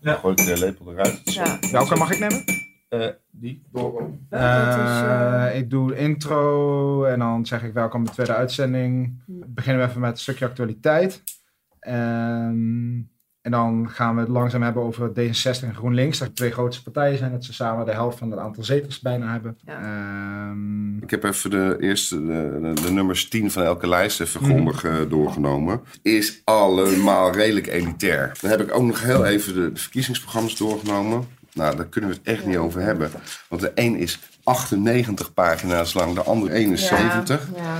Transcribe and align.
Dan 0.00 0.16
gooi 0.16 0.34
ik 0.34 0.46
de 0.46 0.58
lepel 0.58 0.92
eruit. 0.92 1.20
Ja. 1.24 1.58
Welke 1.72 1.96
mag 1.96 2.10
ik 2.10 2.18
nemen? 2.18 2.44
Eh, 2.88 3.08
die. 3.30 3.62
Eh, 4.30 5.46
Eh, 5.48 5.56
ik 5.58 5.70
doe 5.70 5.88
de 5.88 5.96
intro 5.96 7.04
en 7.04 7.18
dan 7.18 7.46
zeg 7.46 7.62
ik 7.62 7.72
welkom 7.72 8.00
bij 8.00 8.08
de 8.08 8.14
tweede 8.14 8.34
uitzending. 8.40 9.22
Beginnen 9.26 9.82
we 9.82 9.88
even 9.88 10.00
met 10.00 10.10
een 10.10 10.16
stukje 10.18 10.46
actualiteit. 10.46 11.22
Ehm, 11.80 12.98
en 13.48 13.54
dan 13.54 13.88
gaan 13.90 14.14
we 14.14 14.20
het 14.20 14.30
langzaam 14.30 14.62
hebben 14.62 14.82
over 14.82 15.10
D66 15.10 15.64
en 15.64 15.74
GroenLinks. 15.74 16.18
Dat 16.18 16.36
twee 16.36 16.50
grootste 16.50 16.82
partijen 16.82 17.18
zijn. 17.18 17.32
Dat 17.32 17.44
ze 17.44 17.52
samen 17.52 17.86
de 17.86 17.92
helft 17.92 18.18
van 18.18 18.30
het 18.30 18.40
aantal 18.40 18.64
zetels 18.64 19.00
bijna 19.00 19.32
hebben. 19.32 19.56
Ja. 19.66 19.80
Ehm, 19.80 20.96
Ik 21.02 21.10
heb 21.10 21.24
even 21.24 21.50
de 21.50 21.76
eerste, 21.80 22.26
de, 22.26 22.58
de, 22.74 22.82
de 22.82 22.90
nummers 22.90 23.28
10 23.28 23.50
van 23.50 23.62
elke 23.62 23.88
lijst 23.88 24.20
even 24.20 24.40
Mhm. 24.42 24.50
grondig 24.50 24.84
eh, 24.84 24.94
doorgenomen. 25.08 25.80
Is 26.02 26.40
allemaal 26.44 27.32
redelijk 27.32 27.66
elitair. 27.66 28.32
Dan 28.40 28.50
heb 28.50 28.60
ik 28.60 28.74
ook 28.74 28.82
nog 28.82 29.02
heel 29.02 29.24
even 29.26 29.54
de, 29.54 29.72
de 29.72 29.80
verkiezingsprogramma's 29.80 30.56
doorgenomen. 30.56 31.26
Nou, 31.52 31.76
daar 31.76 31.86
kunnen 31.86 32.10
we 32.10 32.16
het 32.16 32.26
echt 32.36 32.46
niet 32.46 32.56
over 32.56 32.80
hebben. 32.80 33.10
Want 33.48 33.60
de 33.62 33.72
een 33.74 33.96
is 33.96 34.18
98 34.42 35.34
pagina's 35.34 35.94
lang, 35.94 36.14
de 36.14 36.22
andere 36.22 36.52
71. 36.54 37.48
Ja, 37.56 37.62
ja. 37.62 37.78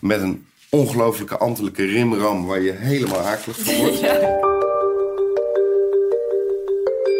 Met 0.00 0.20
een 0.20 0.46
ongelooflijke 0.70 1.36
ambtelijke 1.38 1.84
rimram 1.84 2.46
waar 2.46 2.60
je 2.60 2.72
helemaal 2.72 3.20
akelig 3.20 3.58
van 3.58 3.74
wordt. 3.76 4.00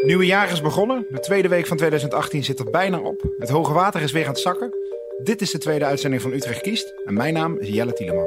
Nieuwe 0.08 0.26
jaar 0.26 0.50
is 0.50 0.60
begonnen. 0.60 1.06
De 1.10 1.20
tweede 1.20 1.48
week 1.48 1.66
van 1.66 1.76
2018 1.76 2.44
zit 2.44 2.58
er 2.58 2.70
bijna 2.70 2.98
op. 2.98 3.22
Het 3.38 3.48
hoge 3.48 3.72
water 3.72 4.02
is 4.02 4.12
weer 4.12 4.24
aan 4.24 4.30
het 4.30 4.38
zakken. 4.38 4.74
Dit 5.22 5.40
is 5.40 5.50
de 5.50 5.58
tweede 5.58 5.84
uitzending 5.84 6.22
van 6.22 6.32
Utrecht 6.32 6.60
Kiest. 6.60 6.94
En 7.04 7.14
mijn 7.14 7.34
naam 7.34 7.58
is 7.58 7.68
Jelle 7.68 7.92
Tieleman. 7.92 8.26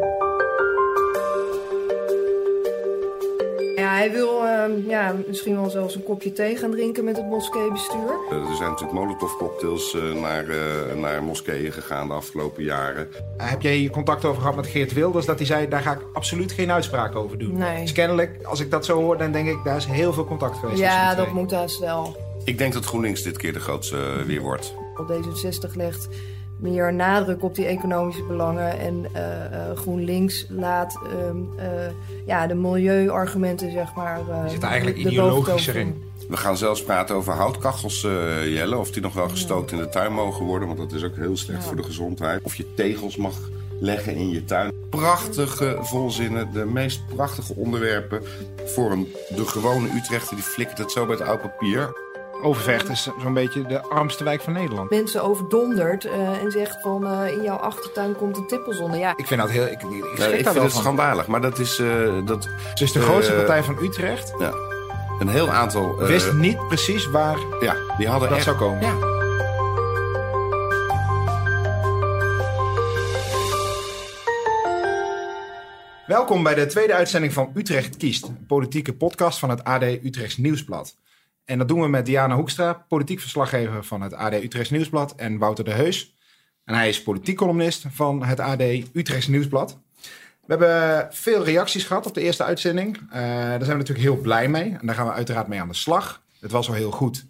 Ja, 3.75 4.11
wil 4.11 4.40
ehm, 4.63 4.89
ja, 4.89 5.15
misschien 5.27 5.55
wel 5.55 5.69
zelfs 5.69 5.95
een 5.95 6.03
kopje 6.03 6.33
thee 6.33 6.55
gaan 6.55 6.71
drinken 6.71 7.03
met 7.03 7.17
het 7.17 7.25
moskeebestuur. 7.25 8.15
Eh, 8.29 8.49
Er 8.49 8.55
zijn 8.55 8.69
natuurlijk 8.69 8.99
molotovcocktails 8.99 9.95
eh, 9.95 10.21
naar, 10.21 10.49
eh, 10.49 10.95
naar 10.95 11.23
moskeeën 11.23 11.71
gegaan 11.71 12.07
de 12.07 12.13
afgelopen 12.13 12.63
jaren. 12.63 13.07
Heb 13.37 13.61
jij 13.61 13.89
contact 13.91 14.25
over 14.25 14.41
gehad 14.41 14.55
met 14.55 14.67
Geert 14.67 14.93
Wilders? 14.93 15.25
Dat 15.25 15.37
hij 15.37 15.45
zei, 15.45 15.67
daar 15.67 15.81
ga 15.81 15.91
ik 15.91 16.05
absoluut 16.13 16.51
geen 16.51 16.71
uitspraak 16.71 17.15
over 17.15 17.37
doen. 17.37 17.57
Nee. 17.57 17.81
Dus 17.81 17.91
kennelijk, 17.91 18.39
als 18.43 18.59
ik 18.59 18.71
dat 18.71 18.85
zo 18.85 19.01
hoor, 19.01 19.17
dan 19.17 19.31
denk 19.31 19.47
ik, 19.47 19.57
daar 19.63 19.77
is 19.77 19.85
heel 19.85 20.13
veel 20.13 20.25
contact 20.25 20.57
geweest. 20.57 20.79
tussen 20.79 20.97
Ja, 20.97 21.15
dat 21.15 21.31
moet 21.31 21.51
haast 21.51 21.79
wel. 21.79 22.15
Ik 22.43 22.57
denk 22.57 22.73
dat 22.73 22.85
GroenLinks 22.85 23.21
dit 23.21 23.37
keer 23.37 23.53
de 23.53 23.59
grootste 23.59 23.97
eh, 23.97 24.25
weer 24.25 24.41
wordt. 24.41 24.73
D66 25.11 25.75
legt 25.75 26.07
meer 26.61 26.93
nadruk 26.93 27.43
op 27.43 27.55
die 27.55 27.65
economische 27.65 28.23
belangen. 28.23 28.79
En 28.79 29.05
eh, 29.13 29.45
eh, 29.45 29.77
GroenLinks 29.77 30.45
laat 30.49 30.99
ehm, 31.03 31.37
eh, 31.57 31.65
ja, 32.25 32.47
de 32.47 32.53
milieuargumenten, 32.55 33.71
zeg 33.71 33.93
maar. 33.95 34.19
eh, 34.29 34.41
Die 34.41 34.49
zit 34.51 34.63
eigenlijk 34.63 34.97
de- 34.97 35.03
de 35.03 35.09
ideologischer 35.09 35.75
in. 35.75 36.03
We 36.29 36.37
gaan 36.37 36.57
zelfs 36.57 36.83
praten 36.83 37.15
over 37.15 37.33
houtkachels, 37.33 38.03
eh, 38.03 38.53
Jelle. 38.53 38.77
Of 38.77 38.91
die 38.91 39.01
nog 39.01 39.13
wel 39.13 39.29
gestookt 39.29 39.71
in 39.71 39.77
de 39.77 39.89
tuin 39.89 40.13
mogen 40.13 40.45
worden. 40.45 40.67
Want 40.67 40.79
dat 40.79 40.91
is 40.91 41.03
ook 41.03 41.15
heel 41.15 41.37
slecht 41.37 41.61
Ja. 41.61 41.67
voor 41.67 41.75
de 41.75 41.83
gezondheid. 41.83 42.41
Of 42.43 42.55
je 42.55 42.73
tegels 42.73 43.15
mag 43.17 43.33
leggen 43.79 44.15
in 44.15 44.29
je 44.29 44.45
tuin. 44.45 44.71
Prachtige 44.89 45.77
volzinnen. 45.81 46.51
De 46.53 46.65
meest 46.65 47.01
prachtige 47.15 47.53
onderwerpen. 47.55 48.21
Voor 48.65 48.91
een, 48.91 49.07
de 49.35 49.45
gewone 49.45 49.87
Utrechter. 49.95 50.35
Die 50.35 50.45
flikkert 50.45 50.77
het 50.77 50.91
zo 50.91 51.05
bij 51.05 51.15
het 51.15 51.27
oud 51.27 51.41
papier. 51.41 52.09
Overvecht 52.41 52.89
is 52.89 53.09
zo'n 53.21 53.33
beetje 53.33 53.65
de 53.65 53.81
armste 53.81 54.23
wijk 54.23 54.41
van 54.41 54.53
Nederland. 54.53 54.89
Mensen 54.89 55.23
overdondert 55.23 56.05
eh, 56.05 56.41
en 56.43 56.51
zegt 56.51 56.81
van 56.81 57.07
eh, 57.07 57.31
in 57.37 57.43
jouw 57.43 57.55
achtertuin 57.55 58.15
komt 58.15 58.37
een 58.37 58.47
tippelzonde. 58.47 58.97
Ja, 58.97 59.13
Ik 59.17 59.27
vind 59.27 59.41
dat 59.41 59.49
heel... 59.49 59.65
Ik, 59.65 59.81
ik, 59.81 60.39
ik 60.39 60.47
vind 60.47 60.71
schandalig. 60.71 61.27
Maar 61.27 61.41
dat 61.41 61.59
is... 61.59 61.79
eh, 61.79 62.25
dat, 62.25 62.47
Het 62.63 62.81
is 62.81 62.91
de 62.91 63.01
grootste 63.01 63.33
partij 63.33 63.63
van 63.63 63.77
Utrecht. 63.81 64.33
ja, 64.39 64.53
een 65.19 65.27
heel 65.27 65.49
aantal... 65.49 66.01
eh, 66.01 66.07
Wist 66.07 66.33
niet 66.33 66.67
precies 66.67 67.05
waar 67.09 67.37
ja, 67.59 67.75
die 67.97 68.07
hadden 68.07 68.27
dat 68.29 68.37
echt... 68.37 68.45
zou 68.47 68.57
komen. 68.57 68.81
Ja. 68.81 69.09
Welkom 76.07 76.43
bij 76.43 76.55
de 76.55 76.65
tweede 76.65 76.93
uitzending 76.93 77.33
van 77.33 77.51
Utrecht 77.53 77.97
Kiest, 77.97 78.23
een 78.27 78.45
politieke 78.47 78.93
podcast 78.93 79.39
van 79.39 79.49
het 79.49 79.63
AD 79.63 79.83
Utrechts 79.83 80.37
Nieuwsblad. 80.37 80.95
En 81.51 81.57
dat 81.57 81.67
doen 81.67 81.81
we 81.81 81.87
met 81.87 82.05
Diana 82.05 82.35
Hoekstra, 82.35 82.73
politiek 82.87 83.19
verslaggever 83.19 83.83
van 83.83 84.01
het 84.01 84.13
AD 84.13 84.33
Utrechts 84.33 84.69
Nieuwsblad, 84.69 85.15
en 85.15 85.37
Wouter 85.37 85.63
de 85.63 85.71
Heus. 85.71 86.15
En 86.63 86.75
hij 86.75 86.89
is 86.89 87.03
politiek 87.03 87.37
columnist 87.37 87.85
van 87.89 88.23
het 88.23 88.39
AD 88.39 88.61
Utrechts 88.93 89.27
Nieuwsblad. 89.27 89.79
We 90.45 90.55
hebben 90.55 91.07
veel 91.13 91.43
reacties 91.43 91.83
gehad 91.83 92.05
op 92.05 92.13
de 92.13 92.21
eerste 92.21 92.43
uitzending. 92.43 92.97
Eh, 92.97 93.21
daar 93.21 93.49
zijn 93.49 93.59
we 93.59 93.65
natuurlijk 93.65 93.99
heel 93.99 94.17
blij 94.17 94.47
mee. 94.47 94.77
En 94.79 94.85
daar 94.85 94.95
gaan 94.95 95.05
we 95.05 95.11
uiteraard 95.11 95.47
mee 95.47 95.61
aan 95.61 95.67
de 95.67 95.73
slag. 95.73 96.23
Het 96.39 96.51
was 96.51 96.67
al 96.67 96.73
heel 96.73 96.91
goed, 96.91 97.25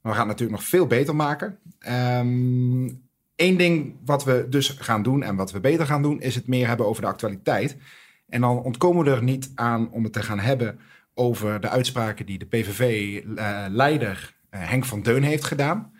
maar 0.00 0.12
we 0.12 0.18
gaan 0.18 0.28
het 0.28 0.38
natuurlijk 0.38 0.60
nog 0.60 0.68
veel 0.68 0.86
beter 0.86 1.16
maken. 1.16 1.58
Eén 3.36 3.56
ding 3.56 3.96
wat 4.04 4.24
we 4.24 4.46
dus 4.48 4.68
gaan 4.68 5.02
doen 5.02 5.22
en 5.22 5.36
wat 5.36 5.52
we 5.52 5.60
beter 5.60 5.86
gaan 5.86 6.02
doen, 6.02 6.20
is 6.20 6.34
het 6.34 6.46
meer 6.46 6.66
hebben 6.66 6.86
over 6.86 7.02
de 7.02 7.08
actualiteit. 7.08 7.76
En 8.28 8.40
dan 8.40 8.62
ontkomen 8.62 9.04
we 9.04 9.10
er 9.10 9.22
niet 9.22 9.50
aan 9.54 9.90
om 9.90 10.04
het 10.04 10.12
te 10.12 10.22
gaan 10.22 10.40
hebben 10.40 10.80
over 11.14 11.60
de 11.60 11.68
uitspraken 11.68 12.26
die 12.26 12.38
de 12.38 12.46
PVV-leider 12.46 14.34
eh, 14.50 14.68
Henk 14.68 14.84
van 14.84 15.02
Deun 15.02 15.22
heeft 15.22 15.44
gedaan. 15.44 15.92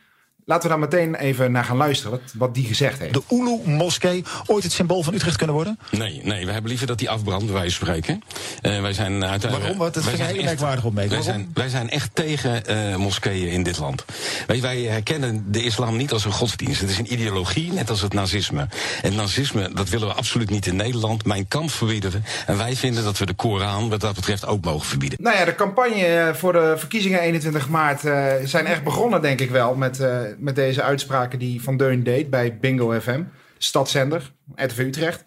Laten 0.50 0.71
we 0.71 0.77
daar 0.78 0.88
meteen 0.88 1.15
even 1.15 1.53
naar 1.53 1.65
gaan 1.65 1.77
luisteren, 1.77 2.11
wat, 2.11 2.21
wat 2.34 2.55
die 2.55 2.65
gezegd 2.65 2.99
heeft. 2.99 3.15
de 3.15 3.22
Oelu-moskee 3.31 4.25
ooit 4.47 4.62
het 4.62 4.72
symbool 4.72 5.03
van 5.03 5.15
Utrecht 5.15 5.37
kunnen 5.37 5.55
worden? 5.55 5.78
Nee, 5.91 6.21
nee, 6.25 6.47
we 6.47 6.53
hebben 6.53 6.71
liever 6.71 6.87
dat 6.87 6.99
die 6.99 7.11
afbrandt, 7.11 7.50
van 7.50 7.71
spreken. 7.71 8.22
Eh, 8.61 8.81
wij 8.81 8.93
zijn 8.93 9.12
uiteindelijk. 9.12 9.61
Waarom? 9.61 9.78
Wat? 9.78 9.94
Dat 9.94 10.05
wij 10.05 10.12
vind 10.12 10.12
ik 10.12 10.16
zijn 10.16 10.28
een 10.28 10.34
hele 10.34 10.38
echt- 10.38 10.44
merkwaardige 10.44 10.87
opmerking. 10.87 11.15
Wij 11.15 11.33
zijn, 11.33 11.50
wij 11.55 11.69
zijn 11.69 11.91
echt 11.91 12.11
tegen 12.15 12.66
eh, 12.66 12.97
moskeeën 12.97 13.49
in 13.49 13.62
dit 13.62 13.78
land. 13.78 14.05
Wij, 14.47 14.61
wij 14.61 14.81
herkennen 14.83 15.44
de 15.53 15.62
islam 15.62 15.97
niet 15.97 16.12
als 16.12 16.25
een 16.25 16.33
godsdienst. 16.33 16.81
Het 16.81 16.91
is 16.91 16.99
een 16.99 17.12
ideologie, 17.12 17.72
net 17.72 17.91
als 17.91 18.00
het 18.00 18.12
nazisme. 18.12 18.69
En 19.03 19.15
nazisme, 19.15 19.71
dat 19.75 19.88
willen 19.88 20.09
we 20.09 20.15
absoluut 20.15 20.50
niet 20.50 20.67
in 20.67 20.77
Nederland. 20.77 21.25
Mijn 21.25 21.49
kamp 21.49 21.71
verbieden 21.71 22.11
we. 22.11 22.19
En 22.47 22.56
wij 22.56 22.77
vinden 22.77 23.05
dat 23.05 23.19
we 23.19 23.27
de 23.27 23.34
Koran, 23.34 23.88
wat 23.88 24.00
dat 24.00 24.15
betreft, 24.15 24.47
ook 24.47 24.65
mogen 24.65 24.87
verbieden. 24.87 25.19
Nou 25.22 25.37
ja, 25.37 25.44
de 25.44 25.55
campagne 25.55 26.32
voor 26.34 26.53
de 26.53 26.75
verkiezingen 26.77 27.21
21 27.21 27.69
maart 27.69 28.05
eh, 28.05 28.27
zijn 28.44 28.67
echt 28.67 28.84
begonnen, 28.84 29.22
denk 29.22 29.41
ik 29.41 29.50
wel, 29.50 29.75
met, 29.75 30.00
eh, 30.00 30.19
met 30.41 30.55
deze 30.55 30.83
uitspraken 30.83 31.39
die 31.39 31.62
Van 31.62 31.77
Deun 31.77 32.03
deed 32.03 32.31
bij 32.31 32.59
Bingo 32.59 33.01
FM, 33.01 33.23
stadszender, 33.59 34.33
RTV 34.55 34.78
Utrecht. 34.78 35.25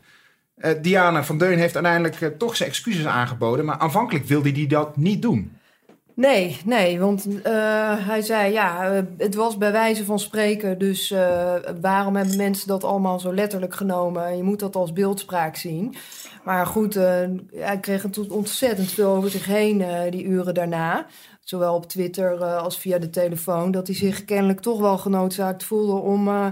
Eh, 0.55 0.71
Diana 0.81 1.23
Van 1.23 1.37
Deun 1.37 1.57
heeft 1.57 1.75
uiteindelijk 1.75 2.21
eh, 2.21 2.29
toch 2.29 2.55
zijn 2.55 2.69
excuses 2.69 3.05
aangeboden, 3.05 3.65
maar 3.65 3.77
aanvankelijk 3.77 4.25
wilde 4.25 4.51
hij 4.51 4.67
dat 4.67 4.97
niet 4.97 5.21
doen. 5.21 5.57
Nee, 6.15 6.59
nee, 6.65 6.99
want 6.99 7.27
eh, 7.43 7.53
hij 8.07 8.21
zei 8.21 8.51
ja, 8.51 9.03
het 9.17 9.35
was 9.35 9.57
bij 9.57 9.71
wijze 9.71 10.05
van 10.05 10.19
spreken, 10.19 10.77
dus 10.77 11.13
waarom 11.81 12.15
hebben 12.15 12.37
mensen 12.37 12.67
dat 12.67 12.83
allemaal 12.83 13.19
zo 13.19 13.33
letterlijk 13.33 13.73
genomen? 13.73 14.37
Je 14.37 14.43
moet 14.43 14.59
dat 14.59 14.75
als 14.75 14.93
beeldspraak 14.93 15.55
zien. 15.55 15.95
Maar 16.43 16.65
goed, 16.65 16.93
hij 16.93 17.77
kreeg 17.81 18.01
het 18.01 18.29
ontzettend 18.29 18.91
veel 18.91 19.09
over 19.09 19.29
zich 19.29 19.45
heen 19.45 19.83
die 20.09 20.23
uren 20.23 20.53
daarna. 20.53 21.05
Zowel 21.43 21.75
op 21.75 21.89
Twitter 21.89 22.41
eh, 22.41 22.57
als 22.57 22.79
via 22.79 22.97
de 22.97 23.09
telefoon. 23.09 23.71
Dat 23.71 23.87
hij 23.87 23.95
zich 23.95 24.25
kennelijk 24.25 24.59
toch 24.59 24.79
wel 24.79 24.97
genoodzaakt 24.97 25.63
voelde 25.63 25.93
om, 26.01 26.27
eh, 26.27 26.47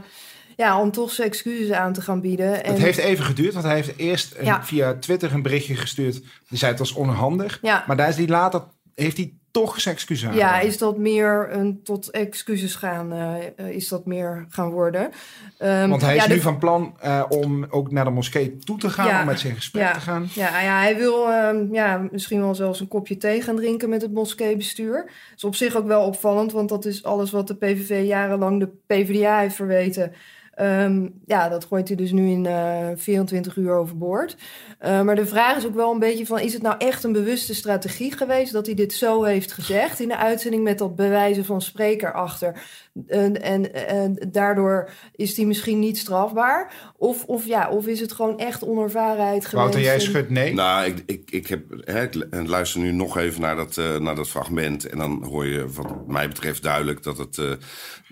ja, 0.58 0.80
om 0.82 0.92
toch 0.92 1.12
zijn 1.12 1.28
excuses 1.28 1.72
aan 1.72 1.94
te 1.94 2.02
gaan 2.02 2.22
bieden. 2.22 2.64
En, 2.64 2.72
Het 2.74 2.82
heeft 2.82 2.98
even 2.98 3.26
geduurd, 3.26 3.54
want 3.54 3.66
hij 3.66 3.76
heeft 3.76 3.98
eerst 3.98 4.36
een- 4.38 4.46
Ja. 4.46 4.64
via 4.64 4.94
Twitter 5.00 5.34
een 5.34 5.42
berichtje 5.42 5.76
gestuurd. 5.76 6.22
Die 6.50 6.58
zei 6.58 6.72
het 6.72 6.80
was 6.80 6.94
onhandig. 6.94 7.60
Ja. 7.62 7.84
Maar 7.88 7.98
daar 7.98 8.10
is 8.10 8.16
hij 8.16 8.28
later, 8.28 8.62
heeft 9.02 9.18
hij 9.18 9.34
toch 9.52 9.82
zijn 9.82 9.96
excuses 9.96 10.34
Ja, 10.36 10.42
aangeboden. 10.48 10.68
is 10.68 10.78
dat 10.78 10.98
meer 10.98 11.48
een 11.52 11.84
tot 11.84 12.10
excuses 12.10 12.76
gaan, 12.76 13.14
eh, 13.14 13.70
is 13.70 13.88
dat 13.88 14.06
meer 14.06 14.46
gaan 14.50 14.70
worden. 14.70 15.10
Ehm, 15.58 15.90
Want 15.90 16.02
hij 16.02 16.16
is 16.16 16.24
ja, 16.24 16.30
nu 16.30 16.36
de- 16.36 16.42
van 16.42 16.58
plan 16.58 16.96
eh, 17.00 17.24
om 17.30 17.66
ook 17.70 17.92
naar 17.92 18.06
de 18.06 18.12
moskee 18.12 18.58
toe 18.58 18.78
te 18.78 18.90
gaan, 18.90 19.08
Ja. 19.08 19.20
om 19.20 19.26
met 19.26 19.40
zijn 19.40 19.56
gesprek 19.56 19.84
Ja. 19.84 19.94
te 19.94 20.00
gaan. 20.00 20.28
Ja, 20.34 20.62
ja 20.62 20.80
hij 20.80 20.98
wil 20.98 21.30
ehm, 21.32 21.74
ja, 21.74 22.08
misschien 22.12 22.40
wel 22.42 22.56
zelfs 22.56 22.80
een 22.80 22.88
kopje 22.88 23.18
thee 23.18 23.42
gaan 23.42 23.56
drinken 23.56 23.90
met 23.90 24.02
het 24.02 24.14
moskeebestuur. 24.14 24.96
Dat 25.06 25.38
is 25.38 25.44
op 25.44 25.56
zich 25.56 25.76
ook 25.76 25.88
wel 25.88 26.02
opvallend, 26.06 26.52
want 26.52 26.70
dat 26.70 26.86
is 26.86 27.04
alles 27.04 27.32
wat 27.32 27.48
de 27.48 27.56
PVV 27.56 28.06
jarenlang 28.06 28.60
de 28.60 28.70
PvdA 28.88 29.40
heeft 29.40 29.56
verweten. 29.56 30.14
Ehm, 30.62 31.08
ja, 31.26 31.50
dat 31.50 31.66
gooit 31.66 31.88
hij 31.88 31.98
dus 31.98 32.12
nu 32.12 32.30
in 32.30 32.46
eh 32.46 32.88
24 32.96 33.56
uur 33.56 33.74
overboord. 33.74 34.36
Eh, 34.80 35.02
maar 35.02 35.16
de 35.16 35.26
vraag 35.26 35.58
is 35.58 35.66
ook 35.66 35.76
wel 35.76 35.92
een 35.92 36.00
beetje 36.00 36.26
van... 36.26 36.40
is 36.40 36.54
het 36.54 36.62
nou 36.62 36.76
echt 36.78 37.04
een 37.04 37.12
bewuste 37.12 37.56
strategie 37.56 38.12
geweest... 38.12 38.54
dat 38.54 38.66
hij 38.66 38.76
dit 38.76 38.94
zo 38.94 39.24
heeft 39.24 39.52
gezegd 39.52 40.00
in 40.00 40.08
de 40.08 40.18
uitzending... 40.18 40.64
met 40.64 40.78
dat 40.78 40.96
bewijzen 40.96 41.46
van 41.46 41.62
spreker 41.62 42.14
achter? 42.14 42.62
En, 43.08 43.42
en, 43.42 43.88
en 43.88 44.18
daardoor 44.32 44.90
is 45.16 45.38
hij 45.38 45.46
misschien 45.46 45.80
niet 45.80 45.98
strafbaar? 45.98 46.74
Of, 46.98 47.24
of, 47.24 47.46
ja, 47.46 47.70
of 47.70 47.88
is 47.88 48.00
het 48.00 48.12
gewoon 48.12 48.38
echt 48.40 48.64
onervarenheid 48.64 49.46
geweest? 49.46 49.54
Wouter, 49.54 49.82
jij 49.82 50.00
schudt 50.00 50.30
nee. 50.30 50.54
Nou, 50.54 50.86
ik, 50.86 51.04
ik, 51.06 51.32
ik, 51.32 51.48
heb, 51.48 51.64
hè, 51.70 52.04
ik 52.04 52.48
luister 52.48 52.80
nu 52.80 52.92
nog 52.92 53.18
even 53.18 53.42
naar 53.42 53.56
dat, 53.56 53.78
eh, 53.78 53.98
naar 53.98 54.16
dat 54.16 54.30
fragment. 54.30 54.90
En 54.90 54.98
dan 54.98 55.24
hoor 55.24 55.46
je, 55.46 55.68
wat 55.68 56.08
mij 56.08 56.28
betreft, 56.28 56.64
duidelijk 56.64 57.04
dat, 57.04 57.18
het, 57.18 57.38
eh, 57.38 57.52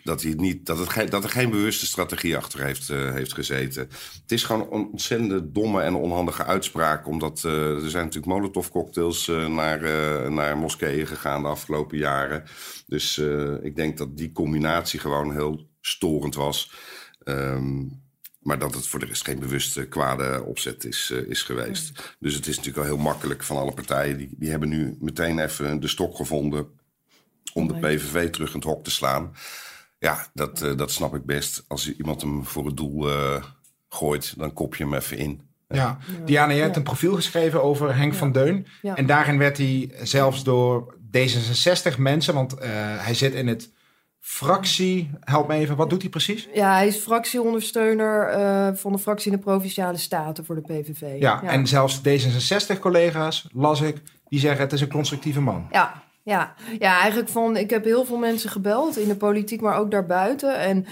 dat, 0.03 0.21
hij 0.21 0.33
niet, 0.37 0.65
dat, 0.65 0.93
het 0.93 1.11
dat 1.11 1.23
er 1.23 1.29
geen 1.29 1.49
bewuste 1.49 1.85
strategie 1.85 2.37
achter 2.39 2.63
heeft, 2.63 2.89
eh, 2.89 3.13
heeft 3.13 3.33
gezeten. 3.33 3.81
Het 4.21 4.31
is 4.31 4.43
gewoon 4.43 4.61
een 4.61 4.87
ontzettende 4.91 5.51
domme 5.51 5.81
en 5.81 5.95
onhandige 5.95 6.43
uitspraak. 6.43 7.07
Omdat 7.07 7.43
eh, 7.43 7.83
er 7.83 7.89
zijn 7.89 8.03
natuurlijk 8.03 8.33
molotovcocktails 8.33 9.27
uh, 9.27 9.47
naar, 9.47 9.81
naar 10.31 10.57
moskeeën 10.57 11.07
gegaan 11.07 11.41
de 11.41 11.47
afgelopen 11.47 11.97
jaren. 11.97 12.43
Dus 12.87 13.17
ik 13.61 13.75
denk 13.75 13.97
dat 13.97 14.17
die 14.17 14.31
combinatie 14.31 14.99
gewoon 14.99 15.33
heel 15.33 15.67
storend 15.81 16.35
was. 16.35 16.71
Ehm, 17.23 17.85
maar 18.39 18.59
dat 18.59 18.73
het 18.73 18.87
voor 18.87 18.99
de 18.99 19.05
rest 19.05 19.25
geen 19.25 19.39
bewuste 19.39 19.87
kwade 19.87 20.43
opzet 20.43 20.85
is, 20.85 21.11
is 21.27 21.41
geweest. 21.41 22.15
Dus 22.19 22.33
het 22.33 22.47
is 22.47 22.55
natuurlijk 22.55 22.87
al 22.87 22.95
heel 22.95 23.03
makkelijk 23.03 23.43
van 23.43 23.57
alle 23.57 23.73
partijen. 23.73 24.17
Die, 24.17 24.29
die 24.37 24.49
hebben 24.49 24.69
nu 24.69 24.97
meteen 24.99 25.39
even 25.39 25.79
de 25.79 25.87
stok 25.87 26.15
gevonden 26.15 26.67
om 27.53 27.67
de 27.67 27.79
PVV 27.79 28.29
terug 28.29 28.49
in 28.49 28.59
het 28.59 28.67
hok 28.67 28.83
te 28.83 28.91
slaan. 28.91 29.33
Ja, 29.99 30.27
dat, 30.33 30.61
uh, 30.61 30.77
dat 30.77 30.91
snap 30.91 31.15
ik 31.15 31.25
best. 31.25 31.63
Als 31.67 31.95
iemand 31.95 32.21
hem 32.21 32.45
voor 32.45 32.65
het 32.65 32.77
doel 32.77 33.09
uh, 33.09 33.43
gooit, 33.89 34.33
dan 34.37 34.53
kop 34.53 34.75
je 34.75 34.83
hem 34.83 34.93
even 34.93 35.17
in. 35.17 35.41
Ja, 35.67 35.97
Diana, 36.25 36.53
je 36.53 36.61
hebt 36.61 36.75
een 36.75 36.83
profiel 36.83 37.15
geschreven 37.15 37.63
over 37.63 37.95
Henk 37.95 38.13
van 38.13 38.31
Deun. 38.31 38.67
En 38.81 39.05
daarin 39.05 39.37
werd 39.37 39.57
hij 39.57 39.91
zelfs 40.01 40.43
door 40.43 40.95
D66 41.17 41.97
mensen, 41.97 42.33
want 42.33 42.53
uh, 42.53 42.61
hij 42.97 43.13
zit 43.13 43.33
in 43.33 43.47
het 43.47 43.71
fractie. 44.19 45.11
Help 45.19 45.47
me 45.47 45.53
even, 45.53 45.75
wat 45.75 45.89
doet 45.89 46.01
hij 46.01 46.09
precies? 46.09 46.47
Ja, 46.53 46.73
hij 46.73 46.87
is 46.87 46.97
fractieondersteuner 46.97 48.37
uh, 48.37 48.75
van 48.75 48.91
de 48.91 48.99
fractie 48.99 49.31
in 49.31 49.37
de 49.37 49.43
Provinciale 49.43 49.97
Staten 49.97 50.45
voor 50.45 50.55
de 50.55 50.61
PVV. 50.61 51.01
Ja, 51.01 51.39
ja. 51.43 51.49
en 51.49 51.67
zelfs 51.67 51.99
D66-collega's, 51.99 53.47
las 53.51 53.81
ik, 53.81 54.01
die 54.27 54.39
zeggen 54.39 54.61
het 54.61 54.73
is 54.73 54.81
een 54.81 54.89
constructieve 54.89 55.41
man. 55.41 55.67
Ja, 55.71 56.03
ja, 56.29 56.53
ja, 56.79 56.99
eigenlijk 56.99 57.29
van, 57.29 57.57
ik 57.57 57.69
heb 57.69 57.83
heel 57.83 58.05
veel 58.05 58.17
mensen 58.17 58.49
gebeld 58.49 58.97
in 58.97 59.07
de 59.07 59.15
politiek, 59.15 59.61
maar 59.61 59.77
ook 59.77 59.91
daarbuiten. 59.91 60.59
En 60.59 60.85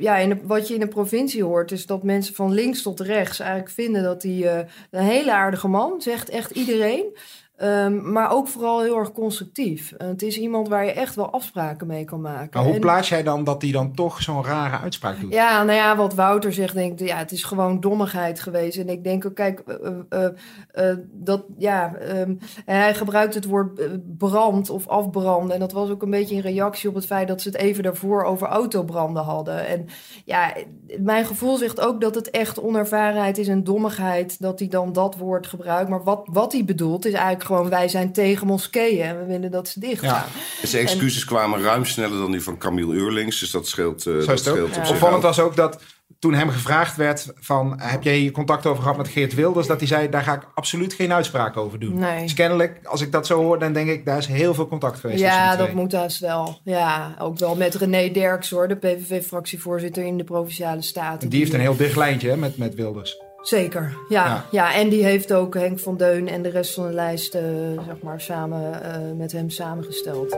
ja, 0.00 0.16
in 0.16 0.40
wat 0.42 0.68
je 0.68 0.74
in 0.74 0.80
de 0.80 0.88
provincie 0.88 1.44
hoort, 1.44 1.72
is 1.72 1.86
dat 1.86 2.02
mensen 2.02 2.34
van 2.34 2.52
links 2.52 2.82
tot 2.82 3.00
rechts 3.00 3.40
eigenlijk 3.40 3.70
vinden 3.70 4.02
dat 4.02 4.22
hij 4.22 4.32
uh, 4.32 4.58
een 4.90 5.04
hele 5.04 5.32
aardige 5.32 5.68
man, 5.68 6.00
zegt 6.00 6.28
echt 6.28 6.50
iedereen. 6.50 7.16
Um, 7.62 8.12
maar 8.12 8.30
ook 8.30 8.48
vooral 8.48 8.82
heel 8.82 8.98
erg 8.98 9.12
constructief. 9.12 9.92
Uh, 9.92 10.08
het 10.08 10.22
is 10.22 10.38
iemand 10.38 10.68
waar 10.68 10.84
je 10.84 10.92
echt 10.92 11.14
wel 11.14 11.30
afspraken 11.30 11.86
mee 11.86 12.04
kan 12.04 12.20
maken. 12.20 12.50
Maar 12.52 12.64
hoe 12.64 12.74
en, 12.74 12.80
plaats 12.80 13.08
jij 13.08 13.22
dan 13.22 13.44
dat 13.44 13.62
hij 13.62 13.70
dan 13.70 13.94
toch 13.94 14.22
zo'n 14.22 14.44
rare 14.44 14.78
uitspraak 14.78 15.20
doet? 15.20 15.32
Ja, 15.32 15.62
nou 15.62 15.78
ja, 15.78 15.96
wat 15.96 16.14
Wouter 16.14 16.52
zegt, 16.52 16.74
denk 16.74 17.00
ik, 17.00 17.06
ja, 17.06 17.16
het 17.16 17.32
is 17.32 17.44
gewoon 17.44 17.80
dommigheid 17.80 18.40
geweest. 18.40 18.78
En 18.78 18.88
ik 18.88 19.04
denk 19.04 19.26
ook, 19.26 19.34
kijk, 19.34 19.62
uh, 19.66 20.28
uh, 20.74 20.94
dat, 21.12 21.44
ja, 21.58 21.96
um, 22.16 22.38
hij 22.64 22.94
gebruikt 22.94 23.34
het 23.34 23.44
woord 23.44 23.80
brand 24.18 24.70
of 24.70 24.88
afbranden. 24.88 25.54
En 25.54 25.60
dat 25.60 25.72
was 25.72 25.90
ook 25.90 26.02
een 26.02 26.10
beetje 26.10 26.34
in 26.34 26.40
reactie 26.40 26.88
op 26.88 26.94
het 26.94 27.06
feit 27.06 27.28
dat 27.28 27.42
ze 27.42 27.48
het 27.48 27.58
even 27.58 27.82
daarvoor 27.82 28.24
over 28.24 28.46
autobranden 28.46 29.22
hadden. 29.22 29.66
En 29.66 29.86
ja, 30.24 30.52
mijn 30.98 31.24
gevoel 31.24 31.56
zegt 31.56 31.80
ook 31.80 32.00
dat 32.00 32.14
het 32.14 32.30
echt 32.30 32.62
onervarenheid 32.62 33.38
is 33.38 33.48
en 33.48 33.64
dommigheid 33.64 34.40
dat 34.40 34.58
hij 34.58 34.68
dan 34.68 34.92
dat 34.92 35.16
woord 35.16 35.46
gebruikt. 35.46 35.90
Maar 35.90 36.04
wat, 36.04 36.28
wat 36.32 36.52
hij 36.52 36.64
bedoelt 36.64 37.06
is 37.06 37.12
eigenlijk 37.12 37.44
gewoon 37.46 37.68
wij 37.68 37.88
zijn 37.88 38.12
tegen 38.12 38.46
moskeeën 38.46 39.04
en 39.04 39.18
we 39.18 39.24
willen 39.24 39.50
dat 39.50 39.68
ze 39.68 39.80
dicht 39.80 40.00
gaan. 40.00 40.24
Ja. 40.60 40.66
Zijn 40.66 40.82
excuses 40.82 41.20
en, 41.20 41.26
kwamen 41.26 41.62
ruim 41.62 41.84
sneller 41.84 42.18
dan 42.18 42.30
die 42.30 42.42
van 42.42 42.58
Camille 42.58 42.94
Eurlings, 42.94 43.40
dus 43.40 43.50
dat 43.50 43.68
scheelt. 43.68 44.06
Uh, 44.06 44.26
dat 44.26 44.38
scheelt 44.38 44.74
ja. 44.74 44.88
Opvallend 44.88 45.22
was 45.22 45.40
ook 45.40 45.56
dat 45.56 45.78
toen 46.18 46.34
hem 46.34 46.50
gevraagd 46.50 46.96
werd 46.96 47.32
van 47.36 47.80
heb 47.80 48.02
jij 48.02 48.16
hier 48.16 48.30
contact 48.30 48.66
over 48.66 48.82
gehad 48.82 48.96
met 48.96 49.08
Geert 49.08 49.34
Wilders, 49.34 49.66
dat 49.66 49.78
hij 49.78 49.88
zei 49.88 50.08
daar 50.08 50.22
ga 50.22 50.34
ik 50.34 50.48
absoluut 50.54 50.94
geen 50.94 51.12
uitspraak 51.12 51.56
over 51.56 51.78
doen. 51.78 51.98
Nee. 51.98 52.22
Dus 52.22 52.34
kennelijk, 52.34 52.80
als 52.84 53.00
ik 53.00 53.12
dat 53.12 53.26
zo 53.26 53.42
hoor, 53.42 53.58
dan 53.58 53.72
denk 53.72 53.88
ik 53.88 54.04
daar 54.04 54.18
is 54.18 54.26
heel 54.26 54.54
veel 54.54 54.68
contact 54.68 54.98
geweest. 54.98 55.20
Ja, 55.20 55.56
dat 55.56 55.72
moet 55.72 55.90
dus 55.90 56.18
wel. 56.18 56.60
Ja, 56.64 57.14
ook 57.18 57.38
wel 57.38 57.56
met 57.56 57.74
René 57.74 58.10
Derks 58.10 58.50
hoor, 58.50 58.68
de 58.68 58.76
PVV-fractievoorzitter 58.76 60.04
in 60.04 60.16
de 60.16 60.24
Provinciale 60.24 60.82
Staten. 60.82 61.18
Die, 61.18 61.28
die 61.28 61.38
heeft 61.38 61.52
een 61.52 61.60
heel 61.60 61.76
dicht 61.76 61.96
lijntje 61.96 62.28
hè, 62.28 62.36
met, 62.36 62.56
met 62.56 62.74
Wilders. 62.74 63.25
Zeker, 63.46 63.96
ja, 64.08 64.26
ja. 64.26 64.44
ja. 64.50 64.74
En 64.74 64.88
die 64.88 65.04
heeft 65.04 65.32
ook 65.32 65.54
Henk 65.54 65.78
van 65.78 65.96
Deun 65.96 66.28
en 66.28 66.42
de 66.42 66.48
rest 66.48 66.74
van 66.74 66.86
de 66.86 66.92
lijst 66.92 67.34
uh, 67.34 67.42
zeg 67.86 67.96
maar, 68.02 68.20
samen, 68.20 68.80
uh, 68.82 69.18
met 69.18 69.32
hem 69.32 69.50
samengesteld. 69.50 70.36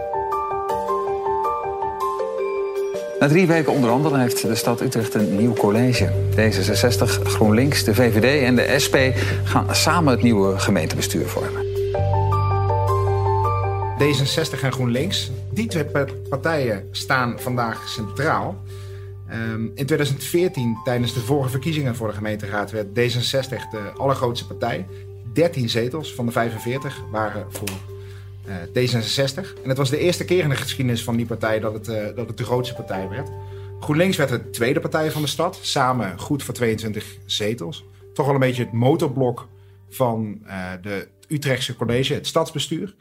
Na 3.19 3.28
drie 3.28 3.46
weken 3.46 3.72
onderhandelen 3.72 4.20
heeft 4.20 4.43
de 4.43 4.55
stad 4.55 4.81
Utrecht 4.81 5.14
een 5.14 5.37
nieuw 5.37 5.52
college. 5.52 6.12
D66, 6.31 7.22
GroenLinks, 7.22 7.84
de 7.84 7.94
VVD 7.94 8.44
en 8.44 8.56
de 8.56 8.78
SP 8.84 8.96
gaan 9.44 9.75
samen 9.75 10.12
het 10.12 10.22
nieuwe 10.22 10.58
gemeentebestuur 10.58 11.26
vormen. 11.26 11.66
D66 13.99 14.62
en 14.62 14.72
GroenLinks, 14.72 15.31
die 15.50 15.66
twee 15.66 15.87
partijen 16.28 16.88
staan 16.90 17.40
vandaag 17.40 17.88
centraal. 17.88 18.62
Um, 19.32 19.72
in 19.75 19.86
2014, 19.86 20.78
tijdens 20.84 21.14
de 21.14 21.20
vorige 21.20 21.50
verkiezingen 21.50 21.96
voor 21.96 22.08
de 22.08 22.14
gemeenteraad, 22.14 22.70
werd 22.70 22.88
D66 22.88 23.70
de 23.70 23.92
allergrootste 23.96 24.46
partij. 24.46 24.86
13 25.32 25.69
zetels 25.69 26.14
van 26.14 26.26
de 26.26 26.32
45 26.32 27.02
waren 27.10 27.46
voor 27.48 27.69
uh, 28.46 28.54
D66. 28.54 29.62
En 29.62 29.69
het 29.69 29.76
was 29.76 29.90
de 29.90 29.98
eerste 29.98 30.25
keer 30.25 30.42
in 30.42 30.48
de 30.48 30.56
geschiedenis 30.56 31.04
van 31.04 31.16
die 31.16 31.26
partij 31.26 31.60
dat 31.60 31.72
het, 31.72 31.88
uh, 31.88 32.16
dat 32.16 32.28
het 32.28 32.36
de 32.36 32.44
grootste 32.44 32.75
partij 32.75 33.08
werd. 33.08 33.30
GroenLinks 33.80 34.16
werd 34.16 34.30
de 34.30 34.50
tweede 34.50 34.80
partij 34.80 35.10
van 35.10 35.22
de 35.22 35.28
stad, 35.28 35.58
samen 35.62 36.19
goed 36.19 36.42
voor 36.42 36.54
22 36.54 37.16
zetels. 37.26 37.84
Toch 38.14 38.26
wel 38.26 38.34
een 38.34 38.40
beetje 38.40 38.64
het 38.64 38.72
motorblok 38.72 39.48
van 39.88 40.38
uh, 40.46 40.72
de 40.82 41.08
Utrechtse 41.28 41.76
college, 41.76 42.14
het 42.14 42.26
stadsbestuur. 42.26 42.94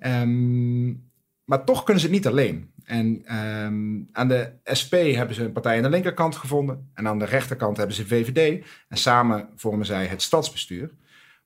Um, 0.00 1.08
maar 1.44 1.64
toch 1.64 1.82
kunnen 1.82 2.02
ze 2.02 2.08
het 2.08 2.16
niet 2.16 2.26
alleen. 2.26 2.70
En 2.90 3.36
um, 3.36 4.08
aan 4.12 4.28
de 4.28 4.52
SP 4.80 4.92
hebben 4.92 5.34
ze 5.34 5.44
een 5.44 5.52
partij 5.52 5.76
aan 5.76 5.82
de 5.82 5.88
linkerkant 5.88 6.36
gevonden. 6.36 6.90
En 6.94 7.08
aan 7.08 7.18
de 7.18 7.24
rechterkant 7.24 7.76
hebben 7.76 7.96
ze 7.96 8.06
VVD. 8.06 8.64
En 8.88 8.96
samen 8.96 9.48
vormen 9.56 9.86
zij 9.86 10.06
het 10.06 10.22
stadsbestuur. 10.22 10.90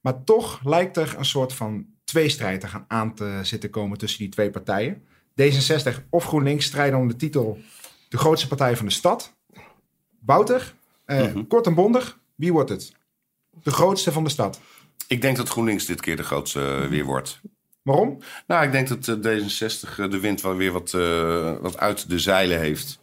Maar 0.01 0.25
toch 0.25 0.61
lijkt 0.65 0.97
er 0.97 1.15
een 1.19 1.25
soort 1.25 1.53
van 1.53 1.87
tweestrijd 2.05 2.61
te 2.61 2.67
gaan 2.67 2.85
aan 2.89 3.15
te 3.15 3.41
zitten 3.43 3.71
komen 3.71 3.99
tussen 3.99 4.19
die 4.19 4.29
twee 4.29 4.51
partijen. 4.51 5.03
D66 5.43 6.09
of 6.11 6.25
GroenLinks 6.25 6.65
strijden 6.65 6.99
om 6.99 7.09
de 7.09 7.17
titel 7.17 7.59
de 8.09 8.19
grootste 8.19 8.49
partij 8.49 8.77
van 8.77 8.87
de 8.87 8.93
stad. 8.93 9.37
Wouter, 10.21 10.75
uh, 11.07 11.21
mm 11.21 11.33
-hmm. 11.33 11.47
kort 11.47 11.67
en 11.67 11.75
bondig, 11.75 12.19
wie 12.35 12.53
wordt 12.53 12.71
het? 12.71 12.93
De 13.63 13.71
grootste 13.71 14.13
van 14.13 14.25
de 14.25 14.31
stad? 14.31 14.61
Ik 15.09 15.21
denk 15.21 15.37
dat 15.37 15.49
GroenLinks 15.49 15.87
dit 15.87 16.01
keer 16.01 16.17
de 16.17 16.23
grootste 16.23 16.81
uh, 16.83 16.89
weer 16.89 17.05
wordt. 17.05 17.41
Waarom? 17.85 18.19
Nou, 18.47 18.65
ik 18.65 18.73
denk 18.73 18.89
dat 18.89 19.19
D66 19.19 20.09
de 20.11 20.21
wind 20.21 20.41
wel 20.41 20.57
weer 20.57 20.73
wat, 20.73 20.93
uh, 20.93 21.57
wat 21.61 21.79
uit 21.79 22.09
de 22.09 22.19
zeilen 22.19 22.59
heeft. 22.59 23.03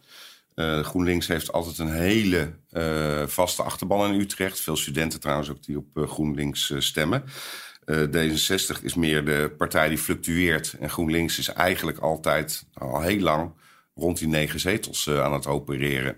GroenLinks 0.82 1.26
heeft 1.26 1.52
altijd 1.52 1.78
een 1.78 1.92
hele 1.92 2.52
vaste 3.26 3.62
achterban 3.62 4.12
in 4.12 4.20
Utrecht. 4.20 4.60
Veel 4.60 4.76
studenten 4.76 5.20
trouwens 5.20 5.50
ook 5.50 5.62
die 5.62 5.76
op 5.76 6.08
GroenLinks 6.08 6.74
stemmen. 6.78 7.24
D66 7.90 8.82
is 8.82 8.94
meer 8.94 9.24
de 9.24 9.54
partij 9.56 9.88
die 9.88 9.98
fluctueert. 9.98 10.76
En 10.80 10.90
GroenLinks 10.90 11.38
is 11.38 11.48
eigenlijk 11.48 11.98
altijd 11.98 12.66
al 12.74 13.00
heel 13.00 13.20
lang 13.20 13.50
rond 13.94 14.18
die 14.18 14.28
negen 14.28 14.60
zetels 14.60 15.10
aan 15.10 15.32
het 15.32 15.46
opereren. 15.46 16.16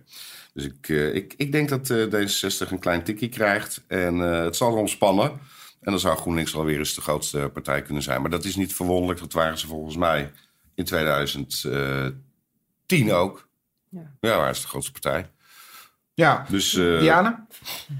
Dus 0.52 0.64
ik, 0.64 0.88
ik, 0.88 1.34
ik 1.36 1.52
denk 1.52 1.68
dat 1.68 1.92
D66 1.92 2.70
een 2.70 2.78
klein 2.78 3.04
tikkie 3.04 3.28
krijgt. 3.28 3.84
En 3.86 4.18
het 4.18 4.56
zal 4.56 4.70
erom 4.70 4.88
spannen. 4.88 5.40
En 5.84 5.90
dan 5.90 6.00
zou 6.00 6.16
GroenLinks 6.16 6.54
alweer 6.54 6.78
eens 6.78 6.94
de 6.94 7.00
grootste 7.00 7.50
partij 7.52 7.82
kunnen 7.82 8.02
zijn. 8.02 8.20
Maar 8.20 8.30
dat 8.30 8.44
is 8.44 8.56
niet 8.56 8.74
verwonderlijk. 8.74 9.20
Dat 9.20 9.32
waren 9.32 9.58
ze 9.58 9.66
volgens 9.66 9.96
mij 9.96 10.32
in 10.74 10.84
2010 10.84 13.12
ook. 13.12 13.48
Ja, 13.88 14.00
ja 14.20 14.36
waar 14.36 14.50
is 14.50 14.60
de 14.60 14.68
grootste 14.68 14.92
partij? 14.92 15.28
Ja, 16.14 16.46
dus, 16.48 16.74
uh, 16.74 17.00
Diana, 17.00 17.46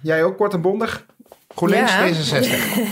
jij 0.03 0.25
ook 0.25 0.37
kort 0.37 0.53
en 0.53 0.61
bondig? 0.61 1.07
GroenLinks, 1.55 1.93
ja. 1.93 2.09
D66. 2.09 2.47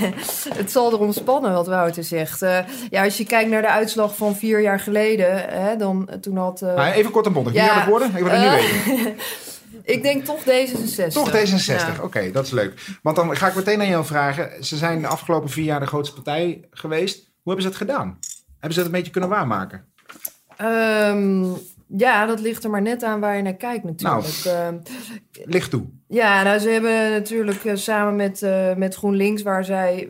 het 0.60 0.70
zal 0.70 0.92
erom 0.92 1.12
spannen 1.12 1.52
wat 1.52 1.66
Wouter 1.66 2.04
zegt. 2.04 2.42
Uh, 2.42 2.58
ja, 2.90 3.04
als 3.04 3.16
je 3.16 3.24
kijkt 3.24 3.50
naar 3.50 3.62
de 3.62 3.68
uitslag 3.68 4.16
van 4.16 4.36
vier 4.36 4.60
jaar 4.60 4.80
geleden, 4.80 5.48
hè, 5.48 5.76
dan 5.76 6.10
toen 6.20 6.36
had... 6.36 6.62
Uh... 6.62 6.74
Maar 6.74 6.92
even 6.92 7.10
kort 7.10 7.26
en 7.26 7.32
bondig. 7.32 7.52
Wie 7.52 7.62
ja, 7.62 7.68
gaat 7.68 7.80
het 7.80 7.88
worden? 7.88 8.16
Ik 8.16 8.22
wil 8.22 8.32
het 8.32 8.40
nu 8.40 8.50
weten. 8.50 9.16
Ik 9.84 10.02
denk 10.02 10.24
toch 10.24 10.40
D66. 10.40 11.12
Toch 11.12 11.30
D66, 11.30 11.64
ja. 11.64 11.92
oké, 11.92 12.04
okay, 12.04 12.32
dat 12.32 12.44
is 12.44 12.50
leuk. 12.50 12.98
Want 13.02 13.16
dan 13.16 13.36
ga 13.36 13.48
ik 13.48 13.54
meteen 13.54 13.80
aan 13.80 13.88
jou 13.88 14.04
vragen. 14.04 14.64
Ze 14.64 14.76
zijn 14.76 15.00
de 15.00 15.06
afgelopen 15.06 15.50
vier 15.50 15.64
jaar 15.64 15.80
de 15.80 15.86
grootste 15.86 16.14
partij 16.14 16.64
geweest. 16.70 17.16
Hoe 17.16 17.52
hebben 17.52 17.62
ze 17.62 17.68
het 17.68 17.76
gedaan? 17.76 18.18
Hebben 18.50 18.72
ze 18.72 18.78
het 18.78 18.86
een 18.86 18.96
beetje 18.96 19.12
kunnen 19.12 19.30
waarmaken? 19.30 19.84
Um, 20.60 21.56
ja, 21.96 22.26
dat 22.26 22.40
ligt 22.40 22.64
er 22.64 22.70
maar 22.70 22.82
net 22.82 23.02
aan 23.02 23.20
waar 23.20 23.36
je 23.36 23.42
naar 23.42 23.54
kijkt 23.54 23.84
natuurlijk. 23.84 24.44
Nou, 24.44 24.74
uh, 24.74 24.80
licht 25.44 25.70
toe. 25.70 25.84
Ja, 26.08 26.42
nou, 26.42 26.58
ze 26.58 26.68
hebben 26.68 27.10
natuurlijk 27.10 27.64
uh, 27.64 27.74
samen 27.74 28.16
met, 28.16 28.42
uh, 28.42 28.74
met 28.74 28.94
GroenLinks, 28.94 29.42
waar 29.42 29.64
zij 29.64 30.08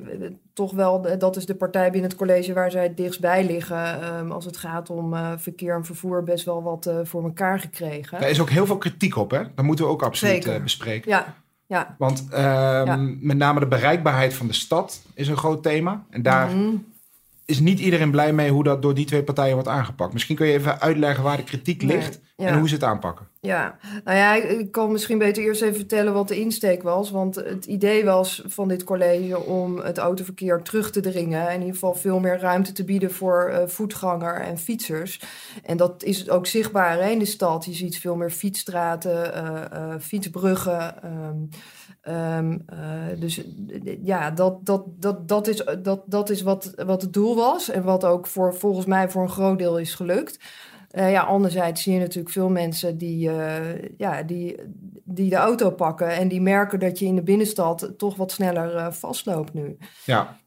toch 0.53 0.73
wel, 0.73 1.19
dat 1.19 1.37
is 1.37 1.47
de 1.47 1.55
partij 1.55 1.91
binnen 1.91 2.11
het 2.11 2.19
college 2.19 2.53
waar 2.53 2.71
zij 2.71 2.83
het 2.83 2.97
dichtstbij 2.97 3.47
liggen. 3.47 4.15
Um, 4.17 4.33
als 4.33 4.45
het 4.45 4.57
gaat 4.57 4.91
om 4.91 5.13
uh, 5.13 5.33
verkeer 5.37 5.75
en 5.75 5.85
vervoer, 5.85 6.23
best 6.23 6.45
wel 6.45 6.63
wat 6.63 6.87
uh, 6.87 6.97
voor 7.03 7.23
elkaar 7.25 7.61
gekregen. 7.61 8.21
Daar 8.21 8.31
is 8.31 8.41
ook 8.41 8.51
heel 8.51 8.67
veel 8.67 8.79
kritiek 8.79 9.17
op, 9.17 9.31
hè? 9.31 9.43
Dat 9.55 9.65
moeten 9.65 9.85
we 9.85 9.91
ook 9.91 10.03
absoluut 10.03 10.47
uh, 10.47 10.63
bespreken. 10.63 11.11
Ja. 11.11 11.35
Ja. 11.67 11.95
Want 11.99 12.27
ja. 12.31 12.97
met 13.21 13.37
name 13.37 13.61
de 13.61 13.67
bereikbaarheid 13.67 14.35
van 14.35 14.47
de 14.47 14.53
stad 14.53 15.03
is 15.15 15.29
een 15.29 15.37
groot 15.37 15.63
thema. 15.63 16.05
En 16.11 16.23
daar 16.23 16.49
mm 16.49 16.53
-hmm. 16.53 16.92
Is 17.45 17.61
niet 17.61 17.81
iedereen 17.81 18.11
blij 18.11 18.33
mee 18.33 18.51
hoe 18.51 18.65
dat 18.65 18.83
door 18.83 18.95
die 18.95 19.07
twee 19.07 19.23
partijen 19.23 19.55
wordt 19.55 19.69
aangepakt. 19.69 20.13
Misschien 20.13 20.37
kun 20.37 20.47
je 20.47 20.53
even 20.53 20.81
uitleggen 20.81 21.25
waar 21.25 21.37
de 21.37 21.45
kritiek 21.45 21.83
ligt. 21.83 22.09
Nee. 22.11 22.47
Ja. 22.47 22.53
En 22.53 22.59
hoe 22.59 22.69
ze 22.69 22.75
het 22.75 22.85
aanpakken. 22.85 23.27
Ja, 23.41 23.77
nou 24.05 24.17
ja, 24.19 24.35
ik- 24.35 24.73
kan 24.73 24.93
misschien 24.93 25.19
beter 25.19 25.43
eerst 25.43 25.63
even 25.63 25.75
vertellen 25.77 26.13
wat 26.13 26.29
de 26.29 26.41
insteek 26.41 26.83
was. 26.83 27.11
Want 27.11 27.35
het 27.35 27.65
idee 27.65 28.05
was 28.05 28.43
van 28.47 28.69
dit 28.69 28.85
college 28.85 29.41
om 29.41 29.79
het 29.79 29.99
autoverkeer 29.99 30.63
terug 30.63 30.91
te 30.91 31.01
dringen. 31.01 31.41
En 31.49 31.53
in 31.55 31.59
ieder 31.59 31.75
geval 31.75 31.95
veel 31.95 32.21
meer 32.21 32.39
ruimte 32.39 32.73
te 32.73 32.85
bieden 32.85 33.13
voor 33.13 33.49
eh, 33.49 33.67
voetganger 33.69 34.35
en 34.35 34.59
fietsers. 34.59 35.21
En 35.65 35.77
dat 35.77 36.03
is 36.03 36.29
ook 36.31 36.47
zichtbaar 36.47 37.03
hè, 37.03 37.09
in 37.11 37.19
de 37.19 37.25
stad. 37.25 37.65
Je 37.65 37.73
ziet 37.75 37.99
veel 37.99 38.17
meer 38.17 38.31
fietsstraten, 38.31 39.35
eh, 39.35 39.65
eh, 39.73 40.01
fietsbruggen. 40.01 41.03
ehm, 41.03 41.37
ehm, 42.03 42.59
eh, 42.67 43.21
dus 43.21 43.41
ja, 44.03 44.31
dat, 44.31 44.67
dat, 44.67 44.85
dat, 45.03 45.29
dat 45.29 45.47
is, 45.47 45.65
dat, 45.83 46.03
dat 46.07 46.31
is 46.31 46.43
wat, 46.43 46.73
wat 46.87 47.03
het 47.03 47.13
doel 47.13 47.37
was. 47.37 47.71
En 47.71 47.83
wat 47.83 48.05
ook 48.05 48.27
voor, 48.27 48.55
volgens 48.55 48.87
mij 48.87 49.11
voor 49.11 49.23
een 49.23 49.29
groot 49.29 49.59
deel 49.59 49.79
is 49.79 49.95
gelukt. 49.95 50.39
Eh, 50.91 51.11
ja, 51.11 51.23
anderzijds 51.23 51.83
zie 51.83 51.93
je 51.93 51.99
natuurlijk 51.99 52.35
veel 52.35 52.49
mensen 52.49 52.99
die, 52.99 53.31
eh, 53.31 53.89
ja, 53.97 54.23
die, 54.23 54.57
die 55.05 55.31
de 55.31 55.37
auto 55.37 55.71
pakken 55.71 56.09
en 56.09 56.29
die 56.29 56.41
merken 56.41 56.79
dat 56.79 56.99
je 56.99 57.05
in 57.05 57.15
de 57.15 57.23
binnenstad 57.23 57.93
toch 57.97 58.17
wat 58.17 58.33
sneller 58.33 58.93
vastloopt 58.93 59.53
nu. 59.53 59.77
Ja. 60.05 60.41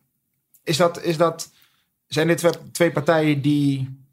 Is 0.63 0.77
dat, 0.77 1.01
is 1.01 1.17
dat, 1.17 1.51
zijn 2.07 2.27
dit 2.27 2.59
twee 2.71 2.91
partijen 2.91 3.41
die 3.41 4.04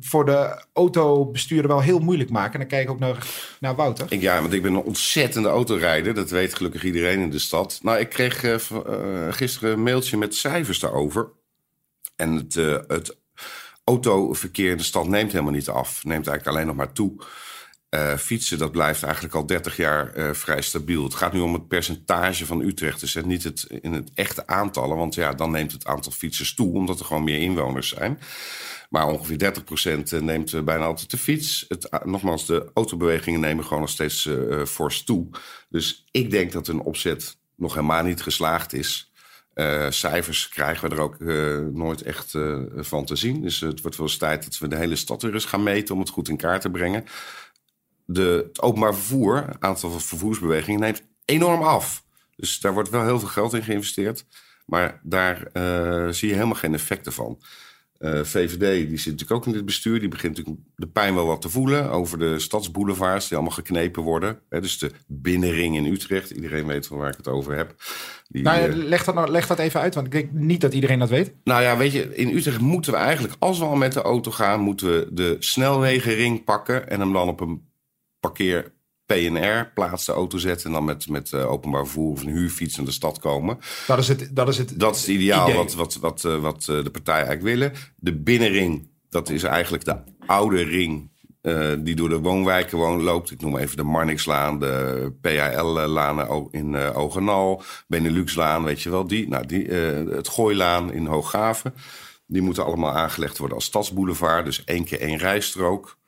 voor 0.00 0.24
de 0.24 0.64
autobestuurder 0.72 1.70
wel 1.70 1.80
heel 1.80 1.98
moeilijk 1.98 2.30
maken? 2.30 2.52
En 2.52 2.58
dan 2.58 2.68
kijk 2.68 2.82
ik 2.82 2.90
ook 2.90 3.16
naar, 3.60 3.74
Wouter. 3.74 4.06
Ik, 4.08 4.20
ja, 4.20 4.40
want 4.40 4.52
ik 4.52 4.62
ben 4.62 4.74
een 4.74 4.82
ontzettende 4.82 5.48
autorijder. 5.48 6.14
Dat 6.14 6.30
weet 6.30 6.54
gelukkig 6.54 6.84
iedereen 6.84 7.20
in 7.20 7.30
de 7.30 7.38
stad. 7.38 7.78
Nou, 7.82 7.98
ik 7.98 8.08
kreeg 8.08 8.44
eh, 8.44 8.54
eh, 8.54 9.32
gisteren 9.34 9.72
een 9.72 9.82
mailtje 9.82 10.16
met 10.16 10.34
cijfers 10.34 10.78
daarover. 10.78 11.28
En 12.16 12.32
het, 12.32 12.56
eh, 12.56 12.78
het 12.86 13.16
autoverkeer 13.84 14.70
in 14.70 14.76
de 14.76 14.82
stad 14.82 15.08
neemt 15.08 15.32
helemaal 15.32 15.52
niet 15.52 15.68
af. 15.68 16.04
Neemt 16.04 16.26
eigenlijk 16.26 16.46
alleen 16.46 16.66
nog 16.66 16.76
maar 16.76 16.92
toe. 16.92 17.12
Fietsen, 18.18 18.58
dat 18.58 18.72
blijft 18.72 19.02
eigenlijk 19.02 19.34
al 19.34 19.46
30 19.46 19.76
jaar 19.76 20.34
vrij 20.36 20.62
stabiel. 20.62 21.04
Het 21.04 21.14
gaat 21.14 21.32
nu 21.32 21.40
om 21.40 21.52
het 21.52 21.68
percentage 21.68 22.46
van 22.46 22.60
Utrecht. 22.60 23.00
Dus 23.00 23.14
niet 23.14 23.44
het, 23.44 23.66
in 23.80 23.92
het 23.92 24.10
echte 24.14 24.46
aantallen. 24.46 24.96
Want 24.96 25.14
ja, 25.14 25.32
dan 25.32 25.50
neemt 25.50 25.72
het 25.72 25.86
aantal 25.86 26.12
fietsers 26.12 26.54
toe, 26.54 26.74
omdat 26.74 26.98
er 26.98 27.04
gewoon 27.04 27.24
meer 27.24 27.40
inwoners 27.40 27.88
zijn. 27.88 28.18
Maar 28.88 29.06
ongeveer 29.06 29.52
30% 30.18 30.22
neemt 30.22 30.52
eh, 30.52 30.62
bijna 30.62 30.84
altijd 30.84 31.10
de 31.10 31.18
fiets. 31.18 31.64
Het, 31.68 31.94
a- 31.94 32.02
nogmaals, 32.04 32.46
de 32.46 32.70
autobewegingen 32.74 33.40
nemen 33.40 33.64
gewoon 33.64 33.80
nog 33.80 33.90
steeds 33.90 34.26
eh, 34.26 34.60
eh, 34.60 34.66
fors 34.66 35.04
toe. 35.04 35.28
Dus 35.68 36.04
ik 36.10 36.30
denk 36.30 36.52
dat 36.52 36.68
een 36.68 36.80
opzet 36.80 37.38
nog 37.56 37.74
helemaal 37.74 38.02
niet 38.02 38.22
geslaagd 38.22 38.72
is. 38.72 39.12
Eh, 39.54 39.90
cijfers 39.90 40.48
krijgen 40.48 40.88
we 40.88 40.94
er 40.94 41.02
ook 41.02 41.20
eh, 41.20 41.58
nooit 41.76 42.02
echt 42.02 42.34
eh, 42.34 42.60
van 42.76 43.04
te 43.04 43.16
zien. 43.16 43.42
Dus 43.42 43.60
het 43.60 43.80
wordt 43.80 43.96
wel 43.96 44.06
eens 44.06 44.16
tijd 44.16 44.44
dat 44.44 44.58
we 44.58 44.68
de 44.68 44.76
hele 44.76 44.96
stad 44.96 45.22
weer 45.22 45.34
eens 45.34 45.44
gaan 45.44 45.62
meten 45.62 45.94
om 45.94 46.00
het 46.00 46.08
goed 46.10 46.28
in 46.28 46.36
kaart 46.36 46.60
te 46.60 46.70
brengen. 46.70 47.04
De, 48.04 48.44
het 48.48 48.62
openbaar 48.62 48.94
vervoer, 48.94 49.36
het 49.46 49.60
aantal 49.60 49.90
vervoersbewegingen, 50.00 50.80
neemt 50.80 51.02
enorm 51.24 51.62
af. 51.62 52.04
Dus 52.36 52.60
daar 52.60 52.72
wordt 52.72 52.90
wel 52.90 53.04
heel 53.04 53.18
veel 53.18 53.28
geld 53.28 53.54
in 53.54 53.62
geïnvesteerd. 53.62 54.24
Maar 54.66 55.00
daar 55.02 55.42
eh, 55.52 56.08
zie 56.12 56.28
je 56.28 56.34
helemaal 56.34 56.54
geen 56.54 56.74
effecten 56.74 57.12
van. 57.12 57.42
Eh, 57.98 58.20
VVD, 58.22 58.88
die 58.88 58.98
zit 58.98 59.12
natuurlijk 59.12 59.40
ook 59.40 59.46
in 59.46 59.52
dit 59.52 59.64
bestuur. 59.64 60.00
Die 60.00 60.08
begint 60.08 60.36
natuurlijk 60.36 60.64
de 60.76 60.86
pijn 60.86 61.14
wel 61.14 61.26
wat 61.26 61.40
te 61.40 61.48
voelen 61.48 61.90
over 61.90 62.18
de 62.18 62.38
stadsboulevards 62.38 63.28
die 63.28 63.36
allemaal 63.36 63.54
geknepen 63.54 64.02
worden. 64.02 64.38
Hè, 64.48 64.60
dus 64.60 64.78
de 64.78 64.90
binnenring 65.06 65.76
in 65.76 65.84
Utrecht. 65.84 66.30
Iedereen 66.30 66.66
weet 66.66 66.88
wel 66.88 66.98
waar 66.98 67.10
ik 67.10 67.16
het 67.16 67.28
over 67.28 67.56
heb. 67.56 67.74
Die, 68.28 68.42
Nou, 68.42 68.60
eh, 68.60 68.74
leg, 68.74 69.04
dat 69.04 69.14
nou, 69.14 69.30
leg 69.30 69.46
dat 69.46 69.58
even 69.58 69.80
uit, 69.80 69.94
want 69.94 70.06
ik 70.06 70.12
denk 70.12 70.32
niet 70.32 70.60
dat 70.60 70.74
iedereen 70.74 70.98
dat 70.98 71.08
weet. 71.08 71.34
nou 71.44 71.62
ja, 71.62 71.76
weet 71.76 71.92
je, 71.92 72.16
in 72.16 72.36
Utrecht 72.36 72.60
moeten 72.60 72.92
we 72.92 72.98
eigenlijk, 72.98 73.34
als 73.38 73.58
we 73.58 73.64
al 73.64 73.76
met 73.76 73.92
de 73.92 74.02
auto 74.02 74.30
gaan, 74.30 74.60
moeten 74.60 74.86
we 74.88 75.08
de 75.12 75.36
snelwegenring 75.38 76.44
pakken 76.44 76.88
en 76.88 77.00
hem 77.00 77.12
dan 77.12 77.28
op 77.28 77.40
een 77.40 77.68
parkeer 78.20 78.72
PNR 79.08 79.70
plaats 79.74 80.04
de 80.04 80.12
auto 80.12 80.38
zetten 80.38 80.66
en 80.66 80.72
dan 80.72 80.84
met, 80.84 81.08
met 81.08 81.32
eh, 81.32 81.50
openbaar 81.50 81.84
vervoer 81.84 82.12
of 82.12 82.22
een 82.22 82.28
huurfiets 82.28 82.76
naar 82.76 82.86
de 82.86 82.92
stad 82.92 83.18
komen. 83.18 83.58
Dat 83.86 83.98
is 83.98 84.08
het, 84.08 84.28
dat 84.32 84.48
is 84.48 84.58
het 84.58 84.80
Dat 84.80 84.94
is 84.94 85.00
het 85.00 85.10
ideaal 85.10 85.48
idee. 85.48 85.56
wat, 85.56 85.74
wat, 85.74 85.94
wat, 85.94 86.24
eh, 86.24 86.40
wat 86.40 86.66
eh, 86.68 86.84
de 86.84 86.90
partijen 86.90 87.26
eigenlijk 87.26 87.42
willen. 87.42 87.72
De 87.96 88.14
binnenring, 88.14 88.90
dat 89.08 89.30
is 89.30 89.42
eigenlijk 89.42 89.84
de 89.84 89.96
oude 90.26 90.62
ring 90.62 91.16
die 91.78 91.94
door 91.94 92.08
de 92.08 92.18
woonwijken 92.18 92.70
gewoon 92.70 93.02
loopt. 93.02 93.30
Ik 93.30 93.40
noem 93.40 93.56
even 93.56 93.76
de 93.76 93.82
Marnixlaan, 93.82 94.58
de 94.58 95.12
PHL-laan 95.20 96.48
in 96.50 96.74
eh 96.74 96.98
Ogenal, 96.98 97.62
Beneluxlaan, 97.86 98.64
weet 98.64 98.82
je 98.82 98.90
wel. 98.90 99.06
Die, 99.06 99.28
nou, 99.28 99.46
die, 99.46 99.66
het 99.66 100.28
Gooilaan 100.28 100.92
in 100.92 101.06
Hooghaven. 101.06 101.74
Die 102.26 102.42
moeten 102.42 102.64
allemaal 102.64 102.92
aangelegd 102.92 103.38
worden 103.38 103.56
als 103.56 103.64
stadsboulevard. 103.64 104.44
Dus 104.44 104.64
één 104.64 104.84
keer 104.84 105.00
één 105.00 105.18
rijstrook. 105.18 105.98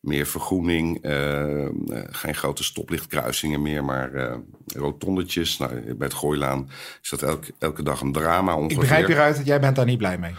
Meer 0.00 0.26
vergroening, 0.26 1.02
eh, 1.02 1.66
eh, 1.66 1.72
geen 2.10 2.34
grote 2.34 2.64
stoplichtkruisingen 2.64 3.62
meer, 3.62 3.84
maar 3.84 4.14
eh, 4.14 4.36
rotondetjes. 4.66 5.58
Nou, 5.58 5.94
bij 5.94 6.06
het 6.06 6.14
Gooilaan 6.14 6.70
is 7.02 7.10
dat 7.10 7.22
elke, 7.22 7.52
elke 7.58 7.82
dag 7.82 8.00
een 8.00 8.12
drama 8.12 8.54
ongeveer. 8.54 8.74
Ik 8.74 8.80
begrijp 8.80 9.06
hieruit 9.06 9.36
dat 9.36 9.46
jij 9.46 9.60
bent 9.60 9.76
daar 9.76 9.84
niet 9.84 9.98
blij 9.98 10.18
mee. 10.18 10.34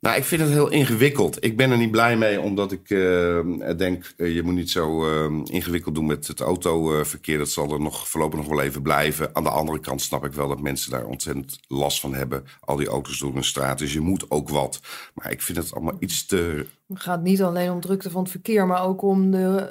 Nou, 0.00 0.16
ik 0.16 0.24
vind 0.24 0.40
het 0.40 0.50
heel 0.50 0.68
ingewikkeld. 0.68 1.44
Ik 1.44 1.56
ben 1.56 1.70
er 1.70 1.76
niet 1.76 1.90
blij 1.90 2.16
mee, 2.16 2.40
omdat 2.40 2.72
ik 2.72 2.90
eh, 2.90 3.40
denk... 3.76 4.12
eh, 4.16 4.34
je 4.34 4.42
moet 4.42 4.54
niet 4.54 4.70
zo 4.70 5.08
eh, 5.08 5.40
ingewikkeld 5.44 5.94
doen 5.94 6.06
met 6.06 6.26
het 6.26 6.40
autoverkeer. 6.40 7.38
Dat 7.38 7.48
zal 7.48 7.72
er 7.72 7.80
nog 7.80 8.08
voorlopig 8.08 8.38
nog 8.38 8.48
wel 8.48 8.60
even 8.60 8.82
blijven. 8.82 9.30
Aan 9.32 9.42
de 9.42 9.50
andere 9.50 9.80
kant 9.80 10.02
snap 10.02 10.24
ik 10.24 10.32
wel 10.32 10.48
dat 10.48 10.60
mensen 10.60 10.90
daar 10.90 11.04
ontzettend 11.04 11.58
last 11.68 12.00
van 12.00 12.14
hebben. 12.14 12.44
Al 12.60 12.76
die 12.76 12.88
auto's 12.88 13.18
door 13.18 13.32
hun 13.32 13.44
straat, 13.44 13.78
dus 13.78 13.92
je 13.92 14.00
moet 14.00 14.30
ook 14.30 14.48
wat. 14.48 14.80
Maar 15.14 15.30
ik 15.32 15.42
vind 15.42 15.58
het 15.58 15.74
allemaal 15.74 15.96
iets 15.98 16.26
te... 16.26 16.66
Het 16.88 17.00
gaat 17.00 17.22
niet 17.22 17.42
alleen 17.42 17.70
om 17.70 17.80
drukte 17.80 18.10
van 18.10 18.22
het 18.22 18.30
verkeer, 18.30 18.66
maar 18.66 18.84
ook 18.84 19.02
om 19.02 19.30
de 19.30 19.70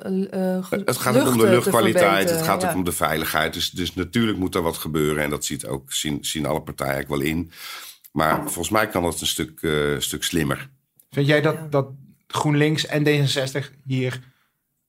Het 0.70 0.98
gaat 0.98 1.18
ook 1.18 1.28
om 1.28 1.38
de 1.38 1.44
te 1.44 1.50
luchtkwaliteit, 1.50 2.30
het 2.30 2.42
gaat 2.42 2.62
ja. 2.62 2.70
ook 2.70 2.76
om 2.76 2.84
de 2.84 2.92
veiligheid. 2.92 3.54
Dus, 3.54 3.70
dus 3.70 3.94
natuurlijk 3.94 4.38
moet 4.38 4.56
er 4.56 4.62
wat 4.62 4.78
gebeuren. 4.78 5.24
En 5.24 5.30
dat 5.30 5.46
ziet 5.46 5.66
ook, 5.66 5.94
zien, 5.94 6.18
zien 6.22 6.46
alle 6.46 6.62
partijen 6.62 6.94
eigenlijk 6.94 7.24
wel 7.24 7.32
in. 7.32 7.52
Maar 8.18 8.44
volgens 8.44 8.70
mij 8.70 8.88
kan 8.88 9.04
het 9.04 9.22
een 9.22 9.28
stuk, 9.28 9.62
eh, 9.62 10.00
stuk 10.00 10.24
slimmer. 10.24 10.70
Vind 11.10 11.28
jij 11.28 11.42
dat, 11.42 11.72
dat 11.72 11.90
GroenLinks 12.28 12.86
en 12.86 13.04
D66 13.04 13.72
hier 13.84 14.34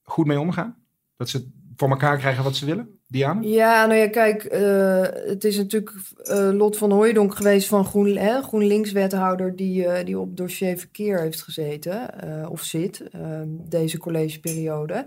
goed 0.03 0.27
mee 0.27 0.41
omgaan? 0.41 0.77
Dat 1.17 1.29
ze 1.29 1.49
voor 1.79 1.89
elkaar 1.89 2.19
krijgen 2.19 2.45
wat 2.45 2.57
ze 2.57 2.67
willen? 2.67 3.01
Diana? 3.07 3.41
Ja, 3.41 3.87
nou 3.87 3.99
ja, 3.99 4.09
kijk, 4.09 4.45
eh, 4.45 5.03
het 5.27 5.45
is 5.45 5.57
natuurlijk 5.57 5.93
eh, 6.23 6.51
Lot 6.53 6.77
van 6.77 6.93
Hooijdonk 6.93 7.35
geweest 7.35 7.69
van 7.69 7.85
Groen, 7.85 8.17
hè, 8.17 8.43
GroenLinks-wethouder 8.43 9.57
die, 9.57 9.87
eh, 9.87 10.05
die 10.05 10.19
op 10.19 10.37
dossier 10.37 10.79
verkeer 10.79 11.21
heeft 11.21 11.43
gezeten, 11.43 12.11
of 12.51 12.63
zit, 12.63 13.03
ehm, 13.13 13.49
deze 13.49 13.99
collegeperiode. 13.99 15.07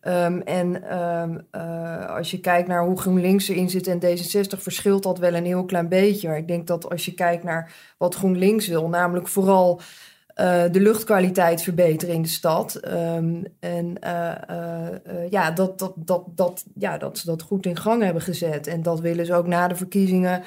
Ehm, 0.00 0.38
en 0.38 0.82
ehm, 0.88 1.38
eh, 1.50 2.16
als 2.16 2.30
je 2.30 2.40
kijkt 2.40 2.68
naar 2.68 2.84
hoe 2.84 3.00
GroenLinks 3.00 3.48
erin 3.48 3.70
zit 3.70 3.86
en 3.86 3.98
D66, 4.00 4.62
verschilt 4.62 5.02
dat 5.02 5.18
wel 5.18 5.34
een 5.34 5.44
heel 5.44 5.64
klein 5.64 5.88
beetje. 5.88 6.28
Maar 6.28 6.36
ik 6.36 6.48
denk 6.48 6.66
dat 6.66 6.90
als 6.90 7.04
je 7.04 7.14
kijkt 7.14 7.44
naar 7.44 7.72
wat 7.98 8.14
GroenLinks 8.14 8.68
wil, 8.68 8.88
namelijk 8.88 9.28
vooral 9.28 9.80
eh, 10.34 10.62
de 10.70 10.80
luchtkwaliteit 10.80 11.62
verbeteren 11.62 12.14
in 12.14 12.22
de 12.22 12.28
stad. 12.28 12.74
Ehm, 12.74 13.42
en 13.60 13.98
eh, 14.00 14.30
eh, 14.30 15.30
ja, 15.30 15.50
dat, 15.50 15.78
dat, 15.78 15.92
dat, 15.96 16.24
dat, 16.34 16.64
ja, 16.74 16.98
dat 16.98 17.18
ze 17.18 17.26
dat 17.26 17.42
goed 17.42 17.66
in 17.66 17.76
gang 17.76 18.02
hebben 18.02 18.22
gezet. 18.22 18.66
En 18.66 18.82
dat 18.82 19.00
willen 19.00 19.26
ze 19.26 19.34
ook 19.34 19.46
na 19.46 19.68
de 19.68 19.76
verkiezingen 19.76 20.42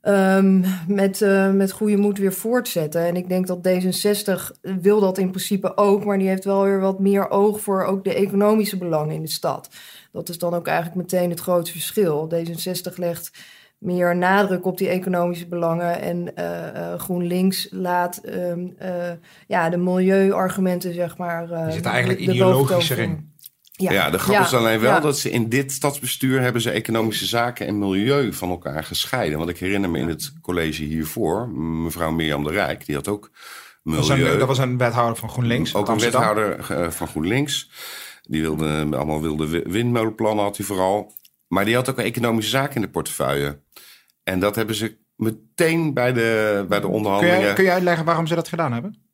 ehm, 0.00 0.64
met, 0.88 1.20
met 1.52 1.72
goede 1.72 1.96
moed 1.96 2.18
weer 2.18 2.32
voortzetten. 2.32 3.06
En 3.06 3.16
ik 3.16 3.28
denk 3.28 3.46
dat 3.46 3.68
D66 3.68 4.60
wil 4.60 5.00
dat 5.00 5.18
in 5.18 5.30
principe 5.30 5.76
ook, 5.76 6.04
maar 6.04 6.18
die 6.18 6.28
heeft 6.28 6.44
wel 6.44 6.62
weer 6.62 6.80
wat 6.80 6.98
meer 6.98 7.30
oog 7.30 7.60
voor 7.60 7.84
ook 7.84 8.04
de 8.04 8.14
economische 8.14 8.76
belangen 8.76 9.14
in 9.14 9.22
de 9.22 9.30
stad. 9.30 9.68
Dat 10.12 10.28
is 10.28 10.38
dan 10.38 10.54
ook 10.54 10.66
eigenlijk 10.66 10.96
meteen 10.96 11.30
het 11.30 11.40
grote 11.40 11.70
verschil. 11.70 12.28
D66 12.34 12.94
legt 12.94 13.30
meer 13.80 14.16
nadruk 14.16 14.64
op 14.66 14.78
die 14.78 14.88
economische 14.88 15.46
belangen. 15.48 16.00
En 16.00 16.36
eh, 16.36 16.92
eh, 16.92 16.98
GroenLinks 17.00 17.68
laat 17.70 18.16
ehm, 18.16 18.66
eh, 18.78 19.10
ja, 19.46 19.70
de 19.70 19.76
milieuargumenten, 19.76 20.94
zeg 20.94 21.16
maar. 21.16 21.50
eh, 21.50 21.62
Die 21.64 21.72
zitten 21.72 21.90
eigenlijk 21.90 22.20
de- 22.20 22.26
de 22.26 22.32
ideologischer 22.32 22.98
in. 22.98 23.28
Ja, 23.72 24.10
de 24.10 24.18
grap 24.18 24.40
is 24.44 24.54
alleen 24.54 24.80
wel 24.80 24.90
ja. 24.92 25.00
dat 25.00 25.18
ze 25.18 25.30
in 25.30 25.48
dit 25.48 25.72
stadsbestuur 25.72 26.40
hebben 26.40 26.62
ze 26.62 26.70
economische 26.70 27.26
zaken 27.26 27.66
en 27.66 27.78
milieu 27.78 28.32
van 28.32 28.50
elkaar 28.50 28.84
gescheiden. 28.84 29.38
Want 29.38 29.50
ik 29.50 29.58
herinner 29.58 29.90
me 29.90 29.98
in 29.98 30.08
het 30.08 30.32
college 30.42 30.82
hiervoor, 30.82 31.48
mevrouw 31.58 32.10
Mirjam 32.10 32.44
de 32.44 32.50
Rijk, 32.50 32.86
die 32.86 32.94
had 32.94 33.08
ook 33.08 33.30
Dat 33.84 33.94
was, 33.96 34.08
milieu. 34.08 34.32
een, 34.32 34.38
dat 34.38 34.48
was 34.48 34.58
een 34.58 34.78
wethouder 34.78 35.16
van 35.16 35.28
GroenLinks. 35.28 35.74
ook 35.74 35.88
een 35.88 35.98
wethouder 35.98 36.64
van 36.92 37.06
GroenLinks. 37.06 37.70
Die 38.22 38.40
wilde 38.40 38.86
allemaal 38.96 39.20
wilde 39.22 39.48
wi- 39.48 39.62
windmolenplannen 39.66 40.44
had 40.44 40.56
hij 40.56 40.66
vooral. 40.66 41.12
Maar 41.50 41.64
die 41.64 41.74
had 41.74 41.90
ook 41.90 41.98
economische 41.98 42.50
zaken 42.50 42.74
in 42.74 42.80
de 42.80 42.88
portefeuille. 42.88 43.60
En 44.22 44.40
dat 44.40 44.56
hebben 44.56 44.74
ze 44.74 44.98
meteen 45.16 45.94
bij 45.94 46.12
de, 46.12 46.64
bij 46.68 46.80
de 46.80 46.86
Kun 46.86 46.94
onderhandelingen. 46.94 47.48
je, 47.48 47.52
kun 47.52 47.64
je 47.64 47.70
uitleggen 47.70 48.04
waarom 48.04 48.26
ze 48.26 48.34
dat 48.34 48.48
gedaan 48.48 48.72
hebben? 48.72 49.08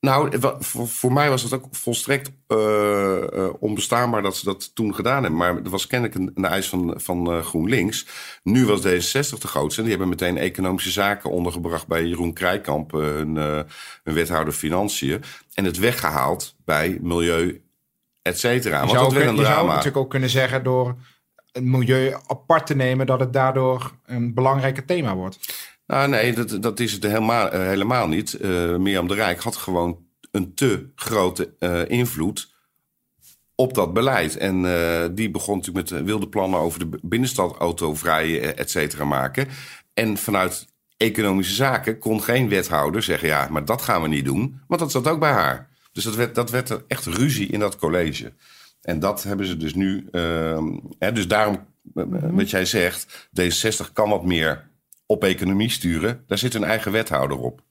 Nou, 0.00 0.38
voor, 0.58 0.88
voor 0.88 1.12
mij 1.12 1.28
was 1.28 1.42
het 1.42 1.52
ook 1.52 1.66
volstrekt 1.70 2.30
eh, 2.46 3.22
eh, 3.22 3.52
onbestaanbaar 3.58 4.22
dat 4.22 4.36
ze 4.36 4.44
dat 4.44 4.74
toen 4.74 4.94
gedaan 4.94 5.22
hebben. 5.22 5.38
Maar 5.38 5.56
er 5.56 5.70
was 5.70 5.86
kennelijk 5.86 6.18
een, 6.18 6.30
een 6.34 6.44
eis 6.44 6.68
van, 6.68 6.94
van 6.96 7.32
eh, 7.32 7.44
GroenLinks. 7.44 8.06
Nu 8.42 8.66
was 8.66 8.80
D66 8.80 9.38
de 9.38 9.46
grootste. 9.46 9.80
En 9.80 9.86
die 9.88 9.96
hebben 9.96 10.08
meteen 10.08 10.38
economische 10.38 10.90
zaken 10.90 11.30
ondergebracht 11.30 11.86
bij 11.86 12.04
Jeroen 12.04 12.32
Krijkamp, 12.32 12.90
hun, 12.90 13.36
hun 14.02 14.14
wethouder 14.14 14.52
Financiën. 14.52 15.22
En 15.54 15.64
het 15.64 15.78
weggehaald 15.78 16.56
bij 16.64 16.98
Milieu, 17.00 17.64
et 18.22 18.38
cetera. 18.38 18.80
Je 18.80 18.86
Want 18.86 18.98
dat 18.98 19.12
werd 19.12 19.36
je 19.36 19.44
zou 19.44 19.66
natuurlijk 19.66 19.96
ook 19.96 20.10
kunnen 20.10 20.30
zeggen 20.30 20.64
door 20.64 20.96
het 21.54 21.64
milieu 21.64 22.14
apart 22.26 22.66
te 22.66 22.74
nemen... 22.74 23.06
dat 23.06 23.20
het 23.20 23.32
daardoor 23.32 23.92
een 24.06 24.34
belangrijker 24.34 24.84
thema 24.84 25.14
wordt. 25.14 25.38
Nou, 25.86 26.08
nee, 26.08 26.34
dat, 26.34 26.62
dat 26.62 26.80
is 26.80 26.92
het 26.92 27.02
helemaal, 27.02 27.48
eh, 27.48 27.60
helemaal 27.60 28.08
niet. 28.08 28.34
Eh 28.34 28.76
Mirjam 28.76 29.08
de 29.08 29.14
Rijk 29.14 29.40
had 29.40 29.56
gewoon 29.56 29.98
een 30.30 30.54
te 30.54 30.90
grote 30.94 31.54
eh, 31.58 31.88
invloed 31.88 32.52
op 33.54 33.74
dat 33.74 33.92
beleid. 33.92 34.36
En 34.36 34.62
die 35.14 35.30
begon 35.30 35.56
natuurlijk 35.56 35.90
met 35.90 36.04
wilde 36.04 36.28
plannen 36.28 36.60
over 36.60 36.90
de 36.90 36.98
binnenstad 37.02 37.56
autovrij, 37.56 38.54
et 38.54 38.70
cetera, 38.70 39.04
maken. 39.04 39.48
En 39.94 40.16
vanuit 40.16 40.66
economische 40.96 41.54
zaken 41.54 41.98
kon 41.98 42.22
geen 42.22 42.48
wethouder 42.48 43.02
zeggen... 43.02 43.28
ja, 43.28 43.48
maar 43.50 43.64
dat 43.64 43.82
gaan 43.82 44.02
we 44.02 44.08
niet 44.08 44.24
doen, 44.24 44.60
want 44.68 44.80
dat 44.80 44.90
zat 44.90 45.08
ook 45.08 45.18
bij 45.18 45.32
haar. 45.32 45.68
Dus 45.92 46.04
dat 46.04 46.14
werd, 46.14 46.34
dat 46.34 46.50
werd 46.50 46.70
er 46.70 46.84
echt 46.88 47.06
ruzie 47.06 47.46
in 47.46 47.58
dat 47.60 47.76
college. 47.76 48.32
En 48.84 48.98
dat 48.98 49.22
hebben 49.22 49.46
ze 49.46 49.56
dus 49.56 49.74
nu... 49.74 50.08
ehm, 50.10 50.78
hè, 50.98 51.12
dus 51.12 51.28
daarom, 51.28 51.66
eh, 51.94 52.04
wat 52.30 52.50
jij 52.50 52.64
zegt, 52.64 53.28
D66 53.40 53.92
kan 53.92 54.08
wat 54.08 54.24
meer 54.24 54.70
op 55.06 55.24
economie 55.24 55.70
sturen. 55.70 56.24
Daar 56.26 56.38
zit 56.38 56.54
een 56.54 56.64
eigen 56.64 56.92
wethouder 56.92 57.38
op. 57.38 57.62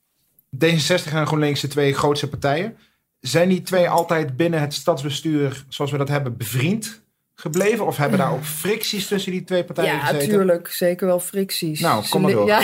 D66 0.66 1.14
en 1.14 1.28
GroenLinks, 1.28 1.62
de 1.62 1.68
twee 1.68 1.94
grootste 1.94 2.30
partijen. 2.30 2.78
Zijn 3.20 3.50
die 3.50 3.62
twee 3.62 3.90
altijd 3.90 4.38
binnen 4.38 4.60
het 4.60 4.74
stadsbestuur, 4.74 5.66
zoals 5.68 5.92
we 5.92 5.98
dat 5.98 6.10
hebben, 6.10 6.38
bevriend 6.38 7.03
gebleven? 7.44 7.86
Of 7.86 7.98
hebben 7.98 8.20
daar 8.20 8.32
ook 8.32 8.44
fricties 8.44 9.08
tussen 9.08 9.32
die 9.32 9.44
twee 9.44 9.64
partijen 9.64 9.94
Ja, 9.94 10.00
gezeten? 10.00 10.28
natuurlijk. 10.28 10.68
Zeker 10.68 11.08
wel 11.08 11.20
fricties. 11.20 11.80
Nou, 11.80 12.04
kom 12.10 12.22
maar 12.22 12.32
door. 12.32 12.48
Ja. 12.54 12.62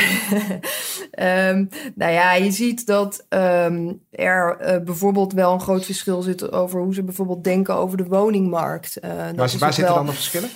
Ehm, 1.11 1.65
nou 1.95 2.11
ja, 2.11 2.33
je 2.33 2.51
ziet 2.51 2.85
dat 2.85 3.25
ehm, 3.29 3.91
er 4.11 4.57
eh, 4.59 4.83
bijvoorbeeld 4.83 5.33
wel 5.33 5.53
een 5.53 5.61
groot 5.61 5.85
verschil 5.85 6.21
zit 6.21 6.51
over 6.51 6.81
hoe 6.81 6.93
ze 6.93 7.03
bijvoorbeeld 7.03 7.43
denken 7.43 7.75
over 7.75 7.97
de 7.97 8.03
woningmarkt. 8.05 8.97
Eh, 8.99 9.09
dat 9.09 9.35
Waar, 9.35 9.45
is 9.45 9.55
waar 9.55 9.69
ook 9.69 9.75
zitten 9.75 9.83
wel- 9.83 9.95
dan 9.95 10.05
de 10.05 10.11
verschillen? 10.11 10.49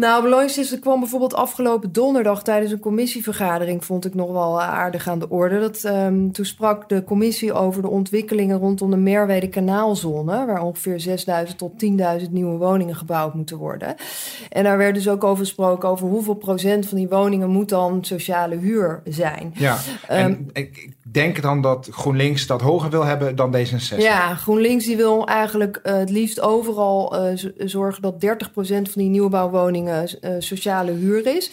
Nou, 0.00 0.22
belangrijkste 0.22 0.60
is, 0.60 0.72
er 0.72 0.78
kwam 0.78 1.00
bijvoorbeeld 1.00 1.34
afgelopen 1.34 1.92
donderdag 1.92 2.42
tijdens 2.42 2.72
een 2.72 2.78
commissievergadering, 2.78 3.84
vond 3.84 4.04
ik 4.04 4.14
nog 4.14 4.32
wel 4.32 4.62
aardig 4.62 5.08
aan 5.08 5.18
de 5.18 5.28
orde. 5.28 5.60
Dat, 5.60 5.84
ehm, 5.84 6.30
toen 6.30 6.44
sprak 6.44 6.88
de 6.88 7.04
commissie 7.04 7.52
over 7.52 7.82
de 7.82 7.88
ontwikkelingen 7.88 8.58
rondom 8.58 8.90
de 8.90 8.96
Merwede 8.96 9.48
kanaalzone, 9.48 10.46
waar 10.46 10.62
ongeveer 10.62 11.00
6.000 11.00 11.58
tot 11.58 11.78
10.000 11.78 12.32
nieuwe 12.32 12.56
woningen 12.56 12.96
gebouwd 12.96 13.34
moeten 13.34 13.56
worden. 13.56 13.94
En 14.48 14.64
daar 14.64 14.78
werd 14.78 14.94
dus 14.94 15.08
ook 15.08 15.24
over 15.24 15.44
gesproken 15.44 15.88
over 15.88 16.08
hoeveel 16.08 16.34
procent 16.34 16.86
van 16.86 16.98
die 16.98 17.08
woningen 17.08 17.50
moet 17.50 17.68
dan 17.68 18.04
sociale 18.04 18.56
huur 18.56 19.00
zijn. 19.04 19.54
Ja, 19.54 19.78
en 20.08 20.50
ik 20.52 20.88
denk 21.12 21.42
dan 21.42 21.62
dat 21.62 21.88
GroenLinks 21.90 22.46
dat 22.46 22.60
hoger 22.60 22.90
wil 22.90 23.04
hebben 23.04 23.36
dan 23.36 23.56
D66. 23.56 23.96
Ja, 23.96 24.34
GroenLinks 24.34 24.84
die 24.84 24.96
wil 24.96 25.26
eigenlijk 25.26 25.76
eh, 25.76 25.96
het 25.96 26.10
liefst 26.10 26.40
overal 26.40 27.16
eh, 27.16 27.50
zorgen 27.58 28.02
dat 28.02 28.24
30% 28.24 28.48
van 28.58 28.82
die 28.94 29.08
nieuwbouwwoningen 29.08 30.20
eh, 30.20 30.32
sociale 30.38 30.92
huur 30.92 31.26
is. 31.26 31.50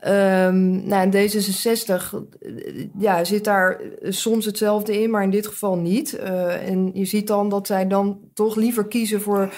Ehm 0.00 0.88
nou, 0.88 1.10
en 1.10 1.12
D66 1.12 1.88
eh, 1.88 2.86
ja, 2.98 3.24
zit 3.24 3.44
daar 3.44 3.80
soms 4.02 4.44
hetzelfde 4.44 5.02
in, 5.02 5.10
maar 5.10 5.22
in 5.22 5.30
dit 5.30 5.46
geval 5.46 5.76
niet. 5.76 6.12
En 6.16 6.90
je 6.94 7.04
ziet 7.04 7.26
dan 7.26 7.48
dat 7.48 7.66
zij 7.66 7.86
dan 7.86 8.18
toch 8.34 8.56
liever 8.56 8.86
kiezen 8.86 9.20
voor 9.20 9.52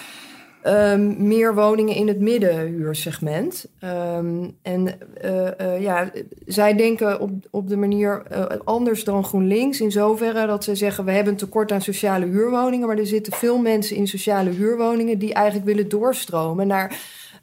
ehm, 0.63 1.27
meer 1.27 1.55
woningen 1.55 1.95
in 1.95 2.09
het 2.09 2.21
middenhuursegment. 2.21 3.67
Ehm, 3.79 4.49
en 4.63 4.99
eh, 5.21 5.61
eh, 5.61 5.83
ja, 5.83 6.11
zij 6.47 6.75
denken 6.75 7.21
op, 7.21 7.31
op 7.51 7.69
de 7.69 7.77
manier 7.77 8.23
eh, 8.31 8.45
anders 8.65 9.05
dan 9.05 9.25
GroenLinks. 9.25 9.81
In 9.81 9.93
zoverre 9.93 10.47
dat 10.47 10.65
ze 10.65 10.75
zeggen: 10.75 11.05
we 11.05 11.13
hebben 11.13 11.33
een 11.33 11.39
tekort 11.39 11.73
aan 11.73 11.81
sociale 11.81 12.27
huurwoningen. 12.27 12.87
Maar 12.87 12.99
er 12.99 13.07
zitten 13.07 13.33
veel 13.33 13.59
mensen 13.59 13.97
in 13.97 14.09
sociale 14.09 14.51
huurwoningen 14.51 15.19
die 15.19 15.35
eigenlijk 15.35 15.67
willen 15.67 15.89
doorstromen 15.89 16.67
naar 16.67 16.99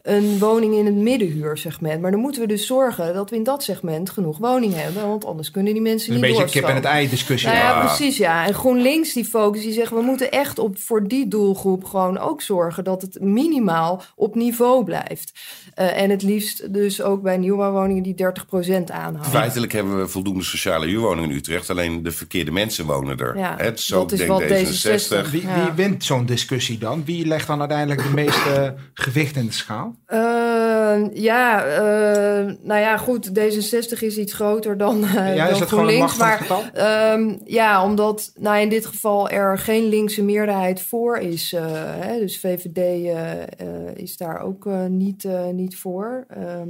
een 0.08 0.40
woning 0.40 0.74
in 0.76 0.86
het 0.86 0.96
middenhuursegment. 0.96 2.02
Maar 2.02 2.12
dan 2.12 2.20
moeten 2.20 2.42
we 2.42 2.48
dus 2.48 2.66
zorgen 2.66 3.14
dat 3.14 3.30
we 3.30 3.36
in 3.36 3.44
dat 3.44 3.64
segment 3.64 4.10
genoeg 4.10 4.38
woningen 4.38 4.84
hebben. 4.84 5.08
Want 5.08 5.26
anders 5.26 5.52
kunnen 5.52 5.74
die 5.74 5.82
mensen 5.82 6.12
Dus 6.12 6.22
een 6.22 6.28
niet 6.28 6.38
beetje 6.38 6.52
kip 6.52 6.64
en 6.64 6.70
doorstromen. 6.70 6.90
het 6.92 7.00
ei 7.02 7.10
discussie. 7.10 7.50
Nou 7.50 7.60
ja, 7.60 7.70
Ja. 7.70 7.86
precies 7.86 8.18
ja. 8.18 8.46
En 8.48 8.54
GroenLinks 8.54 9.14
die 9.14 9.26
focus, 9.26 9.62
die 9.62 9.74
zeggen 9.74 9.98
we 9.98 10.04
moeten 10.04 10.32
echt 10.32 10.60
op 10.60 10.78
voor 10.80 11.08
die 11.08 11.28
doelgroep 11.28 11.84
gewoon 11.84 12.18
ook 12.18 12.42
zorgen 12.42 12.84
dat 12.84 13.02
het 13.02 13.22
minimaal 13.22 14.02
op 14.16 14.36
niveau 14.36 14.84
blijft. 14.84 15.32
Eh, 15.74 16.02
en 16.02 16.10
het 16.10 16.22
liefst 16.22 16.74
dus 16.74 17.02
ook 17.02 17.22
bij 17.22 17.38
nieuwbouwwoningen 17.38 18.04
die 18.04 18.16
30% 18.16 18.92
aanhouden. 18.92 19.32
Feitelijk 19.32 19.72
hebben 19.72 19.98
we 20.00 20.08
voldoende 20.08 20.44
sociale 20.44 20.86
huurwoningen 20.86 21.30
in 21.30 21.36
Utrecht. 21.36 21.70
Alleen 21.70 22.04
de 22.04 22.12
verkeerde 22.12 22.52
mensen 22.52 22.86
wonen 22.86 23.18
er. 23.18 23.38
Ja, 23.38 23.54
Het 23.58 23.80
zo 23.80 24.00
dat 24.00 24.12
is 24.12 24.18
denkt 24.18 24.34
wat 24.34 24.42
D66. 24.42 25.28
D66 25.28 25.32
Wie, 25.32 25.42
Ja. 25.42 25.64
wie 25.64 25.72
wint 25.86 26.04
zo'n 26.04 26.26
discussie 26.26 26.78
dan? 26.78 27.06
Wie 27.06 27.26
legt 27.26 27.48
dan 27.48 27.60
uiteindelijk 27.60 28.04
de 28.04 28.14
meeste 28.14 28.76
gewicht 28.94 29.36
in 29.36 29.46
de 29.46 29.52
schaal? 29.52 29.96
Eh, 30.06 30.98
ja, 31.14 31.64
eh, 31.66 32.46
nou 32.62 32.80
ja, 32.82 32.98
goed. 32.98 33.30
D66 33.40 34.00
is 34.00 34.18
iets 34.18 34.34
groter 34.34 34.78
dan, 34.78 35.04
eh 35.04 35.36
Ja, 35.36 35.44
is 35.44 35.50
dan 35.50 35.60
dat 35.60 35.70
gewoon 35.70 35.88
een 35.88 36.10
GroenLinks. 36.10 36.18
Maar? 36.18 36.72
Ehm, 36.74 37.36
ja, 37.46 37.84
omdat 37.84 38.32
nou, 38.36 38.60
in 38.62 38.70
dit 38.70 38.86
geval 38.86 39.30
er 39.30 39.58
geen 39.58 39.90
linkse 39.90 40.24
meerderheid 40.24 40.82
voor 40.82 41.18
is. 41.18 41.54
eh, 41.54 41.66
hè, 42.00 42.20
dus 42.20 42.40
VVD 42.40 42.78
eh, 42.78 43.96
is 43.96 44.18
daar 44.18 44.42
ook 44.42 44.66
niet, 44.88 45.28
niet 45.52 45.78
voor. 45.78 46.26
Ehm, 46.30 46.70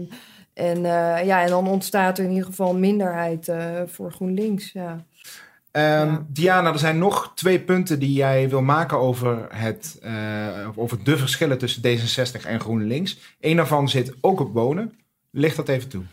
en, 0.53 0.81
ja, 1.25 1.41
en 1.41 1.49
dan 1.49 1.67
ontstaat 1.67 2.17
er 2.17 2.23
in 2.23 2.31
ieder 2.31 2.45
geval 2.45 2.69
een 2.69 2.79
minderheid 2.79 3.51
voor 3.85 4.11
GroenLinks. 4.11 4.71
Ja. 4.71 5.05
Ehm. 5.77 6.17
Diana, 6.27 6.71
er 6.71 6.79
zijn 6.79 6.97
nog 6.97 7.31
twee 7.35 7.59
punten 7.59 7.99
die 7.99 8.13
jij 8.13 8.49
wil 8.49 8.61
maken 8.61 8.97
over, 8.97 9.47
het, 9.49 9.99
eh, 10.01 10.69
over 10.75 11.03
de 11.03 11.17
verschillen 11.17 11.57
tussen 11.57 11.81
D66 11.81 12.45
en 12.45 12.59
GroenLinks. 12.59 13.17
Eén 13.39 13.55
daarvan 13.55 13.89
zit 13.89 14.13
ook 14.21 14.39
op 14.39 14.53
wonen. 14.53 14.93
Licht 15.31 15.55
dat 15.55 15.67
even 15.67 15.89
toe. 15.89 16.03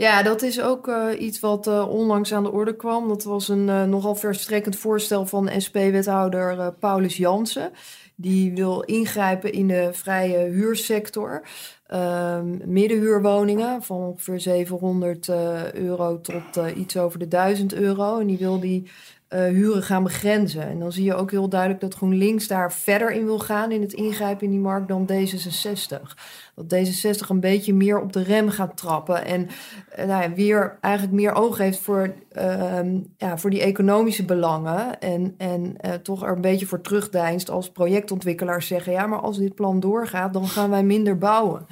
Ja, 0.00 0.22
dat 0.22 0.42
is 0.42 0.60
ook 0.60 0.88
eh, 0.88 1.06
iets 1.18 1.40
wat 1.40 1.66
eh, 1.66 1.88
onlangs 1.88 2.32
aan 2.32 2.42
de 2.42 2.52
orde 2.52 2.76
kwam. 2.76 3.08
Dat 3.08 3.24
was 3.24 3.48
een 3.48 3.68
eh, 3.68 3.84
nogal 3.84 4.14
verstrekkend 4.14 4.76
voorstel 4.76 5.26
van 5.26 5.50
SP-wethouder 5.56 6.72
Paulus 6.72 7.16
Jansen. 7.16 7.72
Die 8.14 8.54
wil 8.54 8.80
ingrijpen 8.80 9.52
in 9.52 9.68
de 9.68 9.88
vrije 9.92 10.38
huursector. 10.38 11.42
Ehm, 11.90 12.72
middenhuurwoningen 12.72 13.82
van 13.82 13.96
ongeveer 13.96 14.40
700 14.40 15.28
eh, 15.28 15.72
euro 15.72 16.20
tot 16.20 16.72
iets 16.76 16.96
over 16.96 17.18
de 17.18 17.28
1000 17.28 17.74
euro. 17.74 18.18
En 18.18 18.26
die 18.26 18.38
wil 18.38 18.60
die 18.60 18.90
eh, 19.30 19.44
huren 19.44 19.82
gaan 19.82 20.02
begrenzen. 20.02 20.68
En 20.68 20.78
dan 20.78 20.92
zie 20.92 21.04
je 21.04 21.14
ook 21.14 21.30
heel 21.30 21.48
duidelijk 21.48 21.80
dat 21.80 21.94
GroenLinks 21.94 22.46
daar 22.46 22.72
verder 22.72 23.12
in 23.12 23.24
wil 23.24 23.38
gaan 23.38 23.72
in 23.72 23.80
het 23.80 23.92
ingrijpen 23.92 24.44
in 24.44 24.50
die 24.50 24.60
markt 24.60 24.88
dan 24.88 25.08
D66. 25.12 26.14
Dat 26.54 26.74
D66 26.74 27.28
een 27.28 27.40
beetje 27.40 27.74
meer 27.74 28.00
op 28.00 28.12
de 28.12 28.22
rem 28.22 28.48
gaat 28.48 28.76
trappen 28.76 29.24
en 29.24 29.48
eh, 29.88 30.06
nou 30.06 30.22
ja, 30.22 30.32
weer 30.32 30.78
eigenlijk 30.80 31.14
meer 31.14 31.34
oog 31.34 31.58
heeft 31.58 31.78
voor, 31.78 32.14
ehm, 32.32 32.98
ja, 33.16 33.38
voor 33.38 33.50
die 33.50 33.60
economische 33.60 34.24
belangen. 34.24 35.00
En, 35.00 35.34
en 35.38 35.74
eh, 35.76 35.92
toch 35.92 36.22
er 36.22 36.32
een 36.32 36.40
beetje 36.40 36.66
voor 36.66 36.80
terugdeinst 36.80 37.50
als 37.50 37.70
projectontwikkelaars 37.70 38.66
zeggen: 38.66 38.92
ja, 38.92 39.06
maar 39.06 39.20
als 39.20 39.38
dit 39.38 39.54
plan 39.54 39.80
doorgaat, 39.80 40.32
dan 40.32 40.48
gaan 40.48 40.70
wij 40.70 40.84
minder 40.84 41.18
bouwen. 41.18 41.66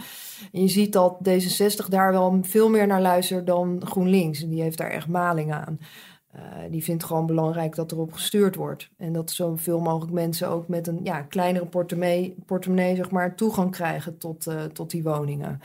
En 0.53 0.63
je 0.63 0.69
ziet 0.69 0.93
dat 0.93 1.19
D66 1.29 1.89
daar 1.89 2.13
wel 2.13 2.39
veel 2.43 2.69
meer 2.71 2.87
naar 2.87 3.01
luistert 3.01 3.47
dan 3.47 3.83
GroenLinks. 3.85 4.43
En 4.43 4.49
die 4.49 4.63
heeft 4.63 4.79
daar 4.79 4.91
echt 4.91 5.09
maling 5.09 5.53
aan. 5.53 5.79
Eh, 6.39 6.71
die 6.71 6.85
vindt 6.85 7.05
gewoon 7.05 7.27
belangrijk 7.27 7.75
dat 7.75 7.93
erop 7.93 8.13
gestuurd 8.13 8.55
wordt. 8.55 8.89
En 8.99 9.13
dat 9.13 9.31
zoveel 9.31 9.81
mogelijk 9.81 10.13
mensen 10.13 10.49
ook 10.49 10.69
met 10.69 10.87
een 10.87 11.01
ja, 11.03 11.21
kleinere 11.23 11.67
portemonnee, 11.67 12.35
portemonnee 12.47 12.97
zeg 12.97 13.11
maar, 13.11 13.35
toegang 13.35 13.71
krijgen 13.71 14.19
tot, 14.19 14.47
eh, 14.47 14.63
tot 14.65 14.91
die 14.91 15.03
woningen. 15.03 15.61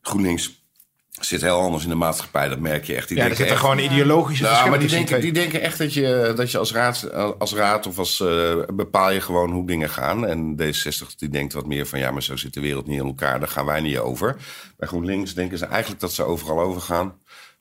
GroenLinks 0.00 0.62
zit 1.10 1.40
heel 1.40 1.58
anders 1.60 1.82
in 1.82 1.88
de 1.88 1.94
maatschappij. 1.94 2.48
Dat 2.48 2.58
merk 2.58 2.84
je 2.84 2.94
echt. 2.94 3.08
Die 3.08 3.16
Ja, 3.16 3.22
er 3.22 3.28
denken 3.28 3.46
zitten 3.46 3.66
echt- 3.66 3.74
gewoon 3.76 3.92
ideologische 3.92 4.42
Nou, 4.42 4.54
verschillen 4.54 4.78
maar 4.80 4.88
die 4.88 4.96
denken, 4.98 5.20
die 5.20 5.32
die 5.32 5.42
denken 5.42 5.60
echt 5.60 5.78
dat 5.78 5.94
je, 5.94 6.32
dat 6.36 6.50
je 6.50 6.58
als, 6.58 6.72
raad, 6.72 7.12
als 7.38 7.54
raad 7.54 7.86
of 7.86 7.98
als 7.98 8.20
eh, 8.20 8.54
bepaal 8.74 9.10
je 9.10 9.20
gewoon 9.20 9.50
hoe 9.50 9.66
dingen 9.66 9.90
gaan. 9.90 10.26
En 10.26 10.56
D60 10.62 11.14
die 11.16 11.28
denkt 11.28 11.52
wat 11.52 11.66
meer 11.66 11.86
van 11.86 11.98
ja, 11.98 12.10
maar 12.10 12.22
zo 12.22 12.36
zit 12.36 12.54
de 12.54 12.60
wereld 12.60 12.86
niet 12.86 13.00
in 13.00 13.06
elkaar. 13.06 13.38
Daar 13.38 13.48
gaan 13.48 13.66
wij 13.66 13.80
niet 13.80 13.98
over. 13.98 14.36
Bij 14.76 14.88
GroenLinks 14.88 15.34
denken 15.34 15.58
ze 15.58 15.64
eigenlijk 15.66 16.00
dat 16.00 16.12
ze 16.12 16.22
overal 16.22 16.60
over 16.60 16.80
gaan. 16.80 17.14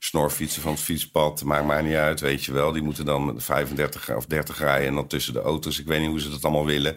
Snorfietsen 0.06 0.62
van 0.62 0.72
het 0.72 0.82
fietspad, 0.82 1.44
maakt 1.44 1.66
mij 1.66 1.82
niet 1.82 1.96
uit, 1.96 2.20
weet 2.20 2.44
je 2.44 2.54
wel. 2.54 2.72
Die 2.72 2.82
moeten 2.82 3.06
dan 3.06 3.34
35 3.38 4.16
of 4.16 4.26
30 4.26 4.60
rijden 4.60 4.88
en 4.88 4.96
dan 4.96 5.08
tussen 5.08 5.34
de 5.34 5.42
auto's. 5.42 5.80
Ik 5.80 5.88
weet 5.88 6.00
niet 6.00 6.10
hoe 6.10 6.20
ze 6.20 6.30
dat 6.30 6.44
allemaal 6.44 6.66
willen. 6.66 6.96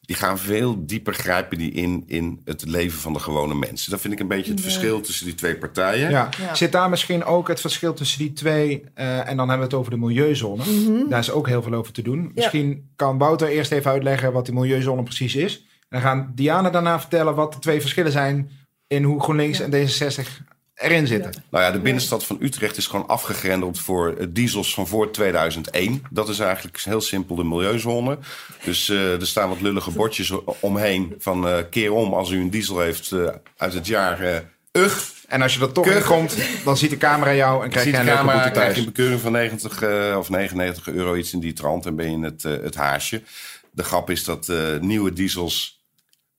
die 0.00 0.16
gaan 0.16 0.38
veel 0.38 0.86
dieper 0.86 1.14
grijpen 1.14 1.58
die 1.58 1.72
in, 1.72 2.04
in 2.06 2.40
het 2.44 2.64
leven 2.66 2.98
van 2.98 3.12
de 3.12 3.18
gewone 3.18 3.54
mensen. 3.54 3.90
Dat 3.90 4.00
vind 4.00 4.12
ik 4.12 4.20
een 4.20 4.28
beetje 4.28 4.50
het 4.50 4.60
verschil 4.60 5.00
tussen 5.00 5.26
die 5.26 5.34
twee 5.34 5.56
partijen. 5.56 6.10
Ja. 6.10 6.28
Ja. 6.40 6.54
Zit 6.54 6.72
daar 6.72 6.90
misschien 6.90 7.24
ook 7.24 7.48
het 7.48 7.60
verschil 7.60 7.94
tussen 7.94 8.18
die 8.18 8.32
twee? 8.32 8.84
eh, 8.94 9.28
en 9.28 9.36
dan 9.36 9.48
hebben 9.48 9.56
we 9.56 9.62
het 9.62 9.74
over 9.74 9.90
de 9.90 9.98
milieuzone. 9.98 10.64
Mhm. 10.64 11.08
Daar 11.08 11.20
is 11.20 11.30
ook 11.30 11.48
heel 11.48 11.62
veel 11.62 11.74
over 11.74 11.92
te 11.92 12.02
doen. 12.02 12.32
Misschien 12.34 12.90
kan 12.96 13.18
Wouter 13.18 13.48
eerst 13.48 13.72
even 13.72 13.90
uitleggen 13.90 14.32
wat 14.32 14.44
die 14.44 14.54
milieuzone 14.54 15.02
precies 15.02 15.34
is. 15.34 15.56
En 15.56 15.86
dan 15.88 16.00
gaan 16.00 16.32
Diana 16.34 16.70
daarna 16.70 17.00
vertellen 17.00 17.34
wat 17.34 17.52
de 17.52 17.58
twee 17.58 17.80
verschillen 17.80 18.12
zijn 18.12 18.50
in 18.86 19.02
hoe 19.02 19.20
GroenLinks 19.20 19.60
en 19.60 19.70
D66 19.72 20.52
erin 20.84 21.06
zitten. 21.06 21.44
Nou 21.50 21.64
ja, 21.64 21.70
de 21.70 21.78
binnenstad 21.78 22.24
van 22.24 22.38
Utrecht 22.40 22.76
is 22.76 22.86
gewoon 22.86 23.08
afgegrendeld 23.08 23.78
voor 23.78 24.14
eh, 24.18 24.26
diesels 24.30 24.74
van 24.74 24.86
voor 24.86 25.10
2001. 25.10 26.02
Dat 26.10 26.28
is 26.28 26.38
eigenlijk 26.38 26.80
heel 26.80 27.00
simpel 27.00 27.34
de 27.34 27.44
milieuzone. 27.44 28.18
Dus 28.64 28.88
eh, 28.88 29.20
er 29.20 29.26
staan 29.26 29.48
wat 29.48 29.60
lullige 29.60 29.90
bordjes 29.90 30.32
omheen 30.60 31.14
van 31.18 31.48
eh, 31.48 31.58
keer 31.70 31.92
om 31.92 32.14
als 32.14 32.30
u 32.30 32.40
een 32.40 32.50
diesel 32.50 32.80
heeft 32.80 33.12
uit 33.56 33.72
het 33.72 33.86
jaar 33.86 34.44
ugh. 34.72 35.14
En 35.28 35.42
als 35.42 35.54
je 35.54 35.60
er 35.60 35.72
toch 35.72 35.84
in 35.84 35.90
Keurig. 35.90 36.08
komt, 36.08 36.36
dan 36.64 36.76
ziet 36.76 36.90
de 36.90 36.96
camera 36.96 37.34
jou 37.34 37.64
en 37.64 37.70
krijg 37.70 37.86
je 37.86 37.92
de 37.92 37.98
een 37.98 38.04
leuke 38.04 38.18
camera, 38.18 38.36
boete 38.36 38.50
krijg 38.50 38.66
je 38.66 38.72
thuis. 38.72 38.86
een 38.86 38.92
bekeuring 38.92 39.20
van 39.20 39.32
90 39.32 39.82
eh, 39.82 40.16
of 40.18 40.30
99 40.30 40.88
euro, 40.88 41.14
iets 41.14 41.32
in 41.32 41.40
die 41.40 41.52
trant. 41.52 41.86
En 41.86 41.96
ben 41.96 42.20
je 42.20 42.24
het, 42.24 42.44
eh, 42.44 42.52
het 42.62 42.74
haasje. 42.74 43.22
De 43.70 43.82
grap 43.82 44.10
is 44.10 44.24
dat 44.24 44.52
nieuwe 44.80 45.12
diesels, 45.12 45.83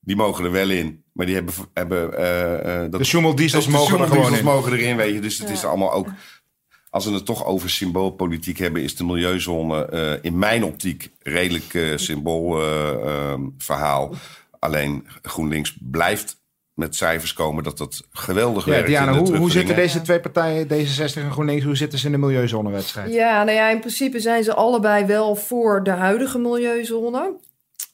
die 0.06 0.16
mogen 0.16 0.44
er 0.44 0.50
wel 0.50 0.70
in. 0.70 1.04
Maar 1.12 1.26
die 1.26 1.34
hebben... 1.34 1.54
hebben 1.74 2.18
eh, 2.18 2.84
eh, 2.84 2.90
dat, 2.90 3.00
De 3.00 3.06
Schumel-diesels 3.06 3.64
de 3.64 3.70
mogen 3.70 3.86
er 3.86 3.92
Schumel-diesels 4.06 4.26
gewoon 4.26 4.38
in. 4.38 4.44
mogen 4.54 4.72
erin, 4.72 4.96
weet 4.96 5.14
je. 5.14 5.20
Dus 5.20 5.38
het 5.38 5.50
is 5.50 5.64
allemaal 5.64 5.92
ook... 5.92 6.08
Als 6.90 7.04
we 7.04 7.12
het 7.12 7.24
toch 7.24 7.46
over 7.46 7.70
symboolpolitiek 7.70 8.58
hebben, 8.58 8.82
is 8.82 8.96
de 8.96 9.04
milieuzone 9.04 9.86
eh, 9.86 10.12
in 10.22 10.38
mijn 10.38 10.64
optiek 10.64 11.10
redelijk 11.22 11.74
eh 11.74 11.96
symboolverhaal. 11.96 14.14
Alleen 14.58 15.06
GroenLinks 15.22 15.76
blijft 15.80 16.36
met 16.74 16.96
cijfers 16.96 17.32
komen 17.32 17.64
dat 17.64 17.78
dat 17.78 18.02
geweldig 18.10 18.64
Ja, 18.64 18.70
werkt. 18.70 18.86
in 18.86 18.92
Diana, 18.92 19.18
hoe, 19.18 19.36
hoe 19.36 19.50
zitten 19.50 19.76
deze 19.76 20.02
twee 20.02 20.20
partijen, 20.20 20.66
D66 20.66 21.14
en 21.14 21.30
GroenLinks, 21.30 21.64
hoe 21.64 21.76
zitten 21.76 21.98
ze 21.98 22.06
in 22.06 22.12
de 22.12 22.18
milieuzonewedstrijd? 22.18 23.12
Ja, 23.12 23.44
nou 23.44 23.56
ja, 23.56 23.68
in 23.68 23.80
principe 23.80 24.20
zijn 24.20 24.44
ze 24.44 24.54
allebei 24.54 25.04
wel 25.04 25.36
voor 25.36 25.82
de 25.82 25.90
huidige 25.90 26.38
milieuzone. 26.38 27.36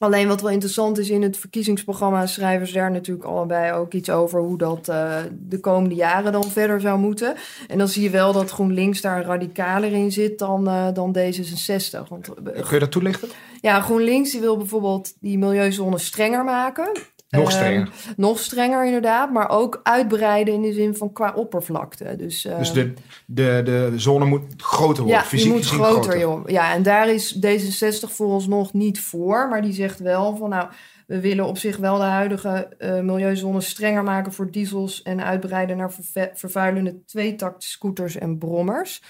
Alleen 0.03 0.27
wat 0.27 0.41
wel 0.41 0.51
interessant 0.51 0.97
is 0.97 1.09
in 1.09 1.21
het 1.21 1.37
verkiezingsprogramma 1.37 2.25
schrijven 2.25 2.67
ze 2.67 2.73
daar 2.73 2.91
natuurlijk 2.91 3.27
allebei 3.27 3.71
ook 3.71 3.93
iets 3.93 4.09
over 4.09 4.41
hoe 4.41 4.57
dat 4.57 4.87
eh, 4.87 5.17
de 5.39 5.59
komende 5.59 5.95
jaren 5.95 6.31
dan 6.31 6.43
verder 6.43 6.81
zou 6.81 6.99
moeten. 6.99 7.35
En 7.67 7.77
dan 7.77 7.87
zie 7.87 8.03
je 8.03 8.09
wel 8.09 8.33
dat 8.33 8.51
GroenLinks 8.51 9.01
daar 9.01 9.23
radicaler 9.23 9.91
in 9.91 10.11
zit 10.11 10.39
dan, 10.39 10.67
eh, 10.67 10.87
dan 10.93 11.17
D66. 11.17 12.07
Want 12.09 12.27
eh, 12.27 12.43
Kun 12.43 12.73
je 12.73 12.79
dat 12.79 12.91
toelichten? 12.91 13.29
ja, 13.61 13.81
GroenLinks 13.81 14.31
die 14.31 14.39
wil 14.39 14.57
bijvoorbeeld 14.57 15.13
die 15.19 15.37
milieuzone 15.37 15.97
strenger 15.97 16.43
maken. 16.43 16.91
Nog 17.39 17.41
Ehm, 17.49 17.51
strenger. 17.57 17.89
nog 18.17 18.39
strenger 18.39 18.85
inderdaad, 18.85 19.31
maar 19.31 19.49
ook 19.49 19.79
uitbreiden 19.83 20.53
in 20.53 20.61
de 20.61 20.73
zin 20.73 20.95
van 20.95 21.13
qua 21.13 21.33
oppervlakte. 21.35 22.15
Dus, 22.15 22.45
eh, 22.45 22.57
Dus 22.57 22.73
de, 22.73 22.93
de, 23.25 23.61
de 23.65 23.91
zone 23.95 24.25
moet 24.25 24.41
groter 24.57 25.03
worden, 25.03 25.21
ja, 25.21 25.27
fysiek 25.27 25.51
moet 25.51 25.65
gezien 25.65 25.83
groter, 25.83 26.19
joh. 26.19 26.47
Ja, 26.49 26.73
en 26.73 26.83
daar 26.83 27.09
is 27.09 27.35
D66 27.45 28.11
vooralsnog 28.11 28.73
niet 28.73 28.99
voor. 29.01 29.47
Maar 29.49 29.61
die 29.61 29.73
zegt 29.73 29.99
wel 29.99 30.35
van, 30.35 30.49
nou, 30.49 30.69
we 31.07 31.19
willen 31.19 31.45
op 31.45 31.57
zich 31.57 31.77
wel 31.77 31.97
de 31.97 32.03
huidige 32.03 32.67
eh, 32.77 32.99
milieuzone 32.99 33.61
strenger 33.61 34.03
maken 34.03 34.33
voor 34.33 34.51
diesels 34.51 35.01
en 35.01 35.23
uitbreiden 35.23 35.77
naar 35.77 35.91
verve- 35.91 36.31
vervuilende 36.33 37.03
tweetakt 37.05 37.63
scooters 37.63 38.15
en 38.17 38.37
brommers. 38.37 39.01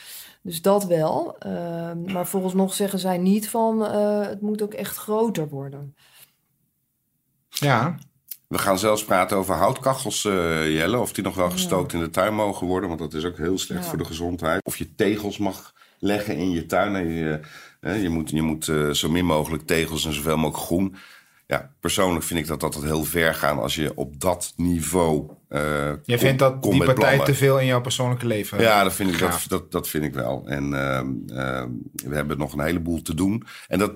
Dus 0.42 0.62
dat 0.62 0.86
wel. 0.86 1.36
Ehm, 1.40 2.12
maar 2.12 2.28
vooralsnog 2.28 2.74
zeggen 2.74 3.00
zij 3.00 3.18
niet 3.18 3.50
van, 3.50 3.86
eh, 3.86 4.22
het 4.28 4.42
moet 4.42 4.62
ook 4.62 4.74
echt 4.74 4.98
groter 4.98 5.48
worden. 5.50 5.96
Ja, 7.50 7.96
We 8.54 8.60
gaan 8.60 8.80
zelfs 8.80 9.04
praten 9.06 9.38
over 9.38 9.56
houtkachels, 9.56 10.26
eh, 10.26 10.74
Jelle. 10.74 10.98
Of 10.98 11.14
die 11.14 11.24
nog 11.24 11.36
wel 11.36 11.50
gestookt 11.50 11.94
in 11.94 12.00
de 12.00 12.10
tuin 12.10 12.34
mogen 12.36 12.68
worden. 12.68 12.88
Want 12.90 13.02
dat 13.02 13.14
is 13.14 13.26
ook 13.26 13.38
heel 13.38 13.58
slecht 13.58 13.84
Ja. 13.84 13.90
voor 13.90 13.98
de 13.98 14.06
gezondheid. 14.06 14.62
Of 14.66 14.78
je 14.78 14.96
tegels 14.96 15.38
mag 15.38 15.74
leggen 16.00 16.36
in 16.38 16.52
je 16.52 16.66
tuin. 16.66 16.96
En 16.96 17.08
je, 17.08 17.40
eh, 17.80 18.02
je 18.02 18.10
moet, 18.10 18.30
je 18.30 18.42
moet 18.42 18.68
eh, 18.68 18.90
zo 18.90 19.10
min 19.10 19.26
mogelijk 19.26 19.66
tegels 19.66 20.06
en 20.06 20.14
zoveel 20.14 20.38
mogelijk 20.38 20.66
groen. 20.66 20.96
Ja, 21.48 21.72
persoonlijk 21.80 22.26
vind 22.26 22.40
ik 22.40 22.48
dat 22.48 22.60
dat 22.60 22.84
heel 22.84 23.04
ver 23.04 23.34
gaan 23.34 23.60
als 23.60 23.76
je 23.76 23.92
op 23.96 24.20
dat 24.20 24.54
niveau. 24.56 25.30
eh 25.50 25.60
jij 25.86 25.98
kom- 26.06 26.18
vindt 26.18 26.40
dat 26.40 26.64
die 26.64 26.78
partij 26.78 26.94
plannen. 26.96 27.26
te 27.26 27.34
veel 27.36 27.60
in 27.60 27.66
jouw 27.66 27.82
persoonlijke 27.82 28.28
leven 28.28 28.60
Ja, 28.62 28.84
dat 28.84 28.94
vind 28.94 29.10
ik, 29.12 29.20
dat, 29.20 29.46
dat, 29.48 29.72
dat 29.72 29.88
vind 29.90 30.04
ik 30.04 30.14
wel. 30.14 30.44
En 30.46 30.74
ehm, 30.74 31.08
ehm, 31.28 31.70
we 32.06 32.16
hebben 32.16 32.38
nog 32.38 32.54
een 32.54 32.64
heleboel 32.64 33.02
te 33.02 33.14
doen. 33.16 33.44
En 33.68 33.80
dat. 33.80 33.92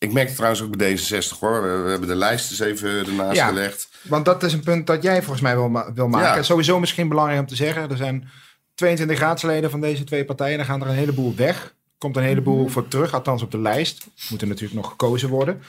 Ik 0.00 0.12
merk 0.12 0.26
het 0.26 0.36
trouwens 0.36 0.62
ook 0.62 0.76
bij 0.76 0.98
D66 0.98 1.38
hoor. 1.40 1.62
We, 1.62 1.82
we 1.84 1.90
hebben 1.90 2.08
de 2.08 2.14
lijst 2.14 2.50
eens 2.50 2.60
even 2.60 2.90
ernaast 2.90 3.36
Ja. 3.36 3.46
gelegd. 3.46 3.88
Want 4.02 4.24
dat 4.24 4.42
is 4.42 4.52
een 4.52 4.60
punt 4.62 4.86
dat 4.86 5.02
jij 5.02 5.16
volgens 5.18 5.40
mij 5.40 5.54
wil, 5.54 5.68
ma- 5.68 5.92
wil 5.92 6.08
maken. 6.08 6.36
Ja. 6.36 6.42
Sowieso 6.42 6.80
misschien 6.80 7.08
belangrijk 7.08 7.40
om 7.40 7.46
te 7.46 7.56
zeggen. 7.56 7.90
Er 7.90 7.96
zijn 7.96 8.28
22 8.74 9.18
raadsleden 9.18 9.70
van 9.70 9.80
deze 9.80 10.04
twee 10.04 10.24
partijen. 10.24 10.56
Dan 10.56 10.66
gaan 10.66 10.80
er 10.82 10.88
een 10.88 10.94
heleboel 10.94 11.34
weg. 11.34 11.74
Komt 11.98 12.16
een 12.16 12.22
heleboel 12.22 12.68
voor 12.68 12.88
terug, 12.88 13.14
althans 13.14 13.42
op 13.42 13.50
de 13.50 13.58
lijst. 13.58 14.06
Moeten 14.30 14.48
natuurlijk 14.48 14.80
nog 14.80 14.88
gekozen 14.90 15.28
worden. 15.28 15.62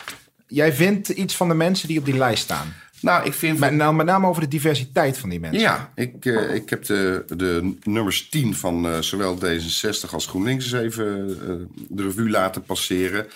Jij 0.47 0.73
vindt 0.73 1.09
iets 1.09 1.35
van 1.35 1.47
de 1.47 1.53
mensen 1.53 1.87
die 1.87 1.99
op 1.99 2.05
die 2.05 2.17
lijst 2.17 2.43
staan. 2.43 2.73
Nou, 3.01 3.25
ik 3.25 3.33
vind. 3.33 3.59
Met, 3.59 3.71
nou, 3.73 3.93
met 3.95 4.05
name 4.05 4.27
over 4.27 4.41
de 4.41 4.47
diversiteit 4.47 5.17
van 5.17 5.29
die 5.29 5.39
mensen. 5.39 5.61
Ja, 5.61 5.91
ik, 5.95 6.25
eh, 6.25 6.53
ik 6.55 6.69
heb 6.69 6.85
de, 6.85 7.23
de 7.27 7.75
nummers 7.83 8.29
10 8.29 8.55
van 8.55 8.85
eh, 8.87 8.99
zowel 8.99 9.37
D66 9.37 10.09
als 10.11 10.25
GroenLinks 10.25 10.63
eens 10.71 10.73
even 10.83 11.37
eh, 11.41 11.83
de 11.89 12.03
revue 12.03 12.29
laten 12.29 12.63
passeren. 12.63 13.27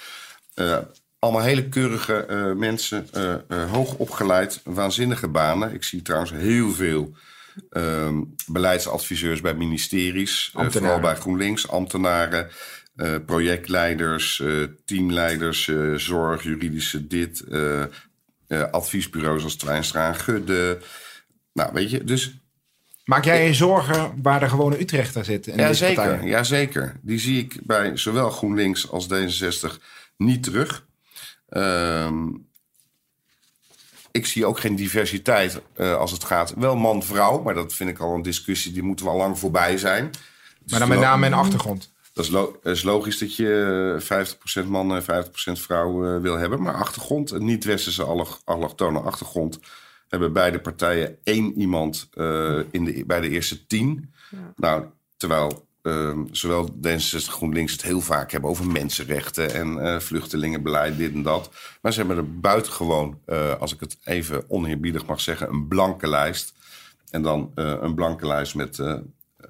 Eh, 0.55 0.77
allemaal 1.19 1.41
hele 1.41 1.69
keurige 1.69 2.25
eh, 2.25 2.51
mensen, 2.51 3.07
eh, 3.47 3.71
hoog 3.71 3.95
opgeleid, 3.95 4.61
waanzinnige 4.63 5.27
banen. 5.27 5.73
Ik 5.73 5.83
zie 5.83 6.01
trouwens 6.01 6.31
heel 6.31 6.71
veel 6.71 7.15
ehm, 7.69 8.21
beleidsadviseurs 8.47 9.41
bij 9.41 9.53
ministeries, 9.53 10.51
vooral 10.53 10.99
bij 10.99 11.15
GroenLinks, 11.15 11.67
ambtenaren. 11.67 12.49
projectleiders, 13.25 14.43
teamleiders, 14.85 15.71
zorg, 15.95 16.43
juridische 16.43 17.07
dit, 17.07 17.43
adviesbureaus 18.71 19.43
als 19.43 19.55
Twijnstra 19.55 20.07
en 20.07 20.15
Gudde. 20.15 20.77
Nou, 21.53 21.73
weet 21.73 21.91
je, 21.91 22.03
dus 22.03 22.33
Maak 23.05 23.25
jij 23.25 23.47
je 23.47 23.53
zorgen 23.53 24.21
waar 24.21 24.39
de 24.39 24.49
gewone 24.49 24.79
Utrechter 24.79 25.25
zit? 25.25 25.45
Ja, 25.55 25.73
zeker, 25.73 26.25
ja, 26.25 26.43
zeker. 26.43 26.99
Die 27.01 27.19
zie 27.19 27.39
ik 27.39 27.59
bij 27.63 27.97
zowel 27.97 28.29
GroenLinks 28.29 28.91
als 28.91 29.07
D66 29.07 29.79
niet 30.17 30.43
terug. 30.43 30.85
Ehm, 31.49 32.27
ik 34.11 34.25
zie 34.25 34.45
ook 34.45 34.59
geen 34.59 34.75
diversiteit 34.75 35.61
eh, 35.73 35.95
als 35.97 36.11
het 36.11 36.23
gaat. 36.23 36.53
Wel 36.57 36.75
man-vrouw, 36.75 37.41
maar 37.41 37.53
dat 37.53 37.73
vind 37.73 37.89
ik 37.89 37.99
al 37.99 38.15
een 38.15 38.21
discussie 38.21 38.71
die 38.73 38.83
moeten 38.83 39.05
we 39.05 39.11
al 39.11 39.17
lang 39.17 39.39
voorbij 39.39 39.77
zijn. 39.77 40.09
Maar 40.69 40.79
dan 40.79 40.87
met 40.89 40.99
name 40.99 41.25
in 41.25 41.31
de 41.31 41.37
achtergrond. 41.37 41.93
Dat 42.13 42.25
is, 42.25 42.31
lo- 42.31 42.59
is 42.63 42.83
logisch 42.83 43.17
dat 43.17 43.35
je 43.35 43.97
eh, 44.09 44.63
50% 44.63 44.67
man 44.67 44.95
en 44.95 45.03
50% 45.03 45.05
vrouw 45.61 46.15
eh, 46.15 46.21
wil 46.21 46.37
hebben. 46.37 46.61
Maar 46.61 46.73
achtergrond, 46.75 47.31
een 47.31 47.45
niet-westerse 47.45 48.03
allo- 48.03 48.37
allochtone 48.43 48.99
achtergrond... 48.99 49.59
hebben 50.07 50.33
beide 50.33 50.59
partijen 50.59 51.17
één 51.23 51.59
iemand 51.59 52.07
eh, 52.13 52.59
in 52.71 52.83
de, 52.85 53.03
bij 53.05 53.21
de 53.21 53.29
eerste 53.29 53.65
tien. 53.67 54.13
Nou, 54.55 54.85
terwijl 55.17 55.64
ehm, 55.85 56.23
zowel 56.31 56.69
D66 56.69 57.29
GroenLinks 57.29 57.71
het 57.71 57.81
heel 57.81 58.01
vaak 58.01 58.31
hebben 58.31 58.49
over 58.49 58.67
mensenrechten... 58.67 59.53
en 59.53 59.79
eh, 59.79 59.99
vluchtelingenbeleid, 59.99 60.97
dit 60.97 61.13
en 61.13 61.23
dat. 61.23 61.49
Maar 61.81 61.93
ze 61.93 61.99
hebben 61.99 62.17
er 62.17 62.39
buitengewoon, 62.39 63.19
eh, 63.25 63.59
als 63.59 63.73
ik 63.73 63.79
het 63.79 63.97
even 64.03 64.49
oneerbiedig 64.49 65.05
mag 65.05 65.21
zeggen... 65.21 65.49
een 65.49 65.67
blanke 65.67 66.07
lijst. 66.07 66.53
En 67.09 67.21
dan 67.21 67.51
eh, 67.55 67.75
een 67.81 67.95
blanke 67.95 68.27
lijst 68.27 68.55
met 68.55 68.79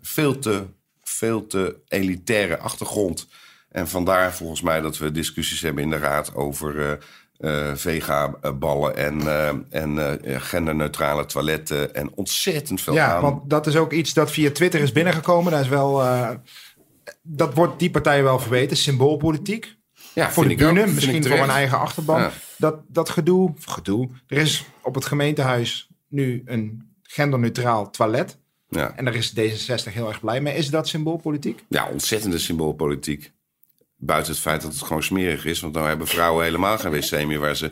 veel 0.01 0.39
te 0.39 0.65
veel 1.03 1.47
te 1.47 1.75
elitaire 1.87 2.57
achtergrond. 2.57 3.27
En 3.69 3.87
vandaar 3.87 4.33
volgens 4.33 4.61
mij 4.61 4.81
dat 4.81 4.97
we 4.97 5.11
discussies 5.11 5.61
hebben 5.61 5.83
in 5.83 5.89
de 5.89 5.97
raad 5.97 6.35
over 6.35 6.99
eh 7.37 7.75
vega-ballen 7.75 8.95
en, 8.95 9.21
eh, 9.21 9.49
en 9.69 10.19
eh, 10.21 10.41
genderneutrale 10.41 11.25
toiletten 11.25 11.95
en 11.95 12.11
ontzettend 12.15 12.81
veel 12.81 12.93
Ja, 12.93 13.15
aan. 13.15 13.21
want 13.21 13.49
dat 13.49 13.67
is 13.67 13.75
ook 13.75 13.91
iets 13.91 14.13
dat 14.13 14.31
via 14.31 14.51
Twitter 14.51 14.79
is 14.81 14.91
binnengekomen. 14.91 15.51
Dat 15.51 15.61
is 15.61 15.67
wel... 15.67 16.03
dat 17.21 17.53
wordt 17.53 17.79
die 17.79 17.91
partij 17.91 18.23
wel 18.23 18.39
verweten. 18.39 18.77
Symboolpolitiek. 18.77 19.75
ja, 20.13 20.31
voor 20.31 20.47
de 20.47 20.55
bühne, 20.55 20.87
misschien 20.87 21.25
voor 21.25 21.37
een 21.37 21.49
eigen 21.49 21.79
achterban. 21.79 22.19
Ja. 22.21 22.31
Dat, 22.57 22.75
dat 22.87 23.09
gedoe, 23.09 23.53
gedoe. 23.65 24.09
Er 24.27 24.37
is 24.37 24.65
op 24.81 24.95
het 24.95 25.05
gemeentehuis 25.05 25.89
nu 26.07 26.41
een 26.45 26.93
genderneutraal 27.03 27.89
toilet. 27.89 28.37
Ja. 28.69 28.93
En 28.95 29.05
daar 29.05 29.15
is 29.15 29.33
D66 29.39 29.93
heel 29.93 30.07
erg 30.07 30.19
blij 30.19 30.41
mee. 30.41 30.55
Is 30.55 30.69
dat 30.69 30.87
symboolpolitiek? 30.87 31.63
ja, 31.69 31.87
ontzettende 31.91 32.37
symboolpolitiek. 32.39 33.31
Buiten 34.05 34.31
het 34.31 34.41
feit 34.41 34.61
dat 34.61 34.73
het 34.73 34.81
gewoon 34.81 35.03
smerig 35.03 35.45
is. 35.45 35.59
Want 35.59 35.73
nou 35.73 35.87
hebben 35.87 36.07
vrouwen 36.07 36.43
helemaal 36.43 36.77
geen 36.77 36.91
wc 36.91 37.25
meer 37.27 37.39
waar 37.39 37.55
ze 37.55 37.71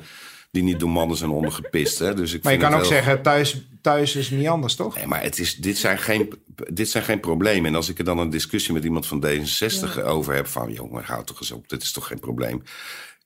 die 0.52 0.64
niet 0.64 0.80
door 0.80 0.90
mannen 0.90 1.18
zijn 1.18 1.30
ondergepist. 1.30 2.00
Hè? 2.00 2.14
Dus 2.14 2.34
ik 2.34 2.44
Maar 2.44 2.54
je 2.54 2.60
kan 2.60 2.74
ook 2.74 2.80
heel- 2.80 2.86
zeggen, 2.90 3.22
thuis, 3.22 3.68
thuis 3.82 4.16
is 4.16 4.30
niet 4.30 4.48
anders, 4.48 4.76
toch? 4.76 4.96
Nee, 4.96 5.08
maar 5.08 5.22
het 5.22 5.40
is, 5.40 5.56
dit, 5.56 5.78
zijn 5.78 5.98
geen, 5.98 6.34
dit 6.68 6.90
zijn 6.90 7.04
geen 7.04 7.20
problemen. 7.20 7.66
En 7.66 7.76
als 7.76 7.90
ik 7.90 7.98
er 7.98 8.04
dan 8.06 8.18
een 8.18 8.30
discussie 8.30 8.74
met 8.74 8.84
iemand 8.84 9.08
van 9.08 9.26
D66 9.26 10.04
over 10.04 10.34
heb... 10.34 10.48
van 10.48 10.72
jongen, 10.74 11.04
houd 11.04 11.28
toch 11.28 11.40
eens 11.40 11.52
op, 11.52 11.70
dit 11.70 11.82
is 11.84 11.92
toch 11.92 12.08
geen 12.08 12.20
probleem. 12.20 12.64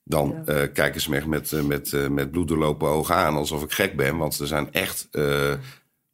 dan 0.03 0.43
Ja. 0.45 0.53
eh, 0.53 0.73
kijken 0.73 1.01
ze 1.01 1.09
me 1.09 1.15
echt 1.15 1.25
met, 1.25 1.51
eh, 1.53 1.61
met, 1.61 1.93
eh, 1.93 2.07
met 2.07 2.31
bloeddoorlopen 2.31 2.87
ogen 2.87 3.15
aan, 3.15 3.35
alsof 3.35 3.63
ik 3.63 3.71
gek 3.71 3.95
ben. 3.95 4.17
Want 4.17 4.39
er 4.39 4.47
zijn 4.47 4.71
echt 4.73 5.07
eh, 5.11 5.53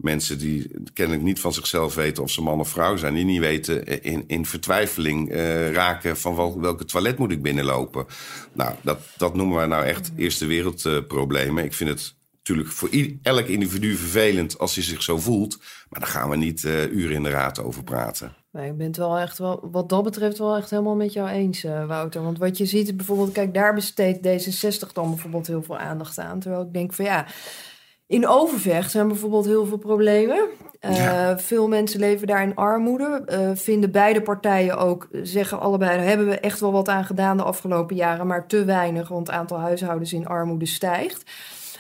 mensen 0.04 0.38
die 0.38 0.72
kennelijk 0.94 1.26
niet 1.26 1.40
van 1.40 1.54
zichzelf 1.54 1.96
weten 1.96 2.24
of 2.24 2.32
ze 2.32 2.42
man 2.42 2.60
of 2.60 2.70
vrouw 2.70 2.96
zijn. 2.96 3.14
Die 3.14 3.26
niet 3.26 3.40
weten 3.40 3.86
eh, 3.86 4.12
in, 4.12 4.24
in 4.28 4.46
vertwijfeling 4.46 5.32
eh, 5.32 5.72
raken 5.72 6.18
van 6.18 6.36
wel, 6.36 6.62
welke 6.62 6.86
toilet 6.86 7.18
moet 7.18 7.32
ik 7.32 7.42
binnenlopen. 7.42 8.06
Nou, 8.54 8.76
dat, 8.82 9.00
dat 9.18 9.36
noemen 9.36 9.56
wij 9.56 9.66
nou 9.66 9.86
echt 9.86 10.12
eerste 10.16 10.46
wereldproblemen. 10.46 11.64
ik 11.64 11.74
vind 11.74 11.90
het 11.90 12.16
natuurlijk 12.38 12.70
voor 12.70 12.90
elk 13.22 13.46
individu 13.46 13.96
vervelend 13.96 14.60
als 14.60 14.76
hij 14.76 14.84
zich 14.84 15.04
zo 15.04 15.18
voelt. 15.18 15.58
Maar 15.90 16.00
daar 16.00 16.10
gaan 16.10 16.30
we 16.30 16.36
niet 16.36 16.64
eh, 16.64 16.92
uren 16.92 17.16
in 17.16 17.24
de 17.24 17.30
raad 17.30 17.64
over 17.64 17.84
praten. 17.84 18.34
Nee, 18.52 18.70
ik 18.70 18.78
ben 18.78 18.88
het 18.88 18.98
wel 18.98 19.18
echt 19.18 19.38
wel, 19.38 19.70
wat 19.72 19.90
dat 19.90 20.04
betreft 20.04 20.38
wel 20.38 20.56
echt 20.56 20.70
helemaal 20.70 20.96
met 20.96 21.14
jou 21.14 21.30
eens, 21.30 21.64
Wouter. 21.64 22.24
Want 22.24 22.38
wat 22.38 22.58
je 22.58 22.66
ziet, 22.66 22.98
bijvoorbeeld, 22.98 23.32
kijk, 23.32 23.54
daar 23.54 23.74
besteedt 23.74 24.28
D66 24.28 24.92
dan 24.94 25.10
bijvoorbeeld 25.10 25.48
heel 25.48 25.64
veel 25.64 25.78
aandacht 25.78 26.20
aan. 26.20 26.40
Terwijl 26.40 26.64
ik 26.64 26.74
denk 26.74 26.94
van 26.94 27.06
ja, 27.06 27.28
in 28.14 28.28
Overvecht 28.28 28.92
zijn 28.92 29.08
bijvoorbeeld 29.08 29.46
heel 29.46 29.66
veel 29.66 29.78
problemen. 29.78 30.40
Eh, 30.80 31.38
Veel 31.38 31.68
mensen 31.68 32.00
leven 32.00 32.28
daar 32.28 32.44
in 32.44 32.56
armoede. 32.56 33.24
Eh, 33.26 33.50
vinden 33.54 33.92
beide 33.92 34.22
partijen 34.22 34.78
ook, 34.78 35.08
zeggen 35.12 35.60
allebei, 35.60 35.98
daar 35.98 36.08
hebben 36.08 36.28
we 36.28 36.40
echt 36.40 36.60
wel 36.60 36.72
wat 36.72 36.90
aan 36.90 37.06
gedaan 37.06 37.38
de 37.38 37.44
afgelopen 37.44 37.96
jaren, 37.96 38.28
maar 38.28 38.48
te 38.48 38.66
weinig, 38.66 39.08
want 39.08 39.28
het 39.28 39.36
aantal 39.36 39.58
huishoudens 39.60 40.14
in 40.14 40.28
armoede 40.28 40.66
stijgt. 40.66 41.32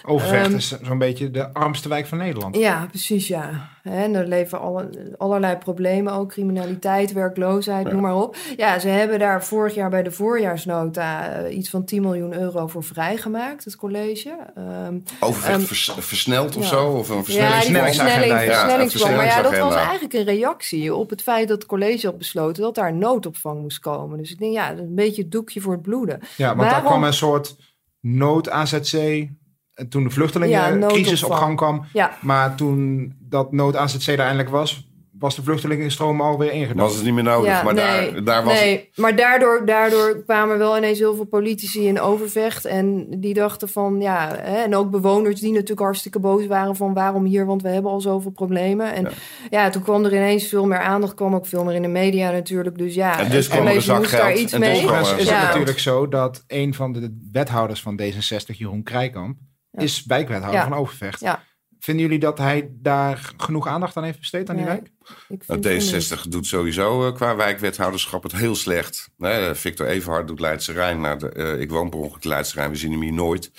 Overvecht 0.05 0.45
Ehm, 0.45 0.55
is 0.55 0.77
zo'n 0.81 0.97
beetje 0.97 1.31
de 1.31 1.53
armste 1.53 1.89
wijk 1.89 2.05
van 2.07 2.17
Nederland. 2.17 2.55
Ja, 2.57 2.85
precies, 2.89 3.27
ja. 3.27 3.69
En 3.83 4.13
er 4.15 4.27
leven 4.27 4.59
alle, 4.59 4.89
allerlei 5.17 5.55
problemen, 5.57 6.13
ook 6.13 6.29
criminaliteit, 6.29 7.11
werkloosheid, 7.13 7.91
noem 7.91 8.01
maar 8.01 8.15
op. 8.15 8.35
Ja, 8.57 8.79
ze 8.79 8.87
hebben 8.87 9.19
daar 9.19 9.43
vorig 9.43 9.73
jaar 9.75 9.89
bij 9.89 10.03
de 10.03 10.11
voorjaarsnota 10.11 11.29
eh, 11.29 11.57
iets 11.57 11.69
van 11.69 11.85
10 11.85 12.01
miljoen 12.01 12.33
euro 12.39 12.67
voor 12.67 12.83
vrijgemaakt, 12.83 13.63
het 13.65 13.75
college. 13.75 14.35
Ehm, 14.55 14.99
Overvecht 15.19 15.57
Ehm, 15.57 15.65
vers- 15.65 15.93
versneld 15.99 16.55
of 16.55 16.63
ja. 16.63 16.69
zo? 16.69 16.87
Of 16.87 17.09
een 17.09 17.15
ja, 17.15 17.23
versnellingsplan? 17.23 17.63
versnellingsagenda, 17.63 18.13
versnelling, 18.27 18.51
ja. 18.51 18.59
versnellingsplan. 18.59 19.15
Maar 19.15 19.25
ja, 19.25 19.41
dat 19.41 19.57
was 19.57 19.75
eigenlijk 19.75 20.13
een 20.13 20.23
reactie 20.23 20.95
op 20.95 21.09
het 21.09 21.21
feit 21.21 21.47
dat 21.47 21.57
het 21.57 21.67
college 21.67 22.05
had 22.05 22.17
besloten 22.17 22.63
dat 22.63 22.75
daar 22.75 22.93
noodopvang 22.93 23.61
moest 23.61 23.79
komen. 23.79 24.17
Dus 24.17 24.31
ik 24.31 24.39
denk, 24.39 24.53
ja, 24.53 24.69
dat 24.69 24.77
is 24.77 24.83
een 24.89 24.95
beetje 24.95 25.21
het 25.21 25.31
doekje 25.31 25.61
voor 25.61 25.73
het 25.73 25.81
bloeden. 25.81 26.19
Ja, 26.37 26.55
want 26.55 26.69
daar 26.69 26.83
kwam 26.83 27.03
een 27.03 27.13
soort 27.13 27.55
nood-AZC. 27.99 29.27
En 29.75 29.89
toen 29.89 30.03
de 30.03 30.09
Ja, 30.09 30.13
vluchtelingencrisis 30.13 31.23
op 31.23 31.31
gang 31.31 31.57
kwam. 31.57 31.85
Ja, 31.93 32.17
Maar 32.21 32.55
toen 32.55 33.13
dat 33.19 33.51
nood-AZC 33.51 34.07
er 34.07 34.19
eindelijk 34.19 34.49
was, 34.49 34.87
was 35.19 35.35
de 35.35 35.43
vluchtelingenstroom 35.43 36.21
alweer 36.21 36.51
ingedampt. 36.51 36.81
Was 36.81 36.95
het 36.95 37.03
niet 37.03 37.13
meer 37.13 37.23
nodig, 37.23 37.49
Ja, 37.49 37.63
maar 37.63 37.73
nee, 37.73 38.11
daar, 38.13 38.23
daar 38.23 38.43
was 38.43 38.53
nee, 38.59 38.89
maar 38.95 39.15
daardoor, 39.15 39.65
daardoor 39.65 40.23
kwamen 40.25 40.57
wel 40.57 40.77
ineens 40.77 40.99
heel 40.99 41.15
veel 41.15 41.25
politici 41.25 41.87
in 41.87 41.99
overvecht. 41.99 42.65
En 42.65 43.07
die 43.19 43.33
dachten 43.33 43.69
van, 43.69 44.01
ja, 44.01 44.35
hè, 44.41 44.63
en 44.63 44.75
ook 44.75 44.91
bewoners 44.91 45.39
die 45.39 45.51
natuurlijk 45.51 45.79
hartstikke 45.79 46.19
boos 46.19 46.45
waren 46.47 46.75
van 46.75 46.93
waarom 46.93 47.25
hier, 47.25 47.45
want 47.45 47.61
we 47.61 47.69
hebben 47.69 47.91
al 47.91 48.01
zoveel 48.01 48.31
problemen. 48.31 48.93
En 48.93 49.07
ja, 49.49 49.69
toen 49.69 49.81
kwam 49.81 50.05
er 50.05 50.13
ineens 50.13 50.47
veel 50.47 50.65
meer 50.65 50.79
aandacht, 50.81 51.13
kwam 51.13 51.35
ook 51.35 51.45
veel 51.45 51.63
meer 51.63 51.75
in 51.75 51.81
de 51.81 51.87
media 51.87 52.31
natuurlijk. 52.31 52.77
Dus 52.77 52.93
ja, 52.95 53.19
En 53.19 53.29
dus 53.29 53.47
kwam 53.47 53.67
er 53.67 53.81
zak 53.81 54.09
daar 54.11 54.33
iets 54.35 54.53
En 54.53 54.59
dus 54.61 54.69
mee. 54.69 54.87
een 54.87 55.01
is 55.01 55.09
het 55.09 55.27
Ja. 55.27 55.43
natuurlijk 55.45 55.79
zo 55.79 56.07
dat 56.07 56.43
een 56.47 56.73
van 56.73 56.93
de 56.93 57.27
wethouders 57.31 57.81
van 57.81 57.99
D66, 58.01 58.55
Jeroen 58.57 58.83
Krijkamp, 58.83 59.37
is 59.73 60.03
wijkwethouder 60.05 60.59
Ja. 60.61 60.67
van 60.67 60.77
Overvecht. 60.77 61.19
Ja. 61.19 61.43
Vinden 61.79 62.03
jullie 62.03 62.19
dat 62.19 62.37
hij 62.37 62.69
daar 62.71 63.33
genoeg 63.37 63.67
aandacht 63.67 63.97
aan 63.97 64.03
heeft 64.03 64.19
besteed 64.19 64.49
aan 64.49 64.55
die 64.55 64.65
Nee. 64.65 64.73
wijk? 64.75 64.91
Ik 65.27 65.47
Nou. 65.47 65.61
D66 65.61 66.21
doet 66.29 66.45
sowieso 66.45 67.07
eh, 67.07 67.13
qua 67.13 67.35
wijkwethouderschap 67.35 68.23
het 68.23 68.31
heel 68.31 68.55
slecht. 68.55 69.09
Nee, 69.17 69.53
Victor 69.53 69.87
Everhard 69.87 70.27
doet 70.27 70.39
Leidse 70.39 70.71
Rijn. 70.71 71.01
Nou, 71.01 71.19
de, 71.19 71.29
eh, 71.29 71.59
ik 71.59 71.69
woon 71.69 71.89
per 71.89 71.99
ongeluk 71.99 72.23
in 72.23 72.29
Leidse 72.29 72.55
Rijn, 72.55 72.69
we 72.69 72.75
zien 72.75 72.91
hem 72.91 73.01
hier 73.01 73.13
nooit. 73.13 73.51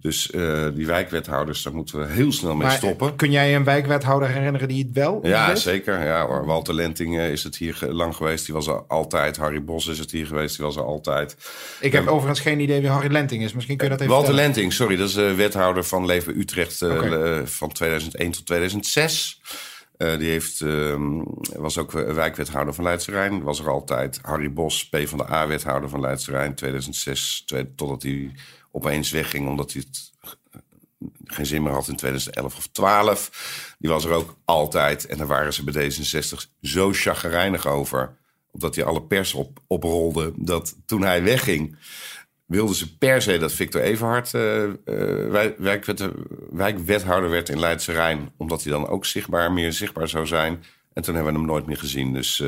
Dus 0.00 0.30
eh, 0.30 0.66
die 0.74 0.86
wijkwethouders, 0.86 1.62
daar 1.62 1.74
moeten 1.74 1.98
we 1.98 2.06
heel 2.06 2.32
snel 2.32 2.54
mee 2.54 2.66
Maar 2.66 2.76
stoppen. 2.76 3.16
kun 3.16 3.30
jij 3.30 3.54
een 3.54 3.64
wijkwethouder 3.64 4.28
herinneren 4.28 4.68
die 4.68 4.84
het 4.84 4.94
wel 4.94 5.20
Ja, 5.22 5.54
zeker. 5.54 6.04
Ja, 6.04 6.26
hoor. 6.26 6.46
Walter 6.46 6.74
Lenting 6.74 7.18
eh, 7.18 7.30
is 7.30 7.42
het 7.42 7.56
hier 7.56 7.78
lang 7.88 8.16
geweest. 8.16 8.44
Die 8.46 8.54
was 8.54 8.66
er 8.66 8.82
altijd. 8.86 9.36
Harry 9.36 9.64
Bos 9.64 9.86
is 9.86 9.98
het 9.98 10.10
hier 10.10 10.26
geweest. 10.26 10.56
Die 10.56 10.64
was 10.64 10.76
er 10.76 10.82
altijd. 10.84 11.36
Ik 11.80 11.92
heb 11.92 12.06
overigens 12.06 12.40
geen 12.40 12.60
idee 12.60 12.80
wie 12.80 12.90
Harry 12.90 13.12
Lenting 13.12 13.42
is. 13.42 13.52
Misschien 13.52 13.76
kun 13.76 13.84
je 13.86 13.92
dat 13.92 14.00
even 14.00 14.12
Walter 14.14 14.28
vertellen. 14.34 14.52
Lenting, 14.54 14.72
sorry. 14.72 14.96
Dat 14.96 15.08
is 15.08 15.14
de 15.14 15.34
wethouder 15.34 15.84
van 15.84 16.06
Leven 16.06 16.38
Utrecht 16.38 16.82
eh, 16.82 17.38
eh, 17.38 17.46
van 17.46 17.68
2001 17.72 18.30
tot 18.30 18.46
2006. 18.46 19.40
Eh, 19.96 20.18
die 20.18 20.30
heeft, 20.30 20.60
ehm, 20.60 21.22
was 21.56 21.78
ook 21.78 21.94
eh, 21.94 22.12
wijkwethouder 22.14 22.74
van 22.74 22.84
Leidse 22.84 23.10
Rijn. 23.10 23.42
Was 23.42 23.58
er 23.60 23.68
altijd. 23.70 24.18
Harry 24.22 24.52
Bos, 24.52 24.88
P 24.88 24.96
van 25.04 25.18
de 25.18 25.30
A-wethouder 25.30 25.88
van 25.88 26.00
Leidse 26.00 26.30
Rijn. 26.30 26.54
2006, 26.54 27.42
twee- 27.46 27.74
totdat 27.74 28.02
hij 28.02 28.30
opeens 28.70 29.10
wegging 29.10 29.48
omdat 29.48 29.72
hij 29.72 29.82
het 29.86 30.10
eh, 30.20 30.30
geen 31.24 31.46
zin 31.46 31.62
meer 31.62 31.72
had 31.72 31.88
in 31.88 31.96
2011 31.96 32.56
of 32.56 32.66
12. 32.66 33.74
Die 33.78 33.90
was 33.90 34.04
er 34.04 34.12
ook 34.12 34.36
altijd. 34.44 35.06
En 35.06 35.18
daar 35.18 35.26
waren 35.26 35.52
ze 35.54 35.64
bij 35.64 35.90
D66 35.90 36.50
zo 36.62 36.92
chagrijnig 36.92 37.66
over. 37.66 38.16
Omdat 38.52 38.74
hij 38.74 38.84
alle 38.84 39.02
pers 39.02 39.34
op, 39.34 39.60
oprolde. 39.66 40.32
Dat 40.36 40.76
toen 40.86 41.02
hij 41.02 41.22
wegging, 41.22 41.76
wilden 42.46 42.74
ze 42.74 42.96
per 42.96 43.22
se 43.22 43.38
dat 43.38 43.52
Victor 43.52 43.80
Everhard 43.80 44.34
eh, 44.34 44.64
eh, 44.64 44.72
wijk- 45.30 45.58
wijkwet- 45.58 46.08
wijkwethouder 46.50 47.30
werd 47.30 47.48
in 47.48 47.58
Leidse 47.58 47.92
Rijn. 47.92 48.32
Omdat 48.36 48.62
hij 48.62 48.72
dan 48.72 48.88
ook 48.88 49.06
zichtbaar, 49.06 49.52
meer 49.52 49.72
zichtbaar 49.72 50.08
zou 50.08 50.26
zijn. 50.26 50.64
En 50.92 51.02
toen 51.02 51.14
hebben 51.14 51.32
we 51.32 51.38
hem 51.38 51.48
nooit 51.48 51.66
meer 51.66 51.76
gezien. 51.78 52.12
Dus 52.12 52.42